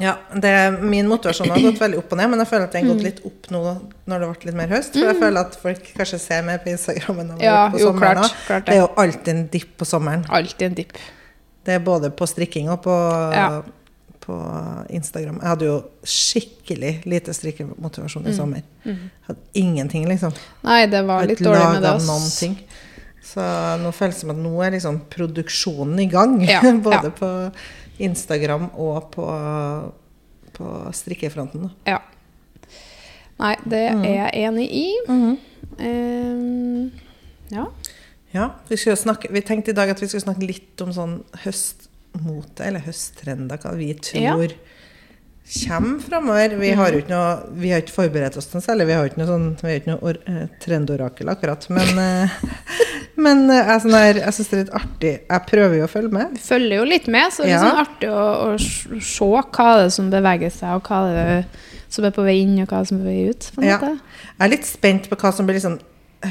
Ja, 0.00 0.14
det, 0.34 0.80
Min 0.80 1.06
motivasjon 1.06 1.50
har 1.52 1.60
gått 1.60 1.78
veldig 1.78 1.98
opp 1.98 2.12
og 2.12 2.18
ned, 2.18 2.30
men 2.32 2.38
jeg 2.40 2.48
føler 2.48 2.64
at 2.64 2.72
den 2.72 2.86
har 2.86 2.94
Mm. 2.94 2.96
gått 2.96 3.04
litt 3.04 3.20
opp 3.28 3.50
nå 3.52 3.60
når 4.08 4.18
det 4.20 4.28
ble 4.40 4.46
litt 4.50 4.54
mer 4.56 4.68
høst. 4.68 4.92
For 4.94 5.04
jeg 5.12 5.16
føler 5.20 5.40
at 5.40 5.54
folk 5.60 5.82
kanskje 5.98 6.18
ser 6.18 6.42
mer 6.42 6.58
på 6.58 6.70
Instagram 6.72 7.20
enn 7.20 7.38
de 7.38 7.44
Ja, 7.44 7.68
på 7.70 7.78
jo, 7.78 7.92
sommeren. 7.92 8.16
klart, 8.22 8.34
klart 8.46 8.64
Det 8.66 8.74
er 8.74 8.80
jo 8.80 8.88
alltid 8.96 9.28
en 9.28 9.46
dipp 9.48 9.76
på 9.78 9.84
sommeren. 9.86 10.24
Alltid 10.30 10.62
en 10.62 10.74
dipp. 10.74 10.92
Det 11.64 11.74
er 11.74 11.78
både 11.84 12.10
på 12.10 12.26
strikking 12.26 12.70
og 12.70 12.82
på, 12.82 12.90
Ja. 13.34 13.62
på 14.26 14.86
Instagram. 14.90 15.38
Jeg 15.42 15.48
hadde 15.48 15.64
jo 15.66 15.84
skikkelig 16.04 17.04
lite 17.06 17.34
strikkemotivasjon 17.34 18.26
i 18.26 18.32
sommer. 18.32 18.62
Hadde 18.84 19.38
ingenting, 19.54 20.08
liksom. 20.08 20.32
Nei, 20.64 20.86
det 20.86 21.04
var 21.06 21.26
litt 21.26 21.38
dårlig 21.38 21.72
med 21.74 21.82
det. 21.82 22.06
noen 22.06 22.38
ting. 22.38 22.58
Så 23.32 23.44
nå 23.80 23.92
føles 23.96 24.18
det 24.18 24.24
som 24.26 24.32
at 24.34 24.40
nå 24.42 24.52
er 24.64 24.74
liksom 24.76 24.98
produksjonen 25.12 26.00
i 26.04 26.08
gang. 26.12 26.34
Ja, 26.44 26.60
både 26.88 27.08
ja. 27.08 27.14
på 27.16 27.30
Instagram 28.04 28.68
og 28.80 29.10
på, 29.14 29.26
på 30.56 30.72
strikkefronten. 30.96 31.68
Da. 31.68 31.94
Ja. 31.94 32.00
Nei, 33.42 33.54
det 33.64 33.84
Mm. 33.96 34.04
er 34.04 34.14
jeg 34.18 34.44
enig 34.46 34.66
i. 34.70 34.86
Ehm, 35.80 36.90
ja. 37.50 37.64
Ja, 38.32 38.50
vi, 38.68 38.76
snakke, 38.76 39.28
vi 39.32 39.40
tenkte 39.44 39.72
i 39.72 39.76
dag 39.76 39.90
at 39.92 40.00
vi 40.00 40.06
skulle 40.08 40.24
snakke 40.24 40.46
litt 40.48 40.80
om 40.84 40.92
sånn 40.96 41.18
høstmote, 41.44 42.64
eller 42.64 42.80
høsttrender, 42.86 43.60
hva 43.60 43.74
vi 43.76 43.90
tror 44.00 44.54
kommer 45.68 46.00
framover. 46.00 46.56
Vi 46.56 46.70
har 46.78 46.92
jo 46.94 47.00
ikke 47.02 47.12
noe 47.12 47.58
Vi 47.60 47.72
har 47.72 47.82
ikke 47.82 47.94
forberedt 47.96 48.36
oss 48.40 48.48
noe 48.54 48.62
særlig. 48.64 48.86
Vi 48.88 48.94
har 48.96 49.02
jo 49.04 49.10
ikke 49.10 49.20
noe 49.22 49.30
sånn 49.30 49.48
Vi 49.60 49.68
har 49.68 49.80
ikke 49.80 49.94
noe 49.96 50.14
eh, 50.30 50.46
trendorakel, 50.62 51.32
akkurat. 51.32 51.66
Men, 51.74 51.98
eh, 52.06 52.36
men 53.20 53.44
er 53.50 53.82
sånn 53.82 53.96
her, 53.96 54.22
jeg 54.22 54.36
syns 54.38 54.52
det 54.52 54.56
er 54.58 54.64
litt 54.64 54.74
artig. 54.78 55.12
Jeg 55.26 55.46
prøver 55.50 55.76
jo 55.80 55.88
å 55.88 55.92
følge 55.92 56.14
med. 56.16 56.32
Vi 56.38 56.44
følger 56.46 56.78
jo 56.80 56.88
litt 56.88 57.10
med, 57.12 57.34
så 57.34 57.44
det 57.44 57.52
er 57.52 57.58
Ja. 57.58 57.66
sånn 57.66 57.82
artig 57.84 58.10
å, 58.12 58.24
å 58.48 59.02
se 59.02 59.28
hva 59.28 59.68
det 59.78 59.86
er 59.90 59.94
som 59.98 60.10
beveger 60.12 60.54
seg, 60.54 60.78
og 60.78 60.88
hva 60.88 61.04
det 61.10 61.26
er 61.36 61.44
som 61.92 62.06
er 62.08 62.14
på 62.16 62.24
vei 62.24 62.38
inn, 62.40 62.54
og 62.62 62.70
hva 62.72 62.80
som 62.88 63.00
er 63.00 63.04
på 63.04 63.10
vei 63.10 63.24
ut. 63.28 63.48
Ja. 63.60 63.78
Jeg 63.82 64.46
er 64.46 64.52
litt 64.54 64.68
spent 64.68 65.10
på 65.10 65.18
hva 65.20 65.32
som 65.36 65.48
blir 65.48 65.58
liksom 65.58 65.76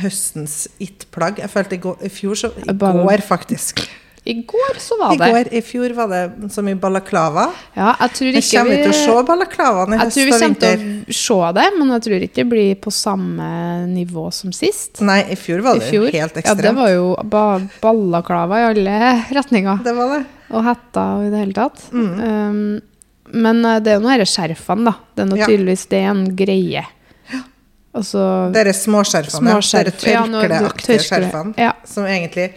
høstens 0.02 0.64
it-plagg. 0.82 1.42
Jeg 1.44 1.52
følte 1.52 1.76
i, 1.78 1.82
går, 1.84 2.00
i 2.08 2.12
fjor 2.12 2.40
så 2.40 2.52
I 2.58 2.74
går, 2.74 3.24
faktisk. 3.28 3.84
I 4.24 4.34
går 4.46 4.78
så 4.78 4.96
var 5.00 5.16
I 5.16 5.18
det. 5.18 5.28
går, 5.34 5.48
i 5.58 5.62
fjor 5.66 5.94
var 5.98 6.08
det 6.12 6.52
så 6.54 6.62
mye 6.62 6.78
balaklava. 6.78 7.48
Ja, 7.74 7.96
jeg 8.04 8.12
tror 8.14 8.28
Jeg 8.30 8.44
ikke 8.44 8.60
kommer 8.60 8.76
ikke 8.76 8.84
til 8.84 8.92
å 8.94 9.00
se 9.00 9.24
balaklavaen 9.32 9.96
i 9.96 9.98
høst 9.98 10.18
og 10.22 10.22
vinter. 10.22 10.22
Jeg 10.22 10.22
tror 10.22 10.26
vi 10.26 10.44
kommer 10.44 10.60
til 10.62 11.16
å 11.16 11.18
se 11.22 11.54
det, 11.58 11.66
men 11.80 11.90
jeg 11.96 12.04
tror 12.06 12.26
ikke 12.28 12.36
det 12.42 12.46
blir 12.52 12.76
på 12.84 12.94
samme 12.94 13.48
nivå 13.90 14.28
som 14.32 14.54
sist. 14.54 15.02
Nei, 15.02 15.24
i 15.34 15.36
fjor 15.42 15.64
var 15.66 15.80
det 15.82 15.90
fjor. 15.90 16.06
jo 16.06 16.14
helt 16.20 16.38
Ja, 16.46 16.54
det 16.54 16.76
var 16.78 16.90
jo 16.94 17.08
ba 17.24 17.48
balaklava 17.82 18.62
i 18.62 18.68
alle 18.70 19.00
retninger. 19.40 19.82
det 19.84 19.96
var 19.98 20.14
det. 20.20 20.22
Og 20.52 20.64
hetta 20.70 21.08
og 21.18 21.26
i 21.26 21.30
det 21.34 21.40
hele 21.42 21.54
tatt. 21.58 21.82
Mm. 21.92 22.14
Um, 22.22 22.82
men 23.42 23.66
eh, 23.66 23.80
det 23.82 23.94
er 23.94 23.96
jo 24.02 24.06
noe 24.06 24.18
disse 24.22 24.38
skjerfene, 24.38 24.86
da. 24.92 24.94
Det 25.16 25.24
er 25.26 25.30
noe 25.34 25.40
Ja. 25.42 25.48
tydeligvis 25.50 25.88
det 25.90 25.98
er 26.06 26.10
en 26.14 26.26
greie. 26.36 26.86
Altså, 27.92 28.52
det 28.54 28.62
Dere 28.62 28.74
småskjerfene, 28.78 29.50
Småskjerf. 29.58 29.98
dere 30.00 30.14
Ja, 30.14 30.22
tørkleaktige 30.30 30.86
tørkle. 30.86 31.08
skjerfene, 31.10 31.54
Ja. 31.58 31.72
som 31.86 32.06
egentlig 32.06 32.54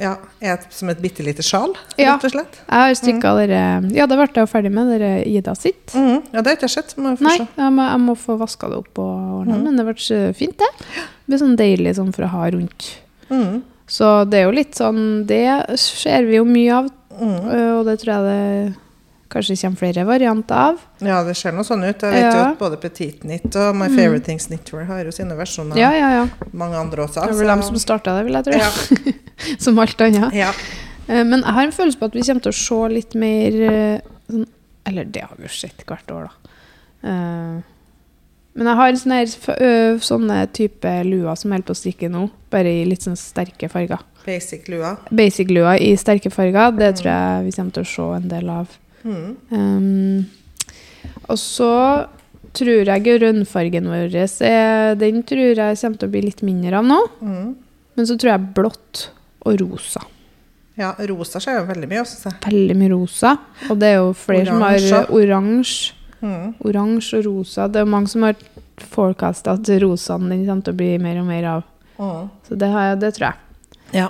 ja, 0.00 0.16
et, 0.42 0.64
som 0.74 0.88
et 0.90 0.98
bitte 1.02 1.22
lite 1.22 1.42
sjal, 1.46 1.74
Ja. 1.96 2.16
rett 2.16 2.24
og 2.26 2.32
slett. 2.34 2.56
Jeg 2.66 2.80
har 2.82 2.94
strikka 2.98 3.34
dere 3.38 3.60
Ja, 3.94 4.06
det 4.10 4.16
ble 4.18 4.26
jeg 4.26 4.42
jo 4.42 4.50
ferdig 4.50 4.72
med, 4.74 4.88
dere 4.90 5.24
Ida 5.28 5.54
sitt. 5.54 5.94
Mm. 5.94 6.22
Ja, 6.32 6.40
det 6.42 6.46
har 6.50 6.56
ikke 6.58 6.66
jeg 6.68 6.74
sett. 6.76 6.96
Må 6.98 7.12
jeg 7.14 7.20
Nei, 7.26 7.36
jeg 7.44 7.72
må, 7.76 7.86
jeg 7.90 8.00
må 8.00 8.16
få 8.18 8.36
vaska 8.40 8.68
det 8.72 8.80
opp 8.82 8.98
og 8.98 9.40
ordna, 9.42 9.60
men 9.62 9.76
det 9.78 9.84
ble 9.86 9.94
så 10.02 10.18
fint, 10.34 10.56
det. 10.58 10.70
Det 10.80 11.30
blir 11.30 11.42
sånn 11.44 11.56
deilig 11.60 11.94
sånn 12.00 12.12
for 12.14 12.26
å 12.26 12.32
ha 12.34 12.50
rundt. 12.50 12.90
Mm. 13.30 13.62
Så 13.86 14.24
det 14.28 14.38
er 14.40 14.44
jo 14.48 14.52
litt 14.56 14.76
sånn 14.78 15.26
Det 15.28 15.42
ser 15.80 16.24
vi 16.24 16.36
jo 16.38 16.44
mye 16.48 16.72
av, 16.72 16.86
øh, 17.20 17.78
og 17.78 17.84
det 17.86 17.98
tror 18.00 18.14
jeg 18.14 18.24
det 18.28 18.74
kanskje 19.34 19.56
kommer 19.60 19.80
flere 19.82 20.04
varianter 20.08 20.60
av. 20.70 20.78
Ja, 21.04 21.18
det 21.26 21.34
ser 21.36 21.52
noe 21.56 21.66
sånn 21.66 21.82
ut. 21.84 22.00
Jeg 22.06 22.14
vet 22.14 22.30
jo 22.30 22.40
at 22.46 22.58
både 22.62 22.78
Petit 22.80 23.20
Knit 23.20 23.58
og 23.60 23.74
My 23.76 23.90
Favorite 23.92 24.24
Things 24.28 24.46
Knitwear 24.48 24.86
har 24.88 25.02
jo 25.04 25.12
sine 25.14 25.36
versjoner. 25.38 25.76
Ja, 25.80 25.90
ja, 25.98 26.08
ja. 26.20 26.48
Mange 26.54 26.78
andre 26.80 27.04
også. 27.08 27.26
Det 27.26 27.34
er 27.34 27.40
vel 27.42 27.52
dem 27.52 27.66
som 27.66 27.76
starta 27.82 28.14
det, 28.18 28.24
vil 28.30 28.38
jeg 28.40 28.48
tro. 28.48 28.62
ja. 28.62 29.18
Som 29.64 29.78
alt 29.82 30.00
annet. 30.00 30.32
ja. 30.38 30.52
Eh, 31.10 31.20
Men 31.26 31.42
jeg 31.42 31.52
har 31.58 31.66
en 31.66 31.72
følelse 31.76 31.98
på 32.00 32.06
at 32.08 32.14
vi 32.16 32.22
kommer 32.24 32.44
til 32.46 32.54
å 32.54 32.58
se 32.62 32.80
litt 32.94 33.14
mer 33.18 33.56
eh, 33.68 33.98
sånn, 34.30 34.46
Eller 34.88 35.04
det 35.04 35.24
har 35.26 35.34
vi 35.36 35.44
jo 35.44 35.52
sett 35.52 35.82
hvert 35.88 36.10
år, 36.14 36.30
da. 36.30 36.54
Eh, 37.10 37.58
Men 38.54 38.70
jeg 38.70 38.78
har 38.78 38.96
sånne, 39.02 39.98
sånne 40.00 40.38
type 40.54 40.90
luer 41.08 41.34
som 41.36 41.50
jeg 41.50 41.58
holder 41.58 41.66
på 41.66 41.74
å 41.74 41.80
strikke 41.82 42.10
nå, 42.14 42.28
bare 42.54 42.70
i 42.70 42.84
litt 42.86 43.02
sånn 43.02 43.18
sterke 43.18 43.66
farger. 43.68 43.98
Basic 44.24 44.68
lua. 44.72 44.94
Basic-lua 45.10 45.74
i 45.82 45.90
sterke 46.00 46.30
farger, 46.32 46.70
det 46.78 46.92
tror 47.00 47.10
jeg 47.10 47.44
vi 47.48 47.52
kommer 47.58 47.74
til 47.76 47.82
å 47.84 47.90
se 47.90 48.06
en 48.22 48.28
del 48.30 48.48
av. 48.54 48.70
Mhm. 49.04 49.36
Um, 49.50 50.26
og 51.28 51.38
så 51.40 52.06
tror 52.54 52.88
jeg 52.88 53.04
grønnfargen 53.04 53.88
vår 53.90 54.14
er, 54.16 54.94
Den 54.96 55.22
tror 55.26 55.58
jeg 55.58 55.78
kommer 55.80 55.98
til 55.98 56.08
å 56.08 56.12
bli 56.12 56.22
litt 56.24 56.42
mindre 56.46 56.78
av 56.80 56.88
nå. 56.88 57.00
Mm. 57.20 57.54
Men 57.96 58.08
så 58.08 58.16
tror 58.18 58.34
jeg 58.34 58.54
blått 58.56 59.08
og 59.44 59.60
rosa. 59.60 60.02
Ja, 60.78 60.94
rosa 61.06 61.38
skjer 61.42 61.60
jo 61.60 61.66
veldig 61.68 61.88
mye 61.90 62.02
også. 62.02 62.32
Veldig 62.46 62.76
mye 62.78 62.90
rosa. 62.90 63.36
Og 63.70 63.78
det 63.78 63.92
er 63.92 64.00
jo 64.00 64.14
flere 64.18 64.48
som 64.48 64.64
har 64.64 64.78
Oransje. 64.78 65.02
oransje. 65.10 65.92
Mhm. 66.24 66.54
Oransje 66.64 67.20
og 67.20 67.26
rosa. 67.28 67.68
Det 67.68 67.80
er 67.82 67.84
mange 67.84 68.08
som 68.08 68.22
har 68.22 68.34
forecasta 68.90 69.54
at 69.54 69.68
rosaen 69.82 70.28
den 70.30 70.46
kommer 70.46 70.64
til 70.64 70.74
å 70.74 70.76
bli 70.80 70.98
mer 70.98 71.20
og 71.20 71.26
mer 71.26 71.44
av. 71.44 71.64
Mm. 71.98 72.30
Så 72.48 72.58
det, 72.58 72.70
har 72.72 72.88
jeg, 72.88 73.00
det 73.00 73.14
tror 73.14 73.28
jeg. 73.28 73.36
Ja. 73.94 74.08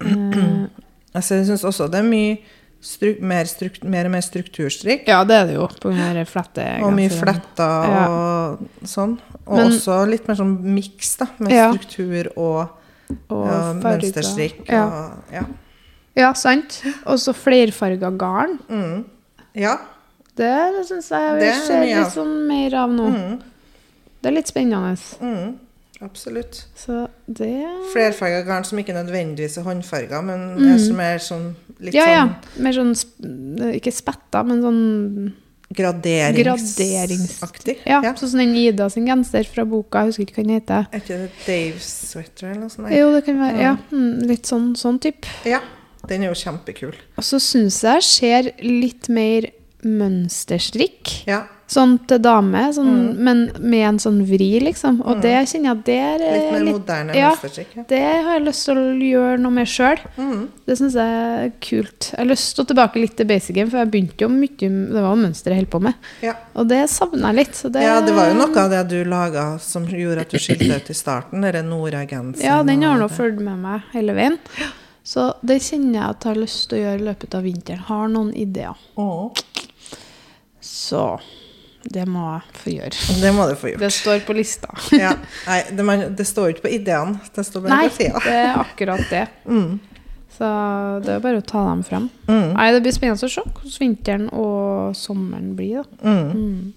Uh, 0.00 0.68
Altså, 1.10 1.34
jeg 1.40 1.46
syns 1.48 1.64
også 1.66 1.88
det 1.90 1.98
er 1.98 2.06
mye 2.06 2.36
stru 2.80 3.14
mer, 3.20 3.44
strukt 3.44 3.84
mer 3.84 4.06
og 4.08 4.12
mer 4.14 4.22
strukturstrikk. 4.24 5.06
ja, 5.08 5.22
det 5.24 5.36
er 5.36 5.46
det 5.46 5.54
jo. 5.54 5.66
På 5.82 5.92
flette 6.26 6.64
Og 6.82 6.92
mye 6.96 7.08
genseren. 7.08 7.40
og 7.58 7.84
Ja. 7.84 8.56
sånn. 8.84 9.18
Og 9.46 9.56
Men- 9.56 9.72
også 9.72 10.08
litt 10.08 10.28
mer 10.28 10.34
sånn 10.36 10.58
miks. 10.62 11.18
Med 11.38 11.52
Ja. 11.52 11.72
struktur 11.72 12.32
og, 12.36 12.70
Og 13.28 13.46
ja, 13.46 13.72
mønsterstrikk. 13.74 14.68
Ja. 14.68 14.84
Og, 14.86 15.46
ja. 16.16 16.32
sant. 16.32 16.82
Og 17.06 17.18
så 17.18 17.32
flerfarga 17.34 18.16
garn. 18.16 18.58
Mm. 18.68 19.04
ja. 19.54 19.76
Det, 20.36 20.46
det 20.76 20.86
syns 20.86 21.10
jeg 21.10 21.38
vi 21.38 21.44
er 21.44 21.66
ser 21.66 21.84
litt 21.84 22.12
sånn 22.14 22.46
mer 22.46 22.74
av 22.74 22.88
nå. 22.90 23.08
Mm. 23.12 23.42
Det 24.22 24.30
er 24.30 24.34
litt 24.36 24.46
spennende. 24.46 24.96
Mm. 25.20 25.58
Absolutt. 26.02 26.64
Så 26.74 27.08
det 27.28 27.66
Flerfarga 27.92 28.42
garn 28.46 28.64
som 28.64 28.78
ikke 28.80 28.94
nødvendigvis 28.96 29.58
er 29.60 29.64
håndfarga, 29.66 30.22
men 30.24 30.56
Mm. 30.56 30.74
er 30.74 30.78
som 30.78 31.00
er 31.00 31.18
sånn 31.18 31.54
litt 31.80 31.94
Ja, 31.94 32.06
ja. 32.06 32.26
sånn 32.56 32.62
Mer 32.62 32.72
sånn 32.72 32.94
Ikke 33.74 33.92
spetta, 33.92 34.42
men 34.46 34.62
sånn 34.62 35.32
graderingsaktig. 35.72 37.76
Ja, 37.86 38.00
sånn 38.16 38.28
som 38.32 38.40
den 38.40 38.54
Ida 38.58 38.88
sin 38.90 39.06
genser 39.06 39.44
fra 39.46 39.64
boka. 39.68 40.00
Jeg 40.02 40.10
husker 40.10 40.24
ikke 40.26 40.36
hva 40.40 40.46
den 40.46 40.56
heter. 40.60 40.86
Er 40.92 40.98
ikke 41.02 41.18
det 41.20 41.30
Dave 41.46 41.78
Sweater 41.84 42.48
eller 42.50 42.60
noe 42.64 42.72
sånt? 42.72 42.88
Nei. 42.88 42.96
Jo, 42.98 43.12
det 43.14 43.22
kan 43.28 43.38
være 43.38 43.60
Ja, 43.62 43.76
mm, 43.92 44.26
litt 44.26 44.46
sånn, 44.50 44.72
sånn 44.76 44.98
type. 45.00 45.26
Ja. 45.46 45.60
Den 46.08 46.22
er 46.24 46.28
jo 46.32 46.38
kjempekul. 46.40 46.94
Og 47.18 47.24
så 47.26 47.36
syns 47.38 47.82
jeg 47.84 48.02
ser 48.02 48.42
litt 48.64 49.08
mer 49.12 49.42
mønsterstrikk. 49.84 51.26
Ja. 51.28 51.42
Sånn 51.70 51.92
til 52.10 52.18
dame, 52.18 52.64
sånn, 52.74 52.94
men 53.22 53.44
med 53.62 53.84
en 53.86 53.98
sånn 54.02 54.18
vri, 54.26 54.48
liksom. 54.64 54.96
Og 55.06 55.20
det 55.22 55.36
kjenner 55.52 55.70
jeg 55.70 55.82
det 55.86 55.98
er 56.02 56.16
Litt 56.18 56.30
eh, 56.40 56.48
mer 56.50 56.64
litt 56.66 56.78
moderne 56.80 57.14
ja. 57.14 57.28
Det 57.92 58.00
har 58.00 58.32
jeg 58.32 58.42
lyst 58.48 58.66
til 58.66 58.80
å 58.80 58.86
gjøre 59.06 59.36
noe 59.38 59.54
med 59.54 59.70
sjøl. 59.70 60.02
Mm. 60.16 60.40
Det 60.66 60.76
syns 60.80 60.96
jeg 60.98 61.20
er 61.20 61.52
kult. 61.62 62.08
Jeg 62.10 62.18
har 62.18 62.28
lyst 62.32 62.50
til 62.56 62.64
å 62.64 62.70
tilbake 62.72 63.02
litt 63.04 63.14
til 63.20 63.28
basicen, 63.30 63.70
for 63.70 63.84
jeg 63.84 63.90
begynte 63.92 64.26
jo 64.26 64.30
mye 64.34 64.50
Det 64.58 64.96
var 64.96 65.06
jo 65.06 65.22
mønster 65.22 65.54
jeg 65.54 65.62
holdt 65.62 65.72
på 65.76 65.82
med. 65.86 66.10
Ja. 66.26 66.34
Og 66.58 66.66
det 66.72 66.82
savner 66.90 67.30
jeg 67.30 67.38
litt. 67.38 67.54
Så 67.60 67.70
det, 67.70 67.86
ja, 67.86 68.00
det 68.02 68.18
var 68.18 68.32
jo 68.32 68.38
noe 68.40 68.64
av 68.64 68.74
det 68.74 68.84
du 68.90 68.98
laga 69.06 69.46
som 69.62 69.86
gjorde 69.86 70.26
at 70.26 70.34
du 70.34 70.42
skilte 70.42 70.74
ut 70.74 70.90
i 70.90 70.96
starten. 70.96 71.46
Denne 71.46 71.62
Nora-genseren. 71.70 72.46
Ja, 72.50 72.64
den 72.66 72.82
har 72.82 72.98
nå 72.98 73.06
fulgt 73.14 73.38
med 73.46 73.62
meg 73.62 73.86
hele 73.94 74.18
veien. 74.18 74.40
Så 75.06 75.30
det 75.46 75.62
kjenner 75.62 76.00
jeg 76.00 76.06
at 76.08 76.26
jeg 76.26 76.34
har 76.34 76.42
lyst 76.42 76.64
til 76.70 76.80
å 76.80 76.82
gjøre 76.82 76.98
i 76.98 77.06
løpet 77.12 77.36
av 77.38 77.46
vinteren. 77.46 77.86
Har 77.86 78.10
noen 78.10 78.34
ideer. 78.34 78.88
Oh. 78.98 79.30
Så 80.60 81.04
det 81.90 82.04
må 82.06 82.22
jeg 82.36 82.56
få 82.62 82.70
gjøre. 82.76 83.20
det 83.20 83.30
må 83.34 83.46
du 83.50 83.54
få 83.58 83.70
gjort. 83.72 83.80
Det 83.82 83.92
står 83.92 84.20
på 84.26 84.34
lista. 84.38 84.68
Ja. 84.94 85.12
Nei, 85.48 85.60
det, 85.74 85.84
man, 85.86 86.04
det 86.16 86.26
står 86.28 86.48
jo 86.50 86.54
ikke 86.56 86.68
på 86.68 86.74
ideene, 86.76 87.18
det 87.34 87.44
står 87.48 87.64
bare 87.66 87.76
Nei, 87.80 87.88
på 87.90 87.96
tida. 87.98 88.20
det 88.24 88.34
er 88.44 88.60
akkurat 88.62 89.06
det. 89.10 89.24
Mm. 89.50 89.72
Så 90.40 90.50
det 91.04 91.16
er 91.16 91.24
bare 91.24 91.40
å 91.42 91.44
ta 91.44 91.64
dem 91.66 91.82
frem. 91.84 92.06
Mm. 92.30 92.52
Nei, 92.54 92.68
Det 92.72 92.82
blir 92.86 92.94
spennende 92.96 93.26
å 93.26 93.32
se 93.34 93.42
hvordan 93.42 93.80
vinteren 93.82 94.28
og 94.32 94.94
sommeren 94.96 95.50
blir. 95.58 95.82
da. 95.82 96.14
Mm. 96.14 96.30
Mm. 96.30 96.72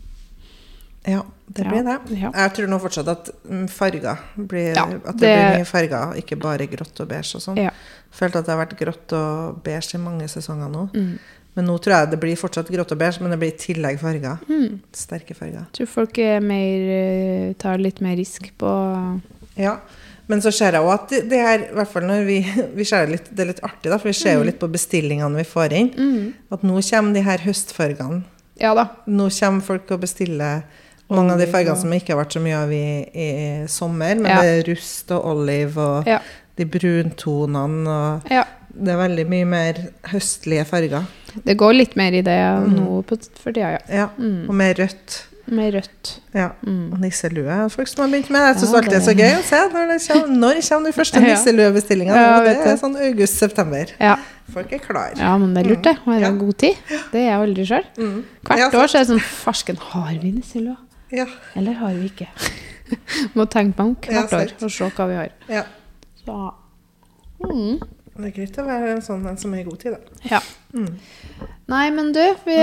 Ja, 1.05 1.21
det 1.47 1.65
blir 1.67 1.83
det. 1.83 1.97
ja. 2.15 2.29
Jeg 2.31 2.53
tror 2.55 2.69
nå 2.71 2.77
fortsatt 2.79 3.09
at 3.11 3.29
mm, 3.43 3.65
farger 3.71 4.21
blir, 4.39 4.73
Ja, 4.75 4.85
At 4.87 5.17
det, 5.19 5.27
det- 5.27 5.33
blir 5.35 5.57
mye 5.59 5.67
farger, 5.67 6.13
ikke 6.21 6.37
bare 6.39 6.67
grått 6.71 6.99
og 7.03 7.09
beige 7.11 7.35
og 7.37 7.43
sånn. 7.43 7.59
Ja. 7.59 7.71
Følte 8.13 8.39
at 8.39 8.45
det 8.47 8.53
har 8.55 8.61
vært 8.65 8.77
grått 8.79 9.13
og 9.17 9.61
beige 9.65 9.95
i 9.97 10.01
mange 10.01 10.27
sesonger 10.31 10.69
nå. 10.71 10.85
Mm. 10.93 11.19
Men 11.53 11.67
nå 11.69 11.75
tror 11.77 11.93
jeg 11.95 12.11
det 12.13 12.19
blir 12.21 12.39
fortsatt 12.39 12.71
grått 12.73 12.93
og 12.95 12.97
beige, 12.97 13.21
men 13.21 13.33
det 13.33 13.39
blir 13.41 13.51
i 13.53 13.59
tillegg 13.61 13.99
farger. 14.01 14.39
Mm. 14.49 14.79
Sterke 14.97 15.35
farger. 15.37 15.59
Jeg 15.61 15.77
Tror 15.79 15.91
folk 15.91 16.17
er 16.23 16.39
mer, 16.41 16.87
eh, 16.97 17.53
tar 17.61 17.77
litt 17.77 18.01
mer 18.01 18.17
risk 18.17 18.49
på 18.57 18.71
Ja. 19.57 19.77
Men 20.27 20.39
så 20.41 20.53
ser 20.55 20.71
jeg 20.71 20.81
òg 20.81 20.93
at 20.93 21.09
det, 21.29 21.39
her, 21.39 21.65
i 21.67 21.73
hvert 21.75 21.89
fall 21.91 22.05
når 22.07 22.21
vi, 22.25 22.37
vi 22.79 22.85
ser 22.87 23.05
det 23.05 23.17
litt, 23.17 23.25
det 23.35 23.43
er 23.43 23.49
litt 23.51 23.63
artig, 23.67 23.89
da, 23.91 23.97
for 23.99 24.07
vi 24.09 24.15
ser 24.17 24.37
jo 24.39 24.45
litt 24.47 24.59
på 24.61 24.69
bestillingene 24.71 25.41
vi 25.41 25.43
får 25.43 25.75
inn, 25.77 25.89
mm. 25.93 26.29
at 26.55 26.63
nå 26.63 26.79
kommer 26.79 27.17
de 27.17 27.25
her 27.25 27.43
høstfargene. 27.43 28.23
Ja 28.61 28.71
da. 28.77 28.87
Nå 29.09 29.27
kommer 29.33 29.65
folk 29.65 29.91
og 29.91 30.03
bestiller 30.05 30.63
mange 31.11 31.35
av 31.35 31.41
de 31.41 31.47
fargene 31.51 31.75
som 31.77 31.91
ikke 31.93 32.13
har 32.13 32.21
vært 32.23 32.37
så 32.37 32.41
mye 32.41 32.61
av 32.63 32.71
i, 32.73 32.85
i 33.13 33.27
sommer. 33.69 34.15
Men 34.15 34.31
Ja. 34.31 34.41
det 34.41 34.53
er 34.53 34.67
rust 34.71 35.11
og 35.11 35.25
olive 35.33 35.77
og 35.81 36.07
Ja. 36.07 36.19
de 36.55 36.65
bruntonene 36.65 37.89
og 37.89 38.31
ja. 38.31 38.45
Det 38.73 38.89
er 38.93 38.97
veldig 38.97 39.25
mye 39.29 39.45
mer 39.45 39.81
høstlige 40.09 40.63
farger. 40.65 41.05
Det 41.45 41.55
går 41.57 41.73
litt 41.77 41.95
mer 41.97 42.13
i 42.13 42.21
det 42.25 42.39
Mm. 42.39 42.73
nå 42.77 43.01
på, 43.05 43.17
for 43.41 43.51
tida, 43.53 43.75
ja. 43.77 43.83
Ja. 43.89 44.07
Mm. 44.17 44.49
Og 44.49 44.55
mer 44.55 44.73
rødt. 44.73 45.23
Med 45.45 45.73
rødt. 45.75 46.11
Ja. 46.33 46.49
Mm. 46.65 46.93
Og 46.93 46.99
nisselue 47.03 47.49
er 47.51 47.67
folk 47.69 47.87
som 47.91 48.05
har 48.05 48.11
begynt 48.13 48.29
med. 48.31 48.39
Jeg 48.47 48.55
syns 48.61 48.71
Ja, 48.71 48.77
alltid 48.79 48.91
det 48.93 48.99
er 49.01 49.05
så 49.05 49.15
gøy 49.17 49.33
å 49.35 49.43
se 49.43 49.59
når, 49.73 49.89
det 49.91 49.97
kommer, 50.07 50.27
når 50.43 50.61
kommer 50.69 50.85
de 50.87 50.93
første 50.97 51.21
nisseluebestillingene. 51.25 52.21
Ja, 52.23 52.37
det 52.45 52.53
er 52.71 52.77
sånn 52.79 52.95
august-september. 52.95 53.91
Ja. 53.99 54.15
Folk 54.53 54.71
er 54.71 54.79
klar. 54.79 55.11
ja, 55.17 55.37
men 55.37 55.53
det 55.53 55.65
er 55.65 55.69
lurt, 55.69 55.83
det. 55.83 55.95
Å 56.05 56.19
ha 56.23 56.31
god 56.39 56.57
tid. 56.63 56.75
Det 57.11 57.19
er 57.19 57.27
jeg 57.27 57.39
aldri 57.41 57.65
sjøl. 57.67 57.85
Mm. 57.97 58.23
Hvert 58.47 58.73
år 58.79 58.87
så 58.87 58.97
er 58.97 59.03
det 59.05 59.09
sånn 59.11 59.25
Farsken, 59.43 59.77
har 59.91 60.13
vi 60.21 60.31
nisselue? 60.31 60.77
Ja. 61.11 61.25
Eller 61.59 61.73
har 61.73 61.93
vi 61.93 62.07
ikke? 62.09 62.27
Må 63.35 63.45
tenke 63.51 63.77
meg 63.77 63.85
om 63.85 63.95
hvert 64.07 64.33
år 64.39 64.53
og 64.63 64.71
se 64.71 64.89
hva 64.95 65.09
vi 65.11 65.19
har. 65.19 65.35
ja. 65.51 65.63
Så 66.23 66.39
mm. 67.43 67.81
Det 68.13 68.27
er 68.29 68.33
greit 68.35 68.57
å 68.61 68.65
være 68.67 68.91
en 68.93 69.01
sånn 69.01 69.23
en 69.25 69.37
som 69.41 69.53
er 69.55 69.63
i 69.63 69.65
god 69.65 69.79
tid, 69.81 69.95
da. 69.95 70.27
Ja. 70.35 70.41
Mm. 70.73 70.91
Nei, 71.73 71.85
men 71.95 72.11
du, 72.13 72.21
vi 72.45 72.57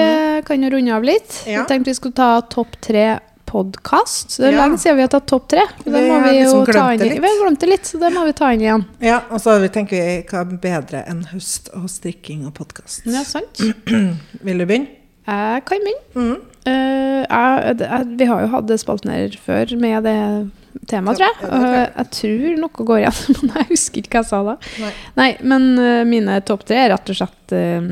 kan 0.46 0.62
jo 0.62 0.70
runde 0.76 0.94
av 0.94 1.06
litt. 1.06 1.40
Ja. 1.46 1.62
Jeg 1.62 1.70
tenkte 1.72 1.90
vi 1.90 1.96
skulle 1.98 2.18
ta 2.20 2.30
topp 2.52 2.76
tre 2.84 3.06
podkast. 3.50 4.36
Det 4.38 4.46
er 4.46 4.52
Ja. 4.52 4.60
lenge 4.62 4.78
siden 4.78 4.96
vi 5.00 5.02
har 5.02 5.10
tatt 5.10 5.26
topp 5.26 5.48
tre. 5.48 5.64
Vi, 5.84 5.90
Vi 5.90 6.08
har 6.08 6.22
liksom 6.30 6.64
glemt 6.66 6.98
det 7.00 7.08
litt. 7.08 7.22
Vi 7.22 7.26
har 7.26 7.40
glemt 7.42 7.60
det 7.60 7.68
litt, 7.68 7.84
så 7.84 7.98
det 7.98 8.12
må 8.14 8.24
vi 8.28 8.32
ta 8.32 8.52
inn 8.54 8.60
igjen. 8.60 8.84
Ja, 9.02 9.22
og 9.30 9.40
så 9.42 9.56
tenker 9.68 9.96
vi 9.98 10.22
hva 10.30 10.44
er 10.44 10.60
bedre 10.62 11.02
enn 11.10 11.24
høst 11.32 11.70
og 11.74 11.88
strikking 11.90 12.46
og 12.46 12.54
podkast. 12.54 13.02
Ja, 13.06 13.24
sant. 13.26 13.58
Vil 14.46 14.58
du 14.58 14.66
begynne? 14.66 14.86
Jeg 15.26 15.64
kan 15.66 15.82
begynne. 15.82 16.06
Mm. 16.14 16.38
Uh, 16.60 17.24
jeg, 17.26 17.78
jeg, 17.80 18.06
vi 18.20 18.24
har 18.28 18.40
jo 18.44 18.48
hatt 18.54 18.66
det 18.68 18.78
spalten 18.82 19.10
her 19.10 19.34
før 19.42 19.74
med 19.80 20.04
det 20.04 20.50
tema, 20.90 21.14
tror 21.16 21.26
jeg. 21.26 21.50
Og 21.50 21.74
jeg 21.74 22.06
tror 22.16 22.56
noe 22.62 22.86
går 22.90 23.02
igjen, 23.02 23.20
men 23.42 23.52
jeg 23.60 23.68
husker 23.72 24.02
ikke 24.04 24.16
hva 24.16 24.22
jeg 24.22 24.30
sa 24.30 24.40
da. 24.46 24.54
Nei. 24.84 24.92
Nei, 25.20 25.28
men 25.52 25.68
eh, 25.82 26.00
mine 26.08 26.38
topp 26.48 26.64
tre 26.68 26.80
er 26.84 26.92
rett 26.94 27.12
og 27.12 27.18
slett 27.20 27.54
eh, 27.56 27.90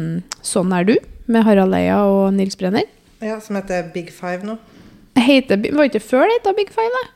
Sånn 0.49 0.73
er 0.77 0.89
du, 0.89 0.95
med 1.29 1.45
Harald 1.49 1.75
Eia 1.77 2.01
og 2.09 2.33
Nils 2.37 2.57
Brenner. 2.61 2.87
Ja, 3.25 3.41
som 3.43 3.59
heter 3.59 3.89
Big 3.95 4.11
Five 4.15 4.47
nå. 4.47 4.59
Heter, 5.19 5.59
var 5.75 5.89
ikke 5.91 6.01
før 6.05 6.29
det 6.31 6.39
het 6.41 6.53
Big 6.57 6.69
Five, 6.75 6.91
da? 6.95 7.07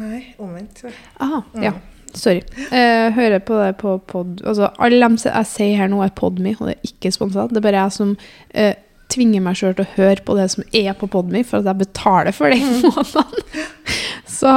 Nei, 0.00 0.20
omvendt. 0.38 0.84
Aha, 1.20 1.42
Mm. 1.54 1.64
ja. 1.66 1.72
Sorry. 2.14 2.40
Eh, 2.74 3.08
hører 3.14 3.38
på 3.46 3.54
det 3.58 3.76
på 3.78 3.92
pod... 4.10 4.40
Altså, 4.46 4.70
alle 4.82 4.98
dem 5.02 5.14
jeg 5.22 5.46
sier 5.46 5.76
her 5.78 5.90
nå, 5.92 6.00
er 6.02 6.10
Podme, 6.18 6.56
og 6.58 6.66
det 6.66 6.72
er 6.78 6.88
ikke 6.90 7.12
sponsa. 7.14 7.44
Det 7.50 7.60
er 7.60 7.66
bare 7.68 7.82
jeg 7.84 7.94
som 7.94 8.16
eh, 8.50 8.72
tvinger 9.10 9.42
meg 9.44 9.58
sjøl 9.58 9.76
til 9.78 9.84
å 9.86 9.92
høre 9.96 10.24
på 10.26 10.34
det 10.38 10.48
som 10.54 10.64
er 10.74 10.94
på 10.98 11.06
Podme, 11.10 11.44
for 11.46 11.60
at 11.62 11.68
jeg 11.70 11.80
betaler 11.84 12.34
for 12.34 12.50
det 12.50 12.58
i 12.58 12.66
Mm. 12.66 12.82
Så 14.30 14.50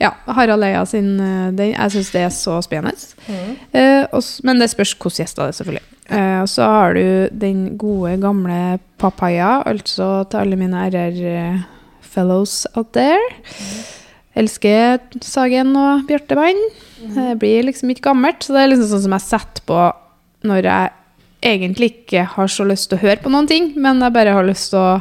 ja, 0.00 0.12
Harald 0.36 0.64
Eia 0.66 0.84
sin 0.86 1.14
eh, 1.20 1.48
den, 1.54 1.72
Jeg 1.74 1.94
syns 1.96 2.12
det 2.14 2.22
er 2.26 2.34
så 2.34 2.58
spennende. 2.64 2.94
Mm. 3.26 3.56
Eh, 3.78 4.04
og 4.12 4.22
men 4.46 4.62
det 4.62 4.70
spørs 4.72 4.94
hvilke 4.94 5.22
gjester 5.22 5.44
det 5.44 5.52
er, 5.52 5.58
selvfølgelig. 5.60 5.84
Eh, 6.12 6.38
og 6.42 6.48
så 6.50 6.68
har 6.68 6.94
du 6.98 7.04
den 7.44 7.64
gode, 7.80 8.16
gamle 8.22 8.78
Papaya, 9.02 9.62
altså 9.66 10.24
til 10.30 10.44
alle 10.44 10.58
mine 10.60 10.86
RR-fellows 10.92 12.66
out 12.76 12.92
there. 12.94 13.26
Elsker 14.38 15.02
Sagen 15.20 15.74
og 15.76 16.06
Bjørtemann. 16.08 16.60
Det 17.02 17.34
blir 17.42 17.66
liksom 17.66 17.90
ikke 17.92 18.08
gammelt, 18.12 18.44
så 18.44 18.54
det 18.54 18.62
er 18.62 18.72
liksom 18.72 18.92
sånn 18.94 19.06
som 19.08 19.16
jeg 19.18 19.26
setter 19.26 19.64
på 19.68 19.80
når 20.46 20.66
jeg 20.66 20.92
egentlig 21.42 21.88
ikke 21.96 22.22
har 22.36 22.50
så 22.50 22.64
lyst 22.66 22.88
til 22.90 22.98
å 22.98 23.02
høre 23.02 23.22
på 23.22 23.32
noen 23.32 23.48
ting, 23.50 23.72
men 23.82 24.02
jeg 24.02 24.14
bare 24.14 24.34
har 24.36 24.46
lyst 24.46 24.70
til 24.72 24.80
å 24.80 25.00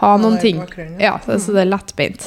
ha 0.00 0.12
noen 0.20 0.38
ting. 0.40 0.62
Ja, 1.00 1.18
så, 1.24 1.36
så 1.40 1.54
det 1.54 1.66
er 1.66 1.70
lettbeint. 1.72 2.24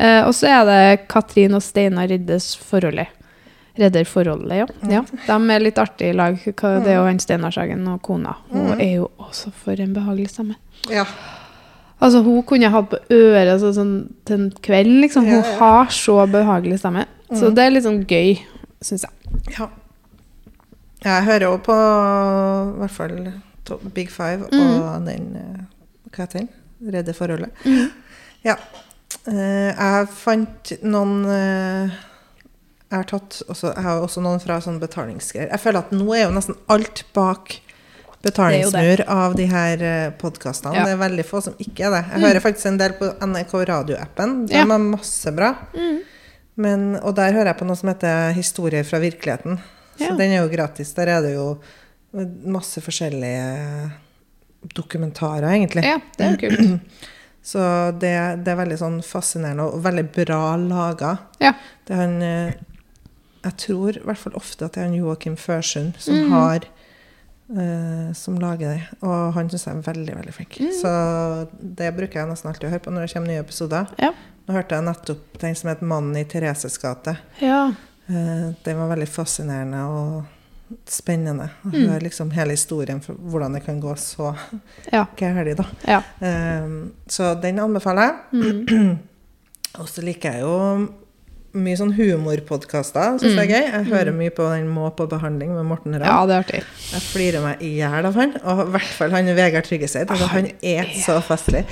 Eh, 0.00 0.20
og 0.24 0.32
så 0.36 0.48
er 0.48 0.62
det 0.68 1.08
Katrin 1.12 1.54
og 1.58 1.62
Steinar 1.64 2.08
Reddes 2.10 2.54
forholdet. 2.56 3.10
Redder 3.80 4.04
forholdet, 4.08 4.56
ja. 4.62 4.66
ja. 4.90 5.02
De 5.26 5.36
er 5.54 5.62
litt 5.62 5.78
artige 5.80 6.10
i 6.12 6.16
lag. 6.16 6.38
Det 6.44 6.88
er 6.90 6.96
jo 6.98 7.04
han 7.06 7.20
Steinar 7.22 7.52
Sagen 7.54 7.84
og 7.92 8.00
kona. 8.04 8.34
Hun 8.50 8.72
er 8.80 8.96
jo 8.98 9.10
også 9.22 9.52
for 9.62 9.78
en 9.80 9.92
behagelig 9.96 10.30
stemme. 10.32 10.56
Ja. 10.90 11.04
Altså, 12.00 12.22
hun 12.24 12.42
kunne 12.48 12.64
jeg 12.66 12.72
hatt 12.72 12.88
på 12.90 12.98
øret 13.12 13.60
så, 13.60 13.70
sånn, 13.76 13.92
til 14.24 14.38
en 14.40 14.50
kveld, 14.64 14.94
liksom. 15.04 15.26
Hun 15.28 15.44
har 15.60 15.90
så 15.92 16.16
behagelig 16.32 16.80
stemme. 16.80 17.04
Så 17.36 17.52
det 17.54 17.62
er 17.66 17.74
litt 17.76 17.84
sånn 17.86 18.02
gøy, 18.08 18.38
syns 18.84 19.04
jeg. 19.06 19.44
ja. 19.58 19.68
Jeg 21.00 21.24
hører 21.24 21.46
jo 21.46 21.54
på 21.64 21.72
i 21.72 22.80
hvert 22.82 22.92
fall 22.92 23.12
Big 23.96 24.10
Five 24.12 24.48
Mm. 24.52 24.72
og 24.82 25.06
den 25.06 25.28
eh, 25.40 25.60
Hva 26.12 26.26
heter 26.26 26.42
den? 26.42 26.48
Redde 26.92 27.14
forholdet. 27.16 27.54
Ja. 28.44 28.56
Eh, 29.28 29.70
jeg 29.76 30.06
fant 30.16 30.70
noen 30.82 31.16
eh, 31.28 31.96
Jeg 32.90 32.94
har 32.96 33.08
tatt 33.10 33.42
også, 33.52 33.74
jeg 33.74 33.84
har 33.84 34.00
også 34.02 34.22
noen 34.24 34.40
fra 34.42 34.56
sånn 34.64 34.78
betalingsgreier. 34.82 35.50
Jeg 35.52 35.62
føler 35.62 35.84
at 35.84 35.92
nå 35.94 36.06
er 36.16 36.24
jo 36.24 36.30
nesten 36.34 36.56
alt 36.72 37.04
bak 37.14 37.58
betalingsmur 38.24 39.00
av 39.08 39.32
de 39.38 39.46
her 39.48 39.80
uh, 39.80 40.08
podkastene. 40.20 40.74
Ja. 40.76 40.82
Det 40.84 40.92
er 40.92 40.98
veldig 41.00 41.24
få 41.24 41.40
som 41.40 41.54
ikke 41.62 41.86
er 41.86 41.94
det. 41.94 42.00
Jeg 42.10 42.24
hører 42.26 42.42
faktisk 42.44 42.68
en 42.68 42.80
del 42.82 42.92
på 42.98 43.06
NRK 43.24 43.54
radioappen. 43.70 44.34
De 44.50 44.58
Ja. 44.58 44.66
er 44.66 44.82
masse 44.82 45.32
bra. 45.32 45.54
Men, 46.60 46.98
og 47.00 47.14
der 47.16 47.32
hører 47.32 47.52
jeg 47.54 47.58
på 47.62 47.68
noe 47.70 47.78
som 47.80 47.88
heter 47.88 48.34
Historier 48.36 48.84
fra 48.84 49.00
virkeligheten. 49.00 49.56
Så 49.96 50.10
Ja. 50.10 50.16
den 50.18 50.34
er 50.34 50.42
jo 50.42 50.50
gratis. 50.52 50.92
Der 50.98 51.06
er 51.14 51.22
det 51.24 51.32
jo 51.32 51.46
masse 52.44 52.82
forskjellige 52.84 53.90
dokumentarer, 54.76 55.48
egentlig. 55.54 55.84
Ja, 55.86 55.96
det 56.18 56.26
er 56.26 56.36
jo 56.36 56.42
kult. 56.48 56.80
Så 57.42 57.58
det, 57.98 58.12
det 58.44 58.52
er 58.52 58.58
veldig 58.60 58.76
sånn 58.78 58.98
fascinerende 59.02 59.64
og 59.70 59.82
veldig 59.84 60.04
bra 60.12 60.56
laga. 60.60 61.14
Ja. 61.40 61.54
Det 61.86 61.94
er 61.96 62.02
han 62.02 62.22
eh, 62.22 62.52
Jeg 63.44 63.56
tror 63.56 63.96
i 63.96 64.02
hvert 64.04 64.18
fall 64.20 64.34
ofte 64.36 64.66
at 64.66 64.74
det 64.74 64.82
er 64.82 64.88
han 64.90 64.94
Joakim 64.98 65.36
Førsund 65.40 65.94
som 65.98 66.14
Mm. 66.14 66.30
har 66.32 66.66
uh, 67.56 68.12
Som 68.14 68.36
lager 68.38 68.74
det. 68.76 68.82
Og 69.02 69.32
han 69.34 69.48
syns 69.50 69.64
jeg 69.66 69.76
er 69.76 69.86
veldig, 69.92 70.16
veldig 70.18 70.34
flink. 70.36 70.58
Mm. 70.60 70.74
Så 70.80 70.90
det 71.80 71.88
bruker 71.96 72.20
jeg 72.20 72.28
nesten 72.30 72.50
alltid 72.50 72.68
å 72.68 72.72
høre 72.74 72.84
på 72.84 72.92
når 72.94 73.06
det 73.06 73.14
kommer 73.14 73.32
nye 73.32 73.40
episoder. 73.44 73.86
Ja. 73.98 74.12
Nå 74.46 74.54
hørte 74.56 74.76
jeg 74.76 74.84
nettopp 74.90 75.38
den 75.40 75.54
som 75.56 75.70
het 75.70 75.80
'Mannen 75.82 76.16
i 76.20 76.24
Thereses 76.24 76.78
gate'. 76.78 77.16
ja. 77.40 77.72
Uh, 78.10 78.52
Den 78.64 78.76
var 78.76 78.88
veldig 78.96 79.08
fascinerende 79.08 79.80
og 79.86 80.24
spennende. 80.86 81.50
Å 81.64 81.70
Mm. 81.72 81.88
høre 81.90 82.02
liksom 82.06 82.30
hele 82.32 82.50
historien 82.56 83.00
for 83.02 83.14
hvordan 83.14 83.52
det 83.56 83.64
kan 83.66 83.80
gå 83.80 83.94
så 83.98 84.34
Ja. 84.92 85.06
gærent, 85.16 85.56
da. 85.56 85.66
ja. 85.86 86.00
Um, 86.64 86.92
så 87.08 87.34
den 87.40 87.58
anbefaler 87.58 88.12
jeg. 88.32 88.42
Mm. 88.42 88.98
Og 89.80 89.86
så 89.88 90.02
liker 90.02 90.32
jeg 90.32 90.40
jo 90.42 90.88
mye 91.52 91.74
sånn 91.78 91.92
humorpodkaster. 91.96 93.16
Syns 93.18 93.34
jeg 93.38 93.50
er 93.50 93.50
gøy. 93.50 93.64
Jeg 93.72 93.84
hører 93.90 94.12
mye 94.14 94.30
på 94.34 94.44
den 94.52 94.68
Må 94.70 94.90
på 94.94 95.06
behandling 95.10 95.50
med 95.54 95.66
Morten 95.66 95.94
Ramm. 95.94 96.02
Mm. 96.02 96.10
ja, 96.10 96.26
det 96.26 96.34
er 96.36 96.44
artig. 96.44 96.60
Jeg 96.92 97.02
flirer 97.08 97.42
meg 97.42 97.62
i 97.66 97.72
hjel 97.80 98.06
av 98.06 98.14
han. 98.18 98.34
Og 98.44 98.62
i 98.66 98.70
hvert 98.76 98.92
fall 98.98 99.10
han 99.16 99.30
Vegard 99.34 99.66
Tryggeseid. 99.66 100.10
Altså, 100.10 100.28
han 100.30 100.50
er 100.62 100.90
så 101.02 101.18
festlig. 101.26 101.64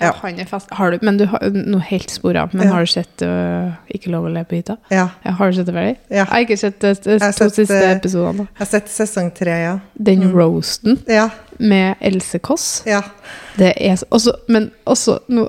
Ja. 0.00 0.12
Han 0.22 0.38
er 0.40 0.44
fast. 0.46 0.70
Har 0.78 0.90
du, 0.90 0.98
men 1.02 1.16
du 1.18 1.24
har 1.26 1.40
noe 1.54 1.80
helt 1.90 2.10
spor 2.10 2.36
av. 2.36 2.54
Men 2.54 2.66
Ja. 2.68 2.72
har 2.74 2.80
du 2.86 2.86
sett 2.92 3.22
uh, 3.22 3.72
Ikke 3.94 4.10
lov 4.14 4.24
å 4.28 4.32
le 4.32 4.44
på 4.44 4.56
hytta? 4.58 4.76
Ja. 4.90 5.08
Ja, 5.24 5.30
har 5.38 5.50
du 5.50 5.56
sett 5.58 5.66
det 5.66 5.74
ferdig? 5.74 5.96
Ja. 6.08 6.16
Jeg 6.24 6.26
har 6.32 6.46
ikke 6.46 6.58
sett 6.58 6.80
de, 6.80 6.94
de 6.94 7.18
to 7.18 7.32
sett, 7.32 7.54
siste 7.54 7.78
eh, 7.82 7.96
episodene. 7.96 8.48
Jeg 8.54 8.58
har 8.64 8.72
sett 8.72 8.88
sesong 8.94 9.30
tre, 9.34 9.56
ja. 9.66 9.78
Den 9.94 10.28
roasten 10.32 10.98
Ja. 11.08 11.28
med 11.58 11.96
Else 12.00 12.38
Kåss. 12.38 12.82
ja. 12.86 13.02
Det 13.58 13.72
er 13.76 13.96
så, 13.96 14.06
også, 14.10 14.32
Men 14.48 14.70
også 14.86 15.18
no, 15.28 15.48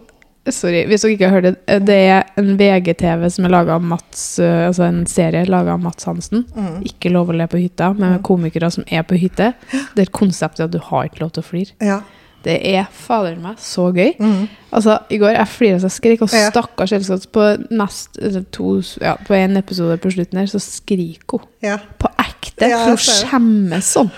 Sorry, 0.49 0.85
hvis 0.87 1.03
dere 1.03 1.11
ikke 1.13 1.27
har 1.29 1.35
hørt 1.35 1.43
det. 1.67 1.85
Det 1.85 1.95
er 2.09 2.23
en 2.39 2.55
VGTV 2.57 3.27
som 3.29 3.45
er 3.45 3.51
laga 3.53 3.75
av 3.75 3.83
Mats 3.85 4.39
øh, 4.41 4.63
Altså 4.69 4.83
en 4.87 5.03
serie 5.05 5.43
laga 5.45 5.75
av 5.75 5.79
Mats 5.83 6.07
Hansen. 6.09 6.45
Mm. 6.55 6.79
Ikke 6.89 7.11
lov 7.13 7.29
å 7.29 7.35
le 7.37 7.45
på 7.51 7.59
hytta, 7.61 7.91
men 7.93 8.15
med 8.15 8.23
komikere 8.25 8.71
som 8.73 8.83
er 8.89 9.03
på 9.05 9.19
hytte. 9.19 9.51
Det 9.93 10.07
er 10.07 10.09
konseptet 10.15 10.63
at 10.65 10.71
du 10.73 10.79
har 10.87 11.05
ikke 11.05 11.21
lov 11.21 11.35
til 11.35 11.43
å 11.43 11.45
flire. 11.51 11.75
ja. 11.85 11.99
Det 12.43 12.55
er 12.71 12.85
fader 12.95 13.35
meg 13.41 13.59
så 13.59 13.89
gøy. 13.95 14.13
Mm. 14.19 14.47
Altså, 14.71 14.97
I 15.11 15.17
går 15.19 15.33
jeg 15.35 15.51
flirte 15.51 15.81
så 15.81 15.89
jeg 15.89 15.95
skrek, 15.97 16.21
og 16.23 16.29
stakkars 16.31 16.93
Else 16.95 17.17
på 17.33 17.47
nest 17.71 18.19
altså, 18.21 18.43
to, 18.55 18.75
ja, 19.01 19.15
På 19.27 19.35
en 19.35 19.57
episode 19.57 19.97
på 19.97 20.11
slutten 20.13 20.39
her, 20.39 20.45
så 20.51 20.61
skriker 20.63 21.39
hun. 21.39 21.49
ja. 21.65 21.77
På 21.99 22.11
ekte. 22.19 22.69
Ja, 22.69 22.85
hun 22.87 22.97
skjemmes 23.01 23.93
sånn. 23.97 24.11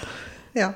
ja. 0.57 0.73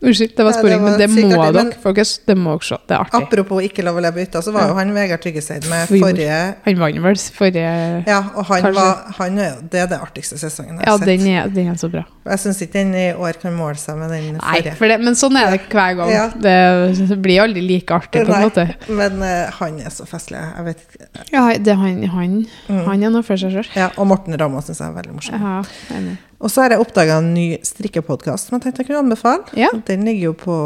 Ja, 0.00 0.06
Unnskyld, 0.08 0.36
det 0.36 0.44
var 0.44 0.52
Ja, 0.52 0.54
det 0.54 0.58
sporing, 0.62 0.82
var 0.82 0.90
men 0.90 0.98
det 1.00 1.08
må 1.10 1.40
artig, 1.42 1.54
dere, 1.58 1.78
folkens. 1.82 2.10
Det 2.28 2.36
må 2.38 2.52
dere 2.54 2.66
se. 2.68 2.76
Det 2.86 2.94
er 2.94 3.00
artig. 3.02 3.18
Apropos 3.18 3.62
ikke 3.66 3.82
lov 3.82 3.96
å 3.98 4.02
leve 4.04 4.22
ute, 4.22 4.42
så 4.46 4.52
var 4.54 4.68
jo 4.70 4.74
han 4.78 4.92
Vegard 4.94 5.22
Tryggeseid 5.24 5.66
med 5.68 5.88
For- 5.88 5.98
forrige 6.04 6.36
Han 6.68 6.78
vant 6.78 7.00
vel 7.02 7.18
forrige 7.34 8.04
Ja, 8.06 8.18
og 8.36 8.44
han 8.46 8.68
var, 8.76 9.00
han 9.18 9.38
er 9.42 9.48
jo, 9.48 9.66
det 9.72 9.80
er 9.82 9.86
det 9.90 9.98
artigste 10.00 10.38
sesongen 10.38 10.78
jeg 10.78 10.86
Ja, 10.86 10.92
har 10.92 10.98
sett. 10.98 11.06
den 11.08 11.26
er, 11.26 11.48
den 11.48 11.68
er 11.72 11.74
så 11.74 11.90
bra. 11.90 12.04
Jeg 12.28 12.38
syns 12.44 12.62
ikke 12.62 12.72
den 12.78 12.94
i 12.94 13.06
år 13.14 13.40
kan 13.42 13.56
måle 13.56 13.74
seg 13.76 13.96
med 13.98 14.10
den 14.14 14.38
Nei, 14.38 14.38
forrige. 14.60 14.76
for 14.76 14.86
det, 14.88 15.00
men 15.00 15.14
sånn 15.18 15.36
er 15.40 15.50
det 15.56 15.60
hver 15.72 15.96
gang. 15.98 16.10
Ja. 16.12 16.28
Det 16.46 17.18
blir 17.22 17.42
aldri 17.42 17.66
like 17.66 17.90
artig, 17.98 18.22
på 18.26 18.34
en 18.34 18.38
Nei, 18.38 18.46
måte. 18.46 18.68
Men 18.88 19.18
uh, 19.22 19.50
han 19.58 19.80
er 19.80 19.90
så 19.90 20.06
festlig. 20.06 20.38
Jeg 20.38 20.64
vet 20.64 20.86
ikke. 20.86 21.26
Ja, 21.32 21.44
det, 21.58 21.74
han, 21.76 22.02
han, 22.14 22.38
Mm. 22.68 22.84
han 22.84 23.02
er 23.02 23.10
noe 23.10 23.22
for 23.24 23.36
seg 23.40 23.50
sjøl. 23.50 23.66
Ja, 23.74 23.90
og 23.96 24.06
Morten 24.06 24.36
Ramma 24.38 24.60
syns 24.62 24.78
jeg 24.78 24.88
er 24.90 24.94
veldig 25.02 25.14
morsom. 25.16 25.40
Ja, 25.40 25.62
enig. 25.96 26.18
Og 26.38 26.50
så 26.54 26.62
har 26.62 26.70
jeg 26.70 26.78
oppdaga 26.84 27.16
en 27.18 27.32
ny 27.34 27.46
strikkepodkast 27.66 28.46
som 28.48 28.56
jeg 28.58 28.62
tenkte 28.68 28.84
jeg 28.84 28.90
kunne 28.92 29.00
anbefale. 29.06 29.42
Ja. 29.58 29.72
Den 29.88 30.04
ligger 30.06 30.28
jo 30.30 30.34
på 30.38 30.58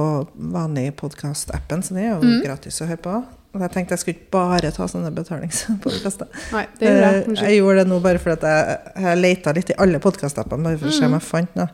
vanlig 0.53 0.91
podkast-appen, 1.01 1.81
så 1.87 1.95
det 1.97 2.03
er 2.05 2.11
jo 2.11 2.21
Mm. 2.27 2.43
gratis 2.45 2.81
å 2.85 2.87
høre 2.91 3.01
på. 3.01 3.15
Og 3.55 3.61
jeg 3.61 3.71
tenkte 3.73 3.93
jeg 3.93 4.01
skulle 4.01 4.17
ikke 4.17 4.31
bare 4.33 4.71
ta 4.73 4.85
sånne 4.89 5.11
betalingspodkaster. 5.13 6.27
Det 6.81 6.89
er 6.89 7.01
bra. 7.01 7.09
Eh, 7.33 7.43
jeg 7.49 7.59
gjorde 7.61 7.83
det 7.83 7.89
nå 7.91 7.99
bare 8.05 8.19
fordi 8.21 8.49
jeg, 8.49 8.79
jeg 9.05 9.19
leita 9.21 9.53
litt 9.57 9.71
i 9.71 9.77
alle 9.79 9.99
podkastappene 10.01 10.63
bare 10.65 10.79
for 10.81 10.89
å 10.89 10.93
se 10.97 11.05
om 11.09 11.13
jeg 11.19 11.25
fant 11.27 11.57
noe. 11.57 11.69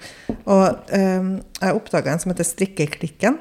Og 0.46 0.94
um, 0.98 1.28
jeg 1.60 1.74
oppdaga 1.78 2.12
en 2.12 2.18
som 2.22 2.32
heter 2.32 2.46
Strikkeklikken. 2.48 3.38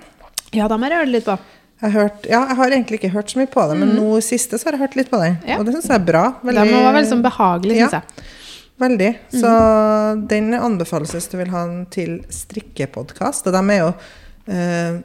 Ja, 0.53 0.67
da 0.69 0.77
må 0.77 0.85
jeg 0.89 0.97
høre 1.01 1.09
litt 1.11 1.25
på. 1.25 1.37
Jeg, 1.81 1.91
hørt, 1.93 2.23
ja, 2.25 2.39
jeg 2.49 2.57
har 2.57 2.73
egentlig 2.73 2.97
ikke 3.01 3.13
hørt 3.13 3.29
så 3.33 3.37
mye 3.41 3.49
på 3.53 3.65
det, 3.69 3.77
men 3.77 3.91
nå 3.97 4.17
siste 4.25 4.57
så 4.57 4.69
har 4.69 4.77
jeg 4.77 4.81
hørt 4.87 4.95
litt 4.97 5.09
på 5.13 5.19
den. 5.21 5.35
Mm. 5.43 5.49
Ja. 5.49 5.57
Og 5.59 5.65
det 5.67 5.75
syns 5.75 5.89
jeg 5.91 5.99
er 5.99 6.05
bra. 6.07 6.23
Det 6.41 6.53
må 6.57 6.79
være 6.81 6.93
veldig 6.95 7.09
sånn 7.11 7.25
behagelig, 7.25 7.75
syns 7.83 7.97
jeg. 7.99 8.25
Veldig. 8.79 9.11
Så 9.33 9.49
Mhm. 9.49 10.27
den 10.27 10.53
anbefales 10.53 11.11
hvis 11.15 11.29
du 11.31 11.37
vil 11.37 11.49
ha 11.49 11.63
en 11.65 11.85
til 11.89 12.19
strikkepodkast. 12.29 13.47
Og 13.47 13.53
de 13.53 13.61
er 13.73 13.79
jo 13.79 13.93
eh, 14.47 14.99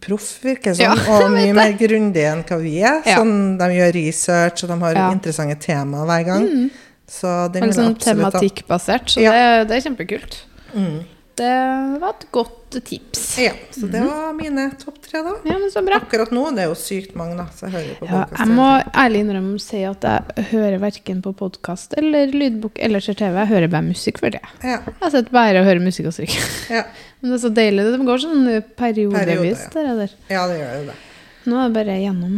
proff, 0.00 0.38
virker 0.44 0.76
det 0.76 0.80
Ja, 0.84 0.92
og 1.12 1.30
mye 1.32 1.52
mer 1.56 1.72
grundige 1.78 2.28
enn 2.32 2.44
hva 2.44 2.58
vi 2.60 2.76
er. 2.82 3.00
Ja. 3.06 3.16
Sånn, 3.18 3.56
de 3.58 3.64
gjør 3.64 3.92
research, 3.96 4.64
og 4.64 4.68
de 4.70 4.78
har 4.84 4.94
Ja. 4.94 5.08
Mhm. 5.10 5.18
interessante 5.20 5.58
temaer 5.60 6.06
hver 6.06 6.24
gang. 6.26 6.70
Så 7.08 7.52
den 7.52 7.62
vil 7.64 7.72
sånn 7.76 7.96
tematikkbasert, 7.98 9.10
så 9.16 9.20
det, 9.20 9.68
det 9.68 9.76
er 9.76 9.90
kjempekult. 9.90 10.36
Mm. 10.74 11.04
Det 11.34 11.98
var 12.02 12.10
et 12.12 12.24
godt 12.34 12.76
tips. 12.84 13.22
Ja, 13.40 13.52
så 13.72 13.86
det 13.88 14.00
var 14.04 14.32
mine 14.36 14.66
topp 14.80 14.98
tre, 15.04 15.22
da. 15.24 15.32
Ja, 15.48 15.54
men 15.60 15.70
så 15.72 15.80
bra. 15.84 15.96
Akkurat 16.02 16.32
nå, 16.34 16.42
det 16.56 16.64
er 16.66 16.68
jo 16.70 16.76
sykt 16.76 17.14
mange, 17.16 17.38
da. 17.40 17.46
Så 17.56 17.68
jeg 17.68 17.72
hører 17.76 17.94
på 18.00 18.08
Ja, 18.08 18.18
podcast 18.22 18.42
jeg 18.42 18.56
må 18.58 18.66
ærlig 19.04 19.22
innrømme 19.24 19.54
å 19.56 19.62
si 19.64 19.80
at 19.88 20.04
jeg 20.08 20.46
hører 20.52 20.76
verken 20.82 21.22
på 21.24 21.32
podkast 21.40 21.96
eller 22.00 22.32
lydbok 22.36 22.76
eller 22.84 23.04
ser 23.04 23.16
TV. 23.20 23.38
Jeg 23.40 23.52
hører 23.54 23.72
bare 23.72 23.88
musikk 23.88 24.20
for 24.20 24.34
det. 24.34 24.42
Ja, 24.60 24.80
Jeg 24.88 25.14
sitter 25.16 25.32
bare 25.38 25.62
og 25.62 25.68
hører 25.70 25.80
musikk 25.84 26.10
og 26.12 26.16
strikke. 26.18 26.44
ja. 26.72 26.84
Men 27.22 27.30
det 27.30 27.38
er 27.38 27.42
så 27.46 27.52
deilig. 27.54 27.86
Det 27.86 28.04
går 28.10 28.22
sånn 28.24 28.46
periodevis. 28.76 29.64
Periode, 29.72 30.08
ja. 30.26 30.36
ja, 30.36 30.46
det 30.50 30.56
gjør 30.58 30.72
jo 30.80 30.86
det. 30.90 30.96
Nå 31.42 31.58
er 31.58 31.68
det 31.68 31.74
bare 31.74 31.94
gjennom. 31.98 32.34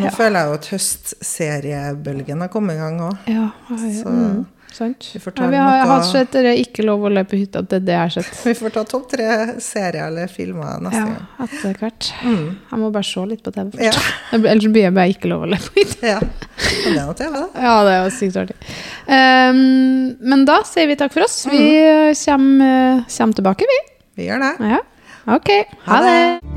Nå 0.00 0.10
føler 0.16 0.36
jeg 0.38 0.48
jo 0.48 0.56
at 0.56 0.68
høstseriebølgen 0.72 2.44
har 2.44 2.50
kommet 2.52 2.76
i 2.76 2.80
gang 2.80 3.00
òg. 3.04 3.26
Ja, 3.28 3.48
ja, 3.70 3.78
Så 3.98 4.12
mm, 4.12 4.44
sant. 4.76 5.06
vi 5.14 5.20
får 5.24 5.34
ta 5.36 5.44
Ja, 5.44 5.50
vi 5.50 5.56
har 5.60 5.78
noe- 5.82 5.88
hatt 5.94 6.06
sett 6.10 6.32
det 6.36 6.42
er 6.50 6.60
ikke 6.60 6.84
lov 6.86 7.04
å 7.08 7.10
løpe 7.12 7.30
på 7.34 7.38
hytta. 7.40 7.62
Det 7.64 7.78
er 7.80 7.84
det 7.86 7.94
jeg 7.96 8.02
har 8.04 8.14
sett. 8.16 8.32
vi 8.50 8.54
får 8.58 8.74
ta 8.76 8.84
topp 8.84 9.08
tre 9.10 9.28
serier 9.64 10.06
eller 10.06 10.28
filmer 10.32 10.80
neste 10.84 11.00
Ja, 11.00 11.06
gang. 11.10 11.26
etter 11.46 11.80
hvert. 11.80 12.10
Mm. 12.22 12.46
Jeg 12.70 12.78
må 12.84 12.90
bare 12.94 13.08
se 13.10 13.24
litt 13.32 13.42
på 13.46 13.54
TV 13.56 13.70
først. 13.76 14.00
Ja. 14.32 14.40
Ellers 14.52 14.68
blir 14.72 14.82
jeg 14.86 14.94
bare 15.00 15.14
ikke 15.16 15.32
lov 15.32 15.46
å 15.46 15.50
løpe 15.54 15.72
på 15.72 15.80
hytta. 15.82 16.06
ja. 16.14 16.20
Men 16.20 16.92
det 16.92 17.00
er 17.00 17.06
noe 17.06 17.18
TV, 17.22 17.32
da. 17.40 17.46
Ja, 17.68 17.76
det 17.88 17.96
var 18.04 18.10
sykt 18.20 18.36
artig. 18.44 18.58
Um, 19.06 19.62
men 20.32 20.44
da 20.48 20.60
sier 20.68 20.86
vi 20.90 20.96
takk 21.00 21.12
for 21.16 21.26
oss. 21.26 21.40
Vi 21.50 21.58
Mm. 21.58 22.14
kommer, 22.24 23.04
kommer 23.16 23.34
tilbake, 23.40 23.68
vi. 23.72 23.80
Vi 24.22 24.28
gjør 24.30 24.40
det. 24.46 24.54
Ja. 24.72 24.80
Ok. 25.36 25.50
Ha 25.86 25.96
Ha 25.96 26.02
det. 26.06 26.40
det. 26.42 26.55